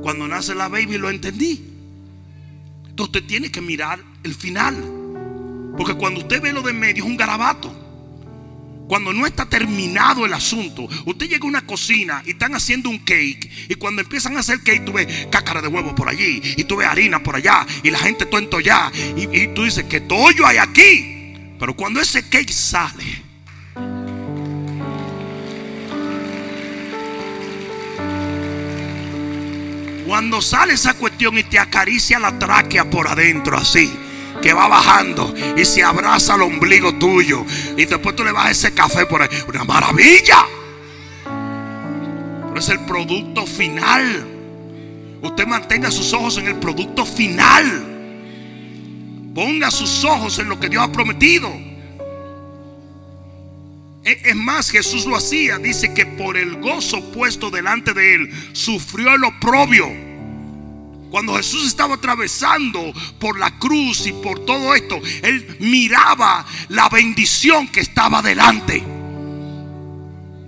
Cuando 0.03 0.27
nace 0.27 0.53
la 0.53 0.67
baby 0.67 0.99
lo 0.99 1.09
entendí. 1.09 1.63
Entonces 2.89 3.15
usted 3.15 3.25
tiene 3.29 3.53
que 3.53 3.61
mirar 3.61 4.01
el 4.25 4.35
final. 4.35 4.75
Porque 5.77 5.95
cuando 5.95 6.19
usted 6.19 6.43
ve 6.43 6.53
lo 6.53 6.63
de 6.63 6.73
medio 6.73 7.05
es 7.05 7.09
un 7.09 7.17
garabato. 7.17 7.73
Cuando 8.89 9.13
no 9.13 9.25
está 9.25 9.49
terminado 9.49 10.27
el 10.27 10.33
asunto, 10.33 10.89
usted 11.05 11.29
llega 11.29 11.45
a 11.45 11.49
una 11.49 11.65
cocina 11.65 12.25
y 12.27 12.31
están 12.31 12.57
haciendo 12.57 12.91
un 12.91 12.99
cake. 12.99 13.69
Y 13.69 13.77
cuando 13.77 14.03
empiezan 14.03 14.37
a 14.37 14.41
hacer 14.41 14.65
cake, 14.65 14.85
tú 14.85 14.95
ves 14.95 15.29
cácara 15.31 15.63
de 15.63 15.69
huevo 15.69 15.95
por 15.95 16.09
allí. 16.09 16.43
Y 16.57 16.65
tú 16.65 16.75
ves 16.75 16.89
harina 16.89 17.23
por 17.23 17.37
allá. 17.37 17.65
Y 17.85 17.91
la 17.91 18.01
gente 18.01 18.27
todo 18.27 18.57
allá. 18.57 18.91
Y, 19.17 19.43
y 19.43 19.55
tú 19.55 19.63
dices, 19.63 19.85
¿qué 19.85 20.01
tollo 20.01 20.45
hay 20.45 20.57
aquí? 20.57 21.35
Pero 21.61 21.77
cuando 21.77 22.01
ese 22.01 22.29
cake 22.29 22.53
sale, 22.53 23.28
Cuando 30.09 30.41
sale 30.41 30.73
esa 30.73 30.95
cuestión 30.95 31.37
y 31.37 31.43
te 31.43 31.59
acaricia 31.59 32.19
la 32.19 32.39
tráquea 32.39 32.89
por 32.89 33.07
adentro 33.09 33.59
así, 33.59 33.93
que 34.41 34.55
va 34.55 34.67
bajando 34.67 35.35
y 35.55 35.67
se 35.67 35.85
abraza 35.85 36.33
al 36.33 36.41
ombligo 36.41 36.95
tuyo 36.95 37.45
y 37.77 37.85
después 37.85 38.17
tú 38.17 38.25
le 38.25 38.33
vas 38.33 38.53
ese 38.53 38.73
café 38.73 39.05
por 39.05 39.21
ahí, 39.21 39.29
una 39.47 39.65
maravilla. 39.65 40.47
Pero 41.27 42.59
es 42.59 42.69
el 42.71 42.81
producto 42.87 43.45
final. 43.45 44.27
Usted 45.21 45.47
mantenga 45.47 45.91
sus 45.91 46.11
ojos 46.15 46.39
en 46.39 46.47
el 46.47 46.57
producto 46.57 47.05
final. 47.05 47.85
Ponga 49.35 49.71
sus 49.71 50.05
ojos 50.05 50.39
en 50.39 50.49
lo 50.49 50.59
que 50.59 50.71
Dios 50.71 50.85
ha 50.85 50.91
prometido. 50.91 51.53
E, 54.05 54.23
es 54.25 54.37
más, 54.37 54.71
Jesús 54.71 55.07
lo 55.07 55.17
hacía. 55.17 55.59
Dice 55.59 55.93
que 55.95 56.07
por 56.07 56.37
el 56.37 56.61
gozo 56.61 57.13
puesto 57.13 57.51
delante 57.51 57.93
de 57.93 58.15
él, 58.15 58.33
sufrió 58.53 59.15
el 59.15 59.25
oprobio. 59.25 59.87
Cuando 61.11 61.37
Jesús 61.37 61.67
estaba 61.67 61.95
atravesando 61.95 62.93
por 63.19 63.39
la 63.39 63.59
cruz 63.59 64.07
y 64.07 64.13
por 64.13 64.45
todo 64.45 64.75
esto, 64.75 65.01
él 65.23 65.57
miraba 65.61 66.47
la 66.69 66.89
bendición 66.89 67.69
que 67.69 67.81
estaba 67.81 68.21
delante. 68.21 68.85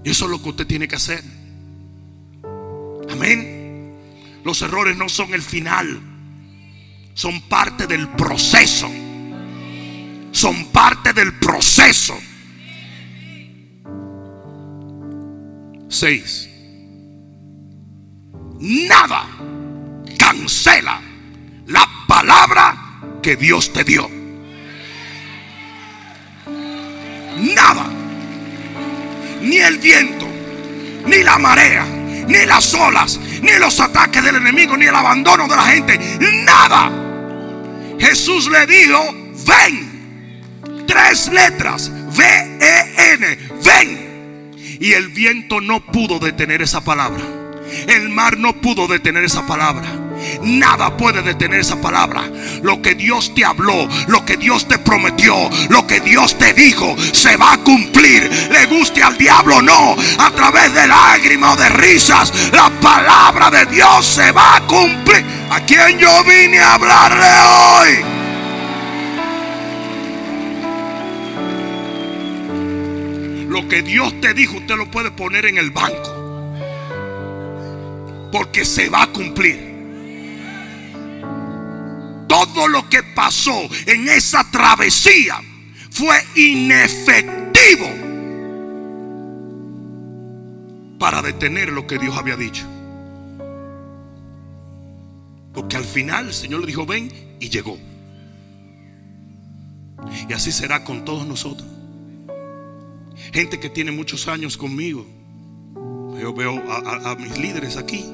Eso 0.05 0.25
es 0.25 0.31
lo 0.31 0.43
que 0.43 0.49
usted 0.51 0.67
tiene 0.67 0.87
que 0.87 0.97
hacer. 0.97 1.23
Amén. 3.11 3.97
Los 4.45 4.63
errores 4.63 4.97
no 4.97 5.09
son 5.09 5.35
el 5.35 5.43
final, 5.43 6.01
son 7.15 7.41
parte 7.43 7.87
del 7.87 8.09
proceso. 8.09 8.91
Son 10.33 10.67
parte 10.67 11.13
del 11.13 11.35
proceso. 11.35 12.17
Seis. 15.91 16.49
Nada 18.61 19.27
cancela 20.17 21.01
la 21.67 21.89
palabra 22.07 22.77
que 23.21 23.35
Dios 23.35 23.73
te 23.73 23.83
dio. 23.83 24.09
Nada. 27.57 27.87
Ni 29.43 29.57
el 29.57 29.79
viento, 29.79 30.29
ni 31.07 31.25
la 31.25 31.39
marea, 31.39 31.85
ni 31.85 32.47
las 32.47 32.73
olas, 32.75 33.19
ni 33.43 33.59
los 33.59 33.81
ataques 33.81 34.23
del 34.23 34.37
enemigo, 34.37 34.77
ni 34.77 34.87
el 34.87 34.95
abandono 34.95 35.49
de 35.49 35.57
la 35.57 35.65
gente. 35.65 35.99
Nada. 36.45 36.93
Jesús 37.99 38.49
le 38.49 38.65
dijo, 38.67 39.13
ven. 39.45 40.87
Tres 40.87 41.29
letras. 41.33 41.91
V-E-N. 41.91 43.39
Ven. 43.65 44.10
Y 44.81 44.95
el 44.95 45.09
viento 45.09 45.61
no 45.61 45.81
pudo 45.81 46.19
detener 46.19 46.63
esa 46.63 46.83
palabra. 46.83 47.23
El 47.87 48.09
mar 48.09 48.39
no 48.39 48.55
pudo 48.55 48.89
detener 48.89 49.25
esa 49.25 49.47
palabra. 49.47 49.87
Nada 50.43 50.97
puede 50.97 51.21
detener 51.21 51.61
esa 51.61 51.79
palabra. 51.83 52.25
Lo 52.63 52.81
que 52.81 52.95
Dios 52.95 53.35
te 53.35 53.45
habló, 53.45 53.87
lo 54.09 54.25
que 54.25 54.39
Dios 54.39 54.67
te 54.69 54.79
prometió, 54.79 55.35
lo 55.69 55.87
que 55.87 56.01
Dios 56.01 56.39
te 56.39 56.55
dijo, 56.55 56.97
se 57.13 57.37
va 57.37 57.53
a 57.53 57.59
cumplir. 57.59 58.31
Le 58.51 58.67
guste 58.67 59.03
al 59.03 59.19
diablo 59.19 59.57
o 59.57 59.63
no, 59.63 59.97
a 60.19 60.31
través 60.31 60.73
de 60.73 60.87
lágrimas 60.87 61.59
o 61.59 61.61
de 61.61 61.69
risas, 61.69 62.33
la 62.51 62.71
palabra 62.81 63.51
de 63.51 63.67
Dios 63.67 64.07
se 64.07 64.33
va 64.33 64.57
a 64.57 64.67
cumplir. 64.67 65.23
¿A 65.51 65.61
quién 65.61 65.99
yo 65.99 66.25
vine 66.25 66.59
a 66.59 66.75
hablarle 66.75 67.27
hoy? 67.27 68.10
Lo 73.61 73.69
que 73.69 73.83
Dios 73.83 74.19
te 74.23 74.33
dijo, 74.33 74.57
usted 74.57 74.75
lo 74.77 74.91
puede 74.91 75.11
poner 75.11 75.45
en 75.45 75.59
el 75.59 75.71
banco. 75.71 76.17
Porque 78.33 78.65
se 78.65 78.89
va 78.89 79.03
a 79.03 79.07
cumplir 79.09 79.69
todo 82.27 82.69
lo 82.69 82.89
que 82.89 83.03
pasó 83.03 83.69
en 83.87 84.09
esa 84.09 84.49
travesía 84.51 85.43
fue 85.91 86.17
inefectivo 86.37 87.87
para 90.99 91.21
detener 91.21 91.71
lo 91.71 91.87
que 91.87 91.99
Dios 91.99 92.17
había 92.17 92.37
dicho. 92.37 92.65
Porque 95.53 95.77
al 95.77 95.85
final 95.85 96.29
el 96.29 96.35
Señor 96.35 96.61
le 96.61 96.67
dijo, 96.69 96.87
ven 96.87 97.13
y 97.41 97.51
llegó. 97.51 97.77
Y 100.29 100.33
así 100.33 100.51
será 100.51 100.83
con 100.83 101.05
todos 101.05 101.27
nosotros. 101.27 101.80
Gente 103.33 103.61
que 103.61 103.71
tiene 103.71 103.93
muchos 103.93 104.29
años 104.29 104.57
conmigo. 104.57 105.07
Yo 106.21 106.35
veo 106.35 106.63
a, 106.69 107.17
mis 107.17 107.39
líderes 107.39 107.77
aquí. 107.77 108.05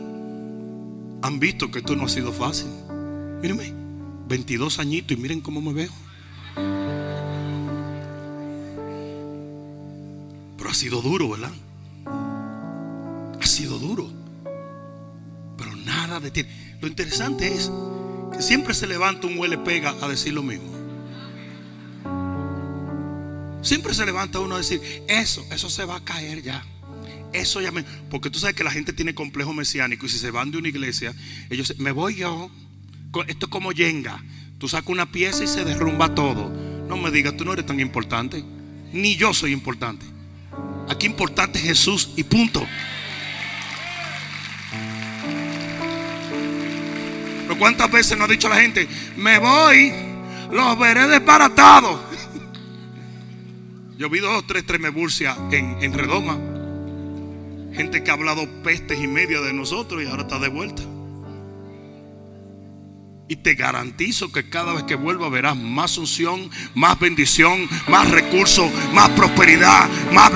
Han 1.23 1.41
visto 1.41 1.71
que 1.71 1.81
esto 1.81 1.97
no 1.97 2.05
ha 2.05 2.09
sido 2.09 2.33
fácil. 2.33 2.69
Mírenme. 3.43 3.73
22 4.29 4.79
añitos 4.79 5.17
y 5.17 5.21
miren 5.21 5.41
cómo 5.41 5.61
me 5.61 5.73
veo. 5.73 5.91
Pero 10.57 10.71
ha 10.71 10.75
sido 10.75 11.01
duro, 11.01 11.31
¿verdad? 11.31 11.53
Ha 13.41 13.47
sido 13.47 13.79
duro. 13.79 14.09
Pero 15.57 15.77
nada 15.77 16.21
de 16.21 16.31
ti. 16.31 16.45
Lo 16.81 16.89
interesante 16.89 17.53
es 17.53 17.71
que 18.33 18.43
siempre 18.43 18.75
se 18.75 18.87
levanta 18.87 19.27
un 19.27 19.39
huele 19.39 19.59
pega 19.59 19.95
a 20.01 20.09
decir 20.09 20.33
lo 20.35 20.43
mismo. 20.43 20.76
Siempre 23.67 23.95
se 23.95 24.07
levanta 24.07 24.41
uno 24.41 24.55
a 24.55 24.59
decir, 24.59 24.81
eso, 25.09 25.45
eso 25.51 25.69
se 25.69 25.85
va 25.85 25.97
a 25.97 26.05
caer 26.05 26.43
ya. 26.43 26.65
Eso 27.33 27.61
ya 27.61 27.73
me... 27.73 27.83
Porque 28.11 28.31
tú 28.31 28.39
sabes 28.39 28.55
que 28.55 28.65
la 28.65 28.71
gente 28.71 28.93
tiene 28.93 29.15
complejo 29.15 29.53
mesiánico 29.53 30.07
y 30.07 30.09
si 30.09 30.19
se 30.19 30.31
van 30.31 30.51
de 30.51 30.59
una 30.59 30.69
iglesia, 30.69 31.15
ellos 31.51 31.75
me 31.79 31.91
voy 31.91 32.15
yo 32.15 32.51
esto 33.25 33.47
es 33.47 33.53
como 33.53 33.73
yenga. 33.73 34.23
Tú 34.59 34.69
sacas 34.69 34.89
una 34.89 35.11
pieza 35.11 35.45
y 35.45 35.47
se 35.47 35.65
derrumba 35.65 36.15
todo. 36.15 36.51
No 36.89 36.97
me 36.97 37.11
digas, 37.11 37.37
tú 37.37 37.45
no 37.45 37.53
eres 37.53 37.67
tan 37.67 37.81
importante. 37.81 38.45
Ni 38.93 39.17
yo 39.17 39.35
soy 39.35 39.53
importante. 39.53 40.07
Aquí 40.89 41.07
importante 41.07 41.59
es 41.59 41.65
Jesús 41.65 42.11
y 42.17 42.23
punto. 42.25 42.67
Pero 47.43 47.59
cuántas 47.59 47.91
veces 47.91 48.17
nos 48.19 48.29
ha 48.29 48.33
dicho 48.33 48.49
la 48.49 48.57
gente, 48.57 48.89
me 49.17 49.39
voy, 49.39 49.93
los 50.51 50.79
veré 50.79 51.07
desbaratados. 51.07 52.06
Yo 53.99 54.11
vi 54.11 54.19
dos 54.19 54.37
o 54.37 54.43
tres 54.43 54.67
tremeburcias 54.67 55.39
en, 55.53 55.79
en 55.83 55.95
Redoma. 55.95 56.39
Gente 57.73 58.05
que 58.05 58.11
ha 58.11 58.15
hablado 58.15 58.47
pestes 58.63 59.01
y 59.01 59.07
media 59.07 59.41
de 59.41 59.55
nosotros 59.55 60.03
y 60.03 60.07
ahora 60.07 60.23
está 60.23 60.39
de 60.39 60.49
vuelta. 60.49 60.83
Y 63.29 63.37
te 63.37 63.55
garantizo 63.55 64.31
que 64.31 64.51
cada 64.51 64.75
vez 64.75 64.85
que 64.85 64.97
vuelva 64.97 65.31
verás 65.31 65.57
más 65.57 65.97
unción, 65.97 66.51
más 66.75 66.99
bendición, 67.01 67.69
más 67.89 68.11
recursos, 68.11 68.71
más 68.93 69.09
prosperidad, 69.11 69.89
más... 70.13 70.31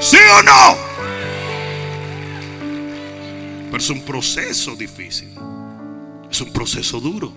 ¿Sí 0.00 0.18
o 0.38 0.42
no? 0.42 0.76
Pero 3.70 3.78
es 3.78 3.90
un 3.90 4.04
proceso 4.04 4.74
difícil. 4.74 5.30
Es 6.30 6.40
un 6.40 6.52
proceso 6.52 7.00
duro. 7.00 7.32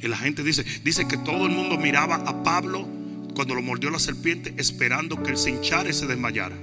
Y 0.00 0.08
la 0.08 0.16
gente 0.16 0.42
dice, 0.42 0.64
dice 0.82 1.06
que 1.06 1.16
todo 1.18 1.46
el 1.46 1.52
mundo 1.52 1.76
miraba 1.76 2.16
a 2.16 2.42
Pablo 2.42 2.86
cuando 3.34 3.54
lo 3.54 3.62
mordió 3.62 3.90
la 3.90 3.98
serpiente 3.98 4.54
esperando 4.56 5.22
que 5.22 5.30
él 5.30 5.36
se 5.36 5.50
hinchara 5.50 5.88
y 5.88 5.92
se 5.92 6.06
desmayara. 6.06 6.56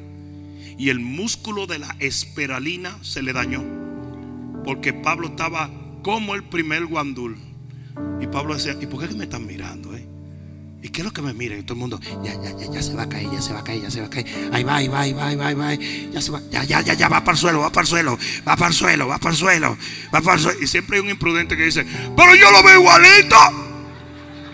Y 0.78 0.90
el 0.90 1.00
músculo 1.00 1.68
de 1.68 1.80
la 1.80 1.96
esperalina 2.00 2.98
se 3.02 3.22
le 3.22 3.34
dañó. 3.34 3.64
Porque 4.64 4.94
Pablo 4.94 5.28
estaba 5.28 5.70
como 6.04 6.36
el 6.36 6.44
primer 6.44 6.86
guandul. 6.86 7.38
Y 8.22 8.28
Pablo 8.28 8.54
decía, 8.54 8.76
¿y 8.80 8.86
por 8.86 9.08
qué 9.08 9.14
me 9.16 9.24
están 9.24 9.46
mirando? 9.46 9.96
Eh? 9.96 10.17
¿Y 10.82 10.90
qué 10.90 11.02
es 11.02 11.06
lo 11.06 11.12
que 11.12 11.22
me 11.24 11.34
miran? 11.34 11.60
Y 11.60 11.64
todo 11.64 11.74
el 11.74 11.80
mundo, 11.80 12.00
ya, 12.24 12.34
ya, 12.36 12.56
ya, 12.56 12.72
ya 12.72 12.82
se 12.84 12.94
va 12.94 13.04
a 13.04 13.10
caer, 13.10 13.30
ya 13.32 13.42
se 13.42 13.52
va 13.52 13.60
a 13.60 13.64
caer, 13.64 13.82
ya 13.82 13.90
se 13.90 14.00
va 14.00 14.08
a 14.08 14.10
caer. 14.10 14.28
Ahí 14.54 14.64
va, 14.64 14.76
ahí 14.76 14.88
va, 14.88 15.02
ahí 15.02 15.14
va, 15.14 15.28
ahí 15.28 15.36
va, 15.36 15.54
va. 15.54 15.74
Ya 15.74 16.22
se 16.22 16.32
va, 16.32 16.40
ya, 16.52 16.64
ya, 16.66 16.82
ya, 16.82 16.94
ya, 16.94 17.10
va 17.10 17.24
para 17.24 17.36
el 17.36 17.40
suelo, 17.40 17.62
va 17.62 17.72
para 17.72 17.82
el 17.82 17.88
suelo, 17.88 18.18
va 18.48 18.56
para 18.56 18.68
el 18.68 18.74
suelo, 18.74 19.08
va 19.08 19.18
para 19.18 19.32
el 19.32 19.38
suelo, 19.38 19.78
va 20.14 20.22
para 20.22 20.36
el 20.36 20.42
suelo. 20.42 20.60
Y 20.62 20.68
siempre 20.68 20.98
hay 20.98 21.04
un 21.04 21.10
imprudente 21.10 21.58
que 21.58 21.64
dice, 21.64 21.84
pero 22.16 22.36
yo 22.36 22.52
lo 22.52 22.62
veo 22.62 22.80
igualito. 22.80 23.38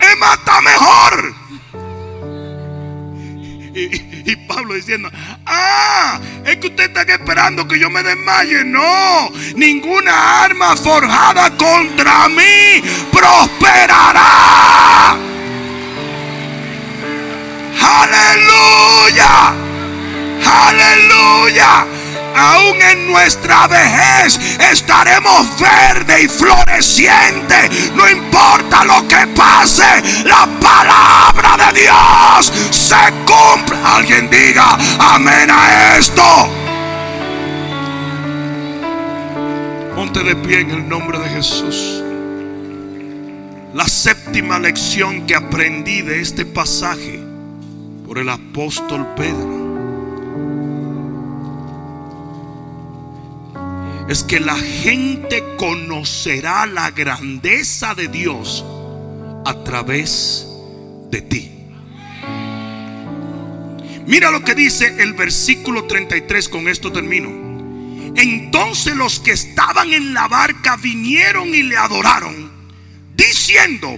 Es 0.00 0.18
más, 0.18 0.38
está 0.38 0.60
mejor. 0.62 1.34
Y, 3.76 4.36
Pablo 4.46 4.74
diciendo, 4.74 5.10
ah, 5.46 6.20
es 6.46 6.56
que 6.58 6.68
ustedes 6.68 6.90
están 6.90 7.10
esperando 7.10 7.66
que 7.66 7.78
yo 7.78 7.90
me 7.90 8.02
desmaye. 8.02 8.64
No, 8.64 9.30
ninguna 9.56 10.44
arma 10.44 10.76
forjada 10.76 11.54
contra 11.56 12.28
mí 12.28 12.80
prosperará. 13.10 14.14
Aleluya. 18.02 19.54
Aleluya 20.44 21.86
aún 22.36 22.80
en 22.82 23.06
nuestra 23.06 23.66
vejez 23.66 24.38
estaremos 24.58 25.48
verde 25.58 26.22
y 26.24 26.28
floreciente. 26.28 27.70
No 27.94 28.08
importa 28.08 28.84
lo 28.84 29.06
que 29.08 29.26
pase, 29.28 30.02
la 30.24 30.46
palabra 30.60 31.56
de 31.72 31.80
Dios 31.80 32.52
se 32.70 32.96
cumple. 33.24 33.78
Alguien 33.84 34.28
diga 34.30 34.76
amén 34.98 35.50
a 35.50 35.96
esto. 35.96 36.22
Ponte 39.94 40.22
de 40.22 40.34
pie 40.36 40.60
en 40.60 40.70
el 40.70 40.88
nombre 40.88 41.18
de 41.18 41.28
Jesús. 41.28 42.02
La 43.74 43.86
séptima 43.88 44.58
lección 44.58 45.26
que 45.26 45.34
aprendí 45.34 46.02
de 46.02 46.20
este 46.20 46.44
pasaje 46.44 47.23
por 48.06 48.18
el 48.18 48.28
apóstol 48.28 49.06
Pedro 49.16 49.64
es 54.08 54.22
que 54.22 54.38
la 54.38 54.56
gente 54.56 55.42
conocerá 55.56 56.66
la 56.66 56.90
grandeza 56.90 57.94
de 57.94 58.08
Dios 58.08 58.62
a 59.46 59.64
través 59.64 60.46
de 61.10 61.22
ti. 61.22 61.50
Mira 64.06 64.30
lo 64.30 64.44
que 64.44 64.54
dice 64.54 65.02
el 65.02 65.14
versículo 65.14 65.84
33, 65.84 66.50
con 66.50 66.68
esto 66.68 66.92
termino. 66.92 67.30
Entonces 68.14 68.94
los 68.94 69.20
que 69.20 69.32
estaban 69.32 69.94
en 69.94 70.12
la 70.12 70.28
barca 70.28 70.76
vinieron 70.76 71.54
y 71.54 71.62
le 71.62 71.78
adoraron, 71.78 72.52
diciendo, 73.16 73.96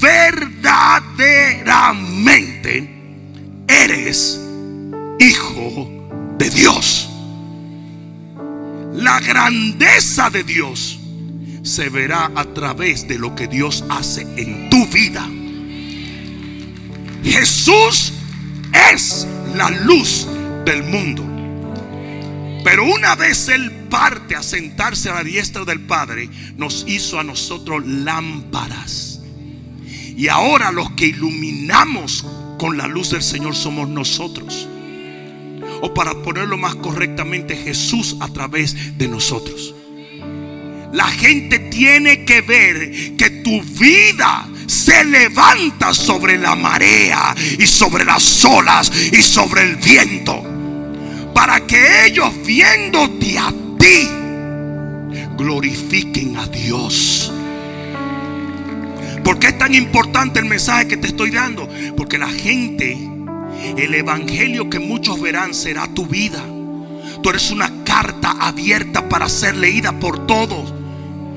verdaderamente 0.00 2.93
eres 3.68 4.40
hijo 5.18 5.90
de 6.38 6.50
Dios. 6.50 7.08
La 8.94 9.20
grandeza 9.20 10.30
de 10.30 10.44
Dios 10.44 10.98
se 11.62 11.88
verá 11.88 12.30
a 12.34 12.44
través 12.44 13.08
de 13.08 13.18
lo 13.18 13.34
que 13.34 13.48
Dios 13.48 13.84
hace 13.88 14.22
en 14.36 14.70
tu 14.70 14.86
vida. 14.86 15.28
Jesús 17.22 18.12
es 18.92 19.26
la 19.54 19.70
luz 19.70 20.26
del 20.64 20.82
mundo. 20.84 21.24
Pero 22.62 22.84
una 22.84 23.14
vez 23.14 23.48
Él 23.48 23.70
parte 23.90 24.36
a 24.36 24.42
sentarse 24.42 25.10
a 25.10 25.14
la 25.14 25.24
diestra 25.24 25.64
del 25.64 25.80
Padre, 25.80 26.28
nos 26.56 26.84
hizo 26.88 27.18
a 27.18 27.24
nosotros 27.24 27.86
lámparas. 27.86 29.20
Y 30.16 30.28
ahora 30.28 30.70
los 30.70 30.90
que 30.92 31.06
iluminamos 31.06 32.24
con 32.58 32.76
la 32.76 32.86
luz 32.86 33.10
del 33.10 33.22
Señor 33.22 33.54
somos 33.54 33.88
nosotros. 33.88 34.68
O 35.80 35.92
para 35.92 36.14
ponerlo 36.22 36.56
más 36.56 36.74
correctamente, 36.76 37.56
Jesús 37.56 38.16
a 38.20 38.28
través 38.28 38.96
de 38.96 39.08
nosotros. 39.08 39.74
La 40.92 41.06
gente 41.06 41.58
tiene 41.58 42.24
que 42.24 42.40
ver 42.40 43.16
que 43.16 43.30
tu 43.42 43.60
vida 43.62 44.48
se 44.66 45.04
levanta 45.04 45.92
sobre 45.92 46.38
la 46.38 46.54
marea 46.54 47.34
y 47.58 47.66
sobre 47.66 48.04
las 48.04 48.44
olas 48.44 48.92
y 49.12 49.20
sobre 49.20 49.62
el 49.62 49.76
viento. 49.76 50.42
Para 51.34 51.66
que 51.66 52.06
ellos 52.06 52.32
viéndote 52.46 53.38
a 53.38 53.52
ti, 53.76 54.08
glorifiquen 55.36 56.36
a 56.36 56.46
Dios. 56.46 57.33
¿Por 59.24 59.38
qué 59.38 59.48
es 59.48 59.58
tan 59.58 59.74
importante 59.74 60.38
el 60.38 60.44
mensaje 60.44 60.86
que 60.86 60.96
te 60.98 61.08
estoy 61.08 61.30
dando? 61.30 61.68
Porque 61.96 62.18
la 62.18 62.28
gente, 62.28 62.96
el 63.76 63.94
evangelio 63.94 64.68
que 64.68 64.78
muchos 64.78 65.20
verán 65.20 65.54
será 65.54 65.88
tu 65.88 66.06
vida. 66.06 66.44
Tú 67.22 67.30
eres 67.30 67.50
una 67.50 67.84
carta 67.84 68.36
abierta 68.38 69.08
para 69.08 69.28
ser 69.30 69.56
leída 69.56 69.98
por 69.98 70.26
todos. 70.26 70.74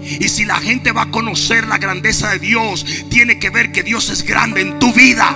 Y 0.04 0.28
si 0.28 0.44
la 0.44 0.58
gente 0.58 0.92
va 0.92 1.04
a 1.04 1.12
conocer 1.12 1.68
la 1.68 1.78
grandeza 1.78 2.32
de 2.32 2.40
Dios, 2.40 2.86
tiene 3.10 3.40
que 3.40 3.50
ver 3.50 3.72
que 3.72 3.84
Dios 3.84 4.10
es 4.10 4.24
grande 4.24 4.62
en 4.62 4.80
tu 4.80 4.92
vida. 4.92 5.36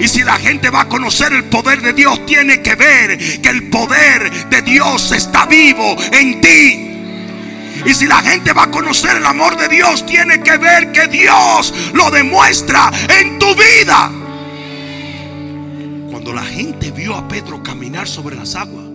Y 0.00 0.08
si 0.08 0.22
la 0.22 0.38
gente 0.38 0.70
va 0.70 0.82
a 0.82 0.88
conocer 0.88 1.32
el 1.32 1.44
poder 1.44 1.82
de 1.82 1.92
Dios, 1.92 2.24
tiene 2.24 2.62
que 2.62 2.74
ver 2.76 3.18
que 3.40 3.48
el 3.50 3.68
poder 3.68 4.48
de 4.48 4.62
Dios 4.62 5.12
está 5.12 5.46
vivo 5.46 5.96
en 6.12 6.40
ti. 6.40 6.91
Y 7.84 7.94
si 7.94 8.06
la 8.06 8.22
gente 8.22 8.52
va 8.52 8.64
a 8.64 8.70
conocer 8.70 9.16
el 9.16 9.26
amor 9.26 9.56
de 9.56 9.68
Dios, 9.68 10.06
tiene 10.06 10.42
que 10.42 10.56
ver 10.56 10.92
que 10.92 11.08
Dios 11.08 11.74
lo 11.92 12.10
demuestra 12.10 12.90
en 13.20 13.38
tu 13.38 13.54
vida. 13.54 14.10
Cuando 16.10 16.32
la 16.32 16.44
gente 16.44 16.90
vio 16.90 17.16
a 17.16 17.26
Pedro 17.26 17.62
caminar 17.62 18.06
sobre 18.06 18.36
las 18.36 18.54
aguas 18.54 18.86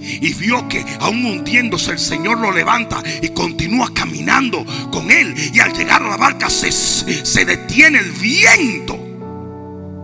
y 0.00 0.32
vio 0.34 0.68
que 0.68 0.84
aún 1.00 1.24
hundiéndose 1.24 1.92
el 1.92 1.98
Señor 1.98 2.38
lo 2.38 2.52
levanta 2.52 3.02
y 3.20 3.28
continúa 3.30 3.92
caminando 3.92 4.64
con 4.90 5.10
él. 5.10 5.34
Y 5.52 5.60
al 5.60 5.72
llegar 5.72 6.02
a 6.02 6.08
la 6.08 6.16
barca 6.16 6.48
se, 6.50 6.72
se 6.72 7.44
detiene 7.44 7.98
el 7.98 8.10
viento. 8.12 8.98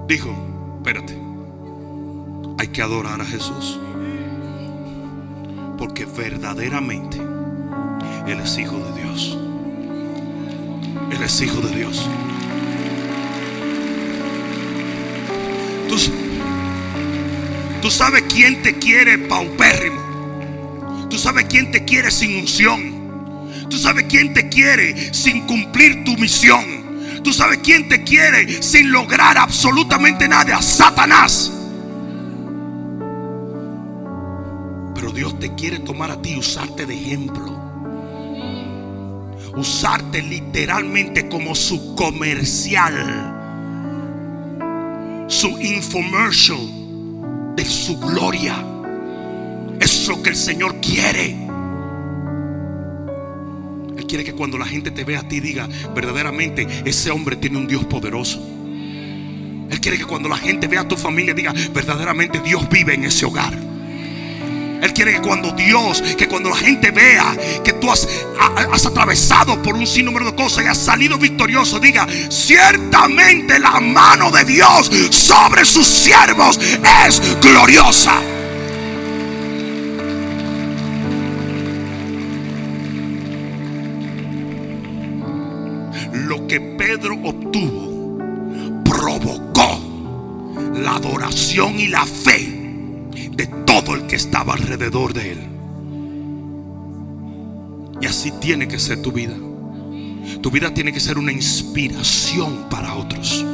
Dijo, 0.09 0.35
espérate, 0.77 1.17
hay 2.59 2.69
que 2.69 2.83
adorar 2.83 3.21
a 3.21 3.25
Jesús. 3.25 3.79
Porque 5.79 6.05
verdaderamente 6.05 7.34
él 8.27 8.41
es 8.41 8.59
hijo 8.59 8.79
de 8.79 9.03
Dios. 9.03 9.39
Él 11.11 11.23
es 11.23 11.41
hijo 11.41 11.61
de 11.61 11.77
Dios. 11.77 12.09
Tú, 15.89 15.97
tú 17.83 17.91
sabes 17.91 18.25
quién 18.29 18.63
te 18.63 18.79
quiere 18.79 19.19
paupérrimo. 19.19 20.01
Tú 21.11 21.19
sabes 21.19 21.45
quién 21.45 21.71
te 21.71 21.85
quiere 21.85 22.11
sin 22.11 22.37
unción. 22.39 22.95
Tú 23.69 23.77
sabes 23.77 24.07
quién 24.09 24.33
te 24.33 24.49
quiere 24.49 25.13
sin 25.13 25.47
cumplir 25.47 26.05
tu 26.05 26.17
misión. 26.17 27.23
Tú 27.23 27.33
sabes 27.33 27.59
quién 27.63 27.89
te 27.89 28.03
quiere 28.05 28.63
sin 28.63 28.91
lograr 28.91 29.37
absolutamente 29.37 30.27
nada. 30.29 30.63
Satanás. 30.63 31.53
Pero 34.95 35.13
Dios 35.13 35.39
te 35.39 35.55
quiere 35.55 35.79
tomar 35.81 36.11
a 36.11 36.21
ti 36.21 36.31
y 36.31 36.39
usarte 36.39 36.87
de 36.87 36.95
ejemplo 36.95 37.64
usarte 39.57 40.23
literalmente 40.23 41.29
como 41.29 41.55
su 41.55 41.95
comercial, 41.95 42.95
su 45.29 45.49
infomercial 45.61 46.59
de 47.57 47.65
su 47.65 47.99
gloria. 47.99 48.57
Es 49.81 50.09
lo 50.09 50.23
que 50.23 50.31
el 50.31 50.37
Señor 50.37 50.81
quiere. 50.81 51.37
Él 53.97 54.07
quiere 54.07 54.25
que 54.25 54.33
cuando 54.33 54.59
la 54.59 54.67
gente 54.67 54.91
te 54.91 55.05
vea 55.05 55.21
a 55.21 55.29
ti 55.29 55.41
diga, 55.41 55.69
verdaderamente 55.95 56.67
ese 56.85 57.11
hombre 57.11 57.37
tiene 57.37 57.59
un 57.59 57.67
Dios 57.67 57.85
poderoso. 57.85 58.43
Él 59.71 59.81
quiere 59.81 59.99
que 59.99 60.05
cuando 60.05 60.29
la 60.29 60.37
gente 60.37 60.69
vea 60.69 60.83
a 60.83 60.89
tu 60.89 60.97
familia 60.97 61.35
diga, 61.35 61.53
verdaderamente 61.73 62.41
Dios 62.41 62.69
vive 62.69 62.95
en 62.95 63.05
ese 63.05 63.25
hogar. 63.25 63.74
Él 64.85 64.93
quiere 64.93 65.15
que 65.15 65.23
cuando 65.23 65.51
Dios, 65.53 66.03
que 66.03 66.29
cuando 66.29 66.51
la 66.51 66.57
gente 66.57 66.91
vea 66.91 67.35
que 67.65 67.73
tú 67.73 67.91
has, 67.91 68.07
has 68.71 68.85
atravesado 68.85 69.63
por 69.63 69.75
un 69.75 69.87
sinnúmero 69.87 70.27
de 70.27 70.35
cosas 70.35 70.63
y 70.63 70.69
has 70.69 70.77
salido 70.77 71.17
victorioso, 71.17 71.81
diga, 71.81 72.07
ciertamente 72.29 73.59
la 73.59 73.81
mano 73.81 74.31
de 74.31 74.45
Dios 74.45 74.91
sobre 75.11 75.65
sus 75.65 75.87
siervos 75.87 76.61
es 77.07 77.23
gloriosa. 77.41 78.21
Lo 86.13 86.47
que 86.47 86.61
Pedro 86.61 87.15
obtuvo 87.25 88.19
provocó 88.85 89.81
la 90.75 90.97
adoración 90.97 91.81
y 91.81 91.89
la 91.89 92.05
fe 92.05 92.64
de 93.15 93.47
todo 93.67 93.95
el 93.95 94.07
que 94.07 94.17
estaba 94.17 94.55
alrededor 94.55 95.13
de 95.13 95.33
él. 95.33 95.39
Y 98.01 98.07
así 98.07 98.33
tiene 98.41 98.69
que 98.69 98.79
ser 98.79 99.01
tu 99.03 99.13
vida. 99.13 99.35
Tu 100.41 100.51
vida 100.51 100.73
tiene 100.73 100.93
que 100.93 101.01
ser 101.01 101.19
una 101.19 101.33
inspiración 101.33 102.69
para 102.69 102.95
otros. 102.95 103.45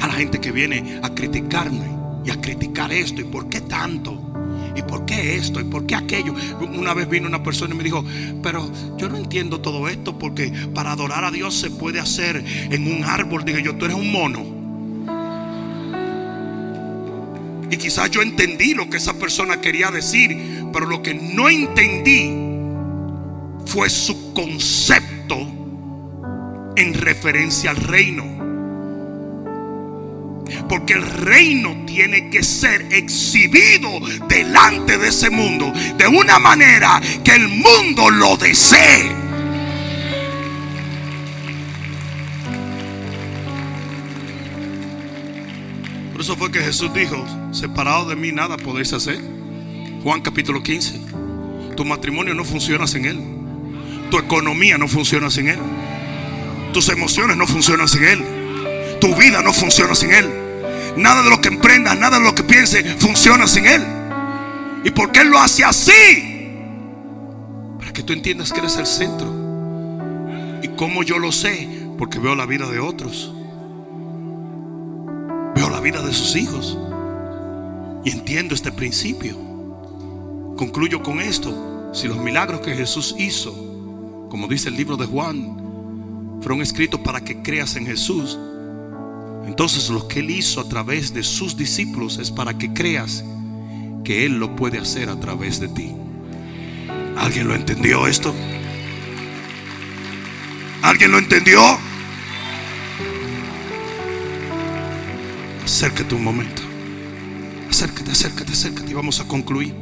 A 0.00 0.06
la 0.06 0.12
gente 0.14 0.40
que 0.40 0.52
viene 0.52 1.00
a 1.02 1.14
criticarme 1.14 1.86
y 2.24 2.30
a 2.30 2.40
criticar 2.40 2.92
esto 2.92 3.20
y 3.20 3.24
por 3.24 3.48
qué 3.48 3.60
tanto. 3.60 4.18
¿Y 4.76 4.82
por 4.82 5.04
qué 5.04 5.36
esto? 5.36 5.60
¿Y 5.60 5.64
por 5.64 5.86
qué 5.86 5.96
aquello? 5.96 6.34
Una 6.60 6.94
vez 6.94 7.08
vino 7.08 7.26
una 7.26 7.42
persona 7.42 7.74
y 7.74 7.78
me 7.78 7.84
dijo, 7.84 8.04
pero 8.42 8.70
yo 8.96 9.08
no 9.08 9.16
entiendo 9.16 9.60
todo 9.60 9.88
esto 9.88 10.18
porque 10.18 10.52
para 10.72 10.92
adorar 10.92 11.24
a 11.24 11.30
Dios 11.30 11.54
se 11.54 11.70
puede 11.70 12.00
hacer 12.00 12.44
en 12.46 12.86
un 12.86 13.04
árbol. 13.04 13.44
Dije 13.44 13.62
yo, 13.62 13.74
tú 13.76 13.86
eres 13.86 13.96
un 13.96 14.12
mono. 14.12 14.57
Y 17.70 17.76
quizás 17.76 18.10
yo 18.10 18.22
entendí 18.22 18.74
lo 18.74 18.88
que 18.88 18.96
esa 18.96 19.14
persona 19.14 19.60
quería 19.60 19.90
decir, 19.90 20.64
pero 20.72 20.86
lo 20.86 21.02
que 21.02 21.14
no 21.14 21.48
entendí 21.48 22.32
fue 23.66 23.90
su 23.90 24.32
concepto 24.32 25.36
en 26.76 26.94
referencia 26.94 27.70
al 27.70 27.76
reino. 27.76 28.38
Porque 30.68 30.94
el 30.94 31.02
reino 31.02 31.84
tiene 31.86 32.30
que 32.30 32.42
ser 32.42 32.86
exhibido 32.90 33.90
delante 34.28 34.96
de 34.96 35.08
ese 35.08 35.28
mundo 35.28 35.72
de 35.96 36.06
una 36.06 36.38
manera 36.38 37.00
que 37.22 37.32
el 37.32 37.48
mundo 37.48 38.08
lo 38.10 38.36
desee. 38.36 39.27
Eso 46.28 46.36
fue 46.36 46.52
que 46.52 46.60
Jesús 46.60 46.92
dijo, 46.92 47.24
separado 47.52 48.04
de 48.04 48.14
mí 48.14 48.32
nada 48.32 48.58
podéis 48.58 48.92
hacer. 48.92 49.18
Juan 50.02 50.20
capítulo 50.20 50.62
15. 50.62 51.00
Tu 51.74 51.86
matrimonio 51.86 52.34
no 52.34 52.44
funciona 52.44 52.86
sin 52.86 53.06
Él. 53.06 53.18
Tu 54.10 54.18
economía 54.18 54.76
no 54.76 54.88
funciona 54.88 55.30
sin 55.30 55.48
Él. 55.48 55.58
Tus 56.74 56.90
emociones 56.90 57.38
no 57.38 57.46
funcionan 57.46 57.88
sin 57.88 58.04
Él. 58.04 58.22
Tu 59.00 59.14
vida 59.14 59.40
no 59.40 59.54
funciona 59.54 59.94
sin 59.94 60.12
Él. 60.12 60.28
Nada 60.98 61.22
de 61.22 61.30
lo 61.30 61.40
que 61.40 61.48
emprendas, 61.48 61.98
nada 61.98 62.18
de 62.18 62.24
lo 62.26 62.34
que 62.34 62.42
pienses 62.42 62.84
funciona 62.98 63.46
sin 63.46 63.64
Él. 63.64 63.82
¿Y 64.84 64.90
por 64.90 65.10
qué 65.12 65.22
Él 65.22 65.28
lo 65.28 65.38
hace 65.38 65.64
así? 65.64 66.52
Para 67.78 67.90
que 67.94 68.02
tú 68.02 68.12
entiendas 68.12 68.52
que 68.52 68.60
eres 68.60 68.76
el 68.76 68.86
centro. 68.86 69.32
¿Y 70.62 70.68
cómo 70.76 71.02
yo 71.04 71.18
lo 71.18 71.32
sé? 71.32 71.86
Porque 71.96 72.18
veo 72.18 72.34
la 72.34 72.44
vida 72.44 72.66
de 72.66 72.80
otros. 72.80 73.32
Veo 75.58 75.70
la 75.70 75.80
vida 75.80 76.00
de 76.02 76.12
sus 76.12 76.36
hijos. 76.36 76.78
Y 78.04 78.12
entiendo 78.12 78.54
este 78.54 78.70
principio. 78.70 79.36
Concluyo 80.56 81.02
con 81.02 81.18
esto. 81.18 81.90
Si 81.92 82.06
los 82.06 82.16
milagros 82.18 82.60
que 82.60 82.76
Jesús 82.76 83.16
hizo, 83.18 83.50
como 84.30 84.46
dice 84.46 84.68
el 84.68 84.76
libro 84.76 84.96
de 84.96 85.06
Juan, 85.06 86.38
fueron 86.40 86.62
escritos 86.62 87.00
para 87.00 87.22
que 87.22 87.42
creas 87.42 87.74
en 87.74 87.86
Jesús, 87.86 88.38
entonces 89.46 89.90
lo 89.90 90.06
que 90.06 90.20
Él 90.20 90.30
hizo 90.30 90.60
a 90.60 90.68
través 90.68 91.12
de 91.12 91.24
sus 91.24 91.56
discípulos 91.56 92.18
es 92.18 92.30
para 92.30 92.56
que 92.56 92.72
creas 92.72 93.24
que 94.04 94.26
Él 94.26 94.38
lo 94.38 94.54
puede 94.54 94.78
hacer 94.78 95.10
a 95.10 95.18
través 95.18 95.58
de 95.58 95.66
ti. 95.66 95.92
¿Alguien 97.16 97.48
lo 97.48 97.56
entendió 97.56 98.06
esto? 98.06 98.32
¿Alguien 100.82 101.10
lo 101.10 101.18
entendió? 101.18 101.87
Acércate 105.68 106.14
un 106.14 106.24
momento. 106.24 106.62
Acércate, 107.68 108.10
acércate, 108.10 108.52
acércate 108.52 108.90
y 108.90 108.94
vamos 108.94 109.20
a 109.20 109.28
concluir. 109.28 109.74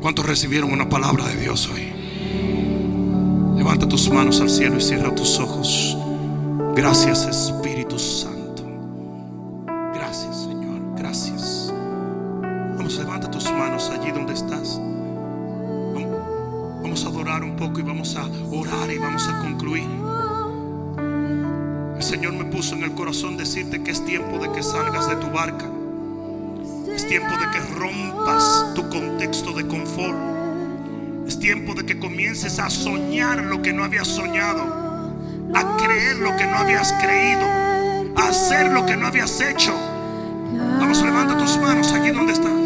¿Cuántos 0.00 0.24
recibieron 0.24 0.72
una 0.72 0.88
palabra 0.88 1.26
de 1.26 1.36
Dios 1.36 1.68
hoy? 1.68 1.92
Levanta 3.54 3.86
tus 3.86 4.08
manos 4.08 4.40
al 4.40 4.48
cielo 4.48 4.78
y 4.78 4.80
cierra 4.80 5.14
tus 5.14 5.38
ojos. 5.38 5.94
Gracias 6.74 7.26
Espíritu 7.26 7.73
tiempo 27.16 27.36
de 27.36 27.48
que 27.52 27.60
rompas 27.78 28.74
tu 28.74 28.88
contexto 28.90 29.52
de 29.52 29.64
confort. 29.68 30.18
Es 31.28 31.38
tiempo 31.38 31.72
de 31.72 31.86
que 31.86 31.96
comiences 31.96 32.58
a 32.58 32.68
soñar 32.68 33.38
lo 33.44 33.62
que 33.62 33.72
no 33.72 33.84
habías 33.84 34.08
soñado. 34.08 34.64
A 35.54 35.76
creer 35.76 36.16
lo 36.16 36.34
que 36.36 36.44
no 36.44 36.56
habías 36.56 36.92
creído. 36.94 37.46
A 38.16 38.30
hacer 38.30 38.72
lo 38.72 38.84
que 38.84 38.96
no 38.96 39.06
habías 39.06 39.40
hecho. 39.40 39.72
Vamos, 40.80 41.02
levanta 41.02 41.38
tus 41.38 41.56
manos 41.58 41.92
aquí 41.92 42.10
donde 42.10 42.32
estás. 42.32 42.63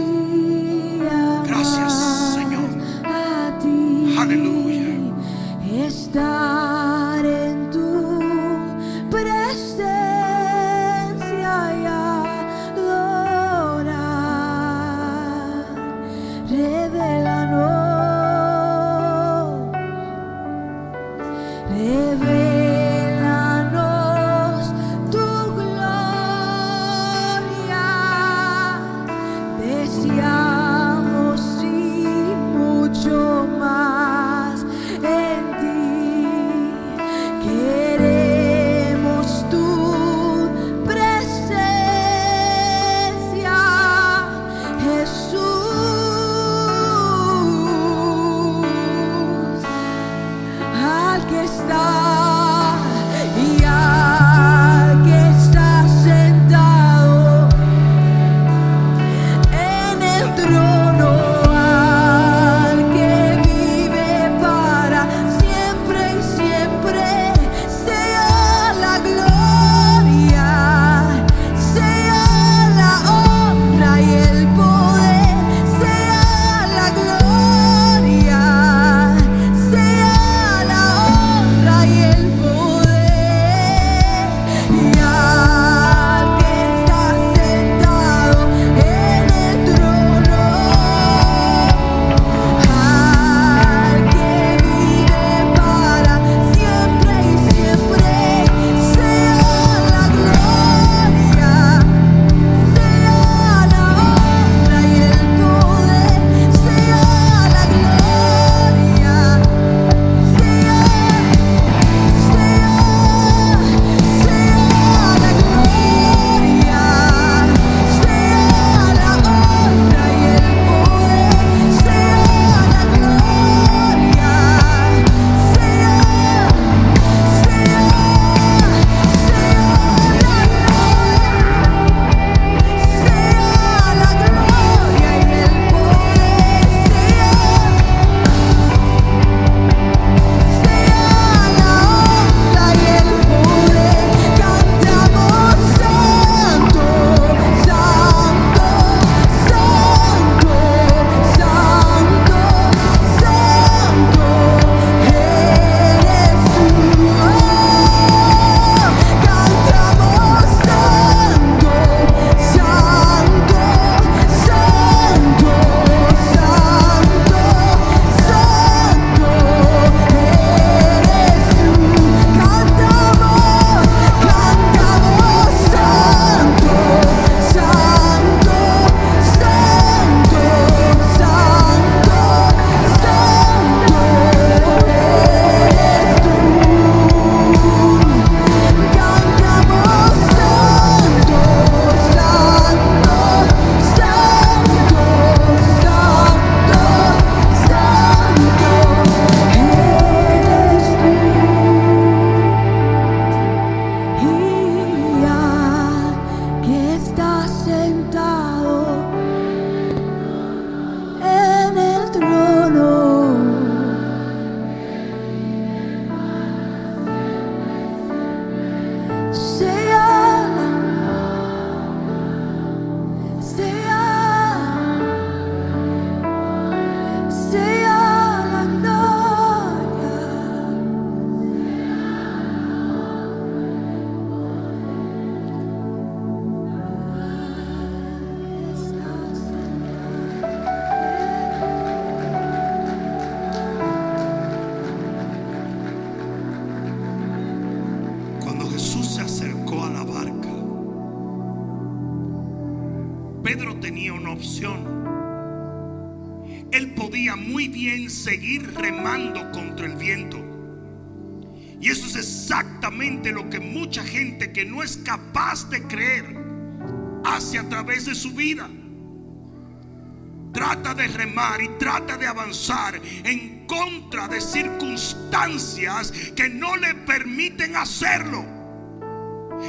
Y 271.60 271.68
trata 271.78 272.16
de 272.16 272.26
avanzar 272.26 273.00
en 273.24 273.66
contra 273.66 274.28
de 274.28 274.40
circunstancias 274.40 276.12
que 276.34 276.48
no 276.48 276.76
le 276.76 276.94
permiten 276.94 277.76
hacerlo. 277.76 278.44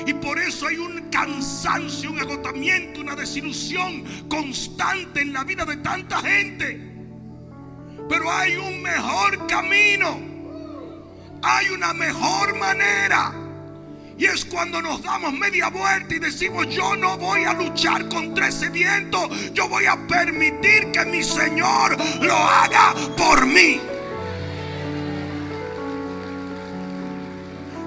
Y 0.06 0.14
por 0.14 0.40
eso 0.40 0.68
hay 0.68 0.78
un 0.78 1.10
cansancio, 1.10 2.12
un 2.12 2.20
agotamiento, 2.20 3.02
una 3.02 3.16
desilusión 3.16 4.04
constante 4.30 5.22
en 5.22 5.34
la 5.34 5.44
vida 5.44 5.66
de 5.66 5.78
tanta 5.78 6.20
gente. 6.22 6.90
Pero 8.08 8.32
hay 8.32 8.56
un 8.56 8.82
mejor 8.82 9.48
camino. 9.48 10.20
Hay 11.42 11.70
una 11.70 11.94
mejor 11.94 12.58
manera. 12.58 13.49
Y 14.20 14.26
es 14.26 14.44
cuando 14.44 14.82
nos 14.82 15.02
damos 15.02 15.32
media 15.32 15.70
vuelta 15.70 16.14
y 16.14 16.20
decimos, 16.20 16.68
yo 16.68 16.94
no 16.98 17.18
voy 17.18 17.46
a 17.46 17.54
luchar 17.54 18.10
contra 18.10 18.50
ese 18.50 18.68
viento, 18.68 19.30
yo 19.54 19.70
voy 19.70 19.86
a 19.86 19.96
permitir 20.08 20.92
que 20.92 21.06
mi 21.06 21.24
Señor 21.24 21.98
lo 22.22 22.36
haga 22.36 22.94
por 23.16 23.46
mí. 23.46 23.80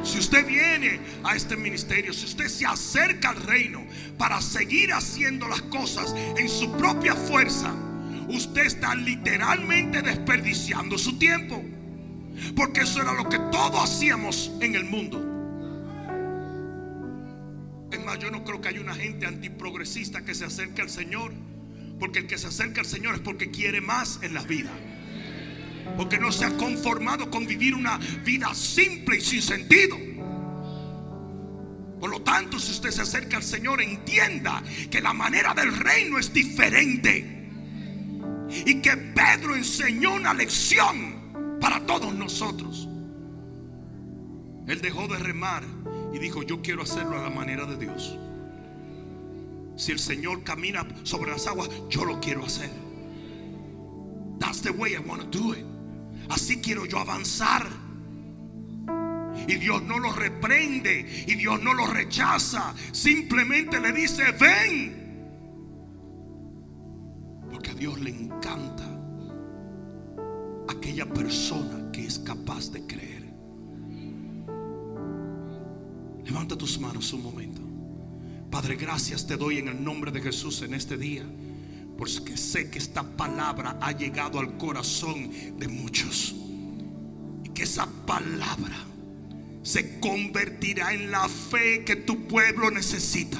Si 0.03 0.19
usted 0.19 0.47
viene 0.47 1.01
a 1.23 1.37
este 1.37 1.55
ministerio, 1.55 2.15
si 2.15 2.25
usted 2.25 2.49
se 2.49 2.65
acerca 2.65 3.29
al 3.29 3.37
reino 3.37 3.85
para 4.17 4.41
seguir 4.41 4.95
haciendo 4.95 5.47
las 5.49 5.61
cosas 5.61 6.15
en 6.39 6.49
su 6.49 6.73
propia 6.79 7.15
fuerza, 7.15 7.75
usted 8.29 8.63
está 8.63 8.95
literalmente 8.95 10.01
desperdiciando 10.01 10.97
su 10.97 11.19
tiempo. 11.19 11.63
Porque 12.57 12.81
eso 12.81 13.03
era 13.03 13.13
lo 13.13 13.29
que 13.29 13.39
todos 13.39 13.85
hacíamos 13.85 14.51
en 14.63 14.75
el 14.75 14.85
mundo. 14.85 15.32
Yo 18.17 18.31
no 18.31 18.45
creo 18.45 18.61
que 18.61 18.69
haya 18.69 18.81
una 18.81 18.95
gente 18.95 19.27
antiprogresista 19.27 20.25
que 20.25 20.35
se 20.35 20.45
acerque 20.45 20.83
al 20.83 20.91
Señor. 20.91 21.33
Porque 21.99 22.21
el 22.21 22.27
que 22.27 22.39
se 22.39 22.49
acerca 22.49 22.81
al 22.81 22.87
Señor 22.87 23.15
es 23.15 23.21
porque 23.21 23.51
quiere 23.51 23.81
más 23.81 24.19
en 24.23 24.35
la 24.35 24.43
vida. 24.43 24.71
Porque 25.97 26.19
no 26.19 26.33
se 26.33 26.45
ha 26.45 26.57
conformado 26.57 27.31
con 27.31 27.47
vivir 27.47 27.75
una 27.75 27.99
vida 28.25 28.55
simple 28.55 29.19
y 29.19 29.21
sin 29.21 29.43
sentido. 29.43 29.97
Por 32.01 32.11
lo 32.11 32.23
tanto, 32.23 32.59
si 32.59 32.73
usted 32.73 32.91
se 32.91 33.03
acerca 33.03 33.37
al 33.37 33.45
Señor, 33.45 33.81
entienda 33.81 34.63
que 34.91 35.01
la 35.01 35.13
manera 35.13 35.55
del 35.55 35.77
reino 35.77 36.19
es 36.19 36.33
diferente. 36.33 37.49
Y 38.67 38.81
que 38.81 38.97
Pedro 38.97 39.55
enseñó 39.55 40.15
una 40.15 40.35
lección 40.35 41.59
para 41.61 41.87
todos 41.87 42.13
nosotros. 42.13 42.89
Él 44.67 44.81
dejó 44.81 45.07
de 45.07 45.19
remar 45.19 45.65
y 46.13 46.19
dijo, 46.19 46.43
yo 46.43 46.61
quiero 46.63 46.83
hacerlo 46.83 47.19
a 47.19 47.23
la 47.23 47.31
manera 47.31 47.67
de 47.67 47.77
Dios. 47.77 48.19
Si 49.77 49.93
el 49.93 49.99
Señor 49.99 50.45
camina 50.45 50.87
sobre 51.03 51.31
las 51.31 51.47
aguas, 51.47 51.71
yo 51.89 52.05
lo 52.05 52.21
quiero 52.21 52.45
hacer. 52.45 52.71
That's 54.39 54.61
the 54.61 54.71
way 54.71 54.95
I 54.95 54.99
want 54.99 55.23
to 55.23 55.39
do 55.39 55.55
it. 55.55 55.65
Así 56.29 56.61
quiero 56.61 56.85
yo 56.87 56.99
avanzar. 56.99 57.67
Y 59.47 59.55
Dios 59.55 59.83
no 59.83 59.99
lo 59.99 60.13
reprende 60.13 61.25
y 61.27 61.35
Dios 61.35 61.63
no 61.63 61.75
lo 61.75 61.87
rechaza. 61.87 62.75
Simplemente 62.93 63.81
le 63.81 63.93
dice, 63.93 64.25
ven. 64.33 65.03
Porque 67.51 67.71
a 67.71 67.75
Dios 67.75 67.99
le 68.01 68.11
encanta 68.11 68.89
aquella 70.69 71.07
persona 71.07 71.91
que 71.93 72.07
es 72.07 72.19
capaz 72.19 72.71
de 72.71 72.87
creer. 72.87 73.12
Levanta 76.25 76.57
tus 76.57 76.79
manos 76.79 77.13
un 77.13 77.23
momento. 77.23 77.61
Padre, 78.51 78.77
gracias 78.77 79.27
te 79.27 79.37
doy 79.37 79.59
en 79.59 79.69
el 79.69 79.83
nombre 79.83 80.11
de 80.11 80.21
Jesús 80.21 80.63
en 80.63 80.75
este 80.75 80.97
día. 80.97 81.25
Porque 81.97 82.37
sé 82.37 82.71
que 82.71 82.79
esta 82.79 83.03
palabra 83.03 83.79
ha 83.81 83.93
llegado 83.93 84.39
al 84.39 84.57
corazón 84.57 85.31
de 85.59 85.69
muchos. 85.69 86.35
Y 87.45 87.49
que 87.51 87.63
esa 87.63 87.87
palabra 88.07 88.77
se 89.63 90.01
convertirá 90.01 90.93
en 90.93 91.11
la 91.11 91.29
fe 91.29 91.85
que 91.85 91.97
tu 91.97 92.27
pueblo 92.27 92.71
necesita 92.71 93.39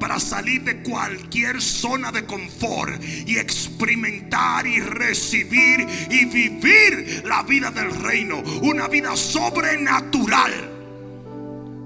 para 0.00 0.18
salir 0.18 0.64
de 0.64 0.82
cualquier 0.82 1.62
zona 1.62 2.10
de 2.10 2.26
confort 2.26 3.02
y 3.26 3.38
experimentar 3.38 4.66
y 4.66 4.80
recibir 4.80 5.86
y 6.10 6.24
vivir 6.24 7.22
la 7.24 7.42
vida 7.42 7.70
del 7.70 7.90
reino, 7.90 8.42
una 8.62 8.88
vida 8.88 9.16
sobrenatural. 9.16 10.73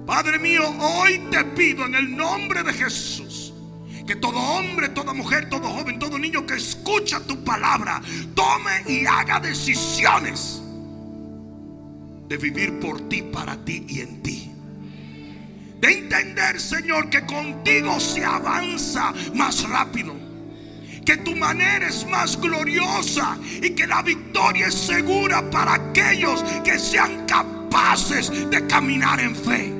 Padre 0.08 0.38
mío, 0.38 0.62
hoy 0.80 1.18
te 1.30 1.44
pido 1.44 1.84
en 1.84 1.94
el 1.94 2.16
nombre 2.16 2.62
de 2.62 2.72
Jesús 2.72 3.52
que 4.06 4.16
todo 4.16 4.38
hombre, 4.38 4.88
toda 4.88 5.12
mujer, 5.12 5.50
todo 5.50 5.68
joven, 5.68 5.98
todo 5.98 6.18
niño 6.18 6.46
que 6.46 6.54
escucha 6.54 7.20
tu 7.20 7.44
palabra 7.44 8.00
tome 8.34 8.84
y 8.86 9.04
haga 9.04 9.38
decisiones 9.38 10.62
de 12.26 12.38
vivir 12.38 12.80
por 12.80 13.06
ti, 13.10 13.20
para 13.20 13.62
ti 13.66 13.84
y 13.86 14.00
en 14.00 14.22
ti. 14.22 14.50
De 15.78 15.92
entender, 15.92 16.58
Señor, 16.58 17.10
que 17.10 17.26
contigo 17.26 18.00
se 18.00 18.24
avanza 18.24 19.12
más 19.34 19.68
rápido. 19.68 20.16
Que 21.04 21.18
tu 21.18 21.36
manera 21.36 21.86
es 21.86 22.06
más 22.08 22.40
gloriosa 22.40 23.36
y 23.60 23.74
que 23.74 23.86
la 23.86 24.00
victoria 24.00 24.68
es 24.68 24.74
segura 24.74 25.50
para 25.50 25.74
aquellos 25.74 26.42
que 26.64 26.78
sean 26.78 27.26
capaces 27.26 28.48
de 28.48 28.66
caminar 28.66 29.20
en 29.20 29.36
fe. 29.36 29.77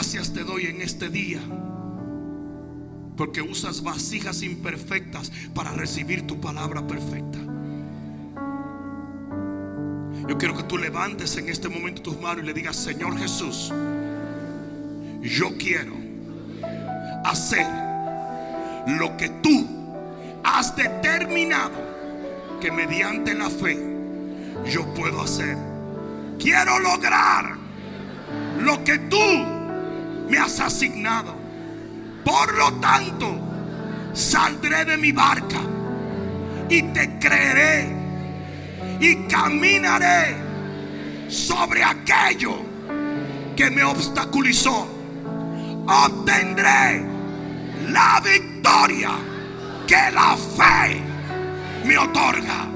Gracias 0.00 0.32
te 0.32 0.44
doy 0.44 0.64
en 0.64 0.80
este 0.80 1.10
día. 1.10 1.40
Porque 3.18 3.42
usas 3.42 3.82
vasijas 3.82 4.42
imperfectas 4.42 5.30
para 5.54 5.72
recibir 5.72 6.26
tu 6.26 6.40
palabra 6.40 6.86
perfecta. 6.86 7.38
Yo 10.26 10.38
quiero 10.38 10.56
que 10.56 10.62
tú 10.62 10.78
levantes 10.78 11.36
en 11.36 11.50
este 11.50 11.68
momento 11.68 12.00
tus 12.00 12.18
manos 12.18 12.42
y 12.42 12.46
le 12.46 12.54
digas, 12.54 12.76
Señor 12.76 13.18
Jesús, 13.18 13.74
yo 15.20 15.54
quiero 15.58 15.92
hacer 17.26 17.66
lo 18.86 19.18
que 19.18 19.28
tú 19.28 19.68
has 20.42 20.74
determinado 20.76 22.58
que 22.58 22.72
mediante 22.72 23.34
la 23.34 23.50
fe 23.50 23.78
yo 24.64 24.94
puedo 24.94 25.20
hacer. 25.20 25.58
Quiero 26.38 26.78
lograr 26.78 27.54
lo 28.62 28.82
que 28.82 28.96
tú 28.96 29.59
me 30.30 30.38
has 30.38 30.60
asignado. 30.60 31.34
Por 32.24 32.56
lo 32.56 32.72
tanto, 32.74 33.36
saldré 34.12 34.84
de 34.84 34.96
mi 34.96 35.12
barca 35.12 35.60
y 36.68 36.82
te 36.82 37.18
creeré 37.18 37.88
y 39.00 39.16
caminaré 39.26 40.36
sobre 41.28 41.82
aquello 41.82 42.58
que 43.56 43.70
me 43.70 43.82
obstaculizó. 43.82 44.88
Obtendré 45.86 47.04
la 47.88 48.22
victoria 48.22 49.10
que 49.86 50.10
la 50.12 50.36
fe 50.36 51.02
me 51.84 51.98
otorga. 51.98 52.68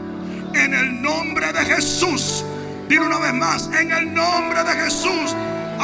En 0.55 0.73
el 0.73 1.03
nombre 1.03 1.53
de 1.53 1.65
Jesús. 1.65 2.45
Dile 2.89 3.07
una 3.07 3.19
vez 3.19 3.35
más, 3.35 3.71
en 3.79 3.93
el 3.93 4.15
nombre 4.15 4.63
de 4.63 4.73
Jesús. 4.73 5.35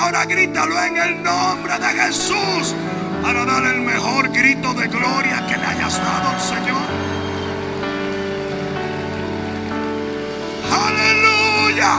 Ahora 0.00 0.24
grítalo 0.24 0.82
en 0.82 0.96
el 0.96 1.22
nombre 1.22 1.78
de 1.78 1.88
Jesús. 1.88 2.74
Para 3.22 3.44
dar 3.44 3.64
el 3.64 3.82
mejor 3.82 4.30
grito 4.30 4.72
de 4.72 4.88
gloria 4.88 5.46
que 5.46 5.58
le 5.58 5.66
hayas 5.66 5.98
dado 5.98 6.30
al 6.30 6.40
Señor. 6.40 6.88
Aleluya. 10.72 11.98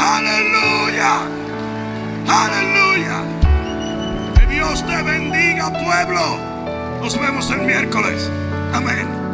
Aleluya. 0.00 1.12
Aleluya. 2.28 3.22
Que 4.36 4.46
Dios 4.46 4.84
te 4.84 5.02
bendiga, 5.02 5.70
pueblo. 5.70 6.38
Nos 7.00 7.20
vemos 7.20 7.48
el 7.52 7.62
miércoles. 7.62 8.28
Amén. 8.74 9.25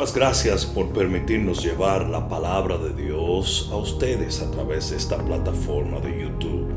Gracias 0.00 0.64
por 0.64 0.88
permitirnos 0.88 1.62
llevar 1.62 2.08
la 2.08 2.26
palabra 2.26 2.78
de 2.78 2.94
Dios 2.94 3.68
a 3.70 3.76
ustedes 3.76 4.40
a 4.40 4.50
través 4.50 4.88
de 4.88 4.96
esta 4.96 5.18
plataforma 5.18 6.00
de 6.00 6.22
YouTube. 6.22 6.72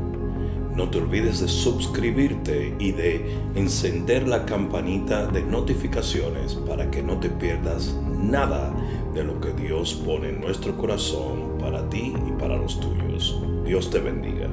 No 0.76 0.90
te 0.90 0.98
olvides 0.98 1.40
de 1.40 1.48
suscribirte 1.48 2.76
y 2.78 2.92
de 2.92 3.34
encender 3.54 4.28
la 4.28 4.44
campanita 4.44 5.26
de 5.26 5.42
notificaciones 5.42 6.54
para 6.54 6.90
que 6.90 7.02
no 7.02 7.18
te 7.18 7.30
pierdas 7.30 7.96
nada 8.20 8.70
de 9.14 9.24
lo 9.24 9.40
que 9.40 9.54
Dios 9.54 9.94
pone 9.94 10.28
en 10.28 10.42
nuestro 10.42 10.76
corazón 10.76 11.56
para 11.58 11.88
ti 11.88 12.12
y 12.28 12.32
para 12.32 12.58
los 12.58 12.78
tuyos. 12.78 13.40
Dios 13.64 13.88
te 13.88 14.00
bendiga. 14.00 14.50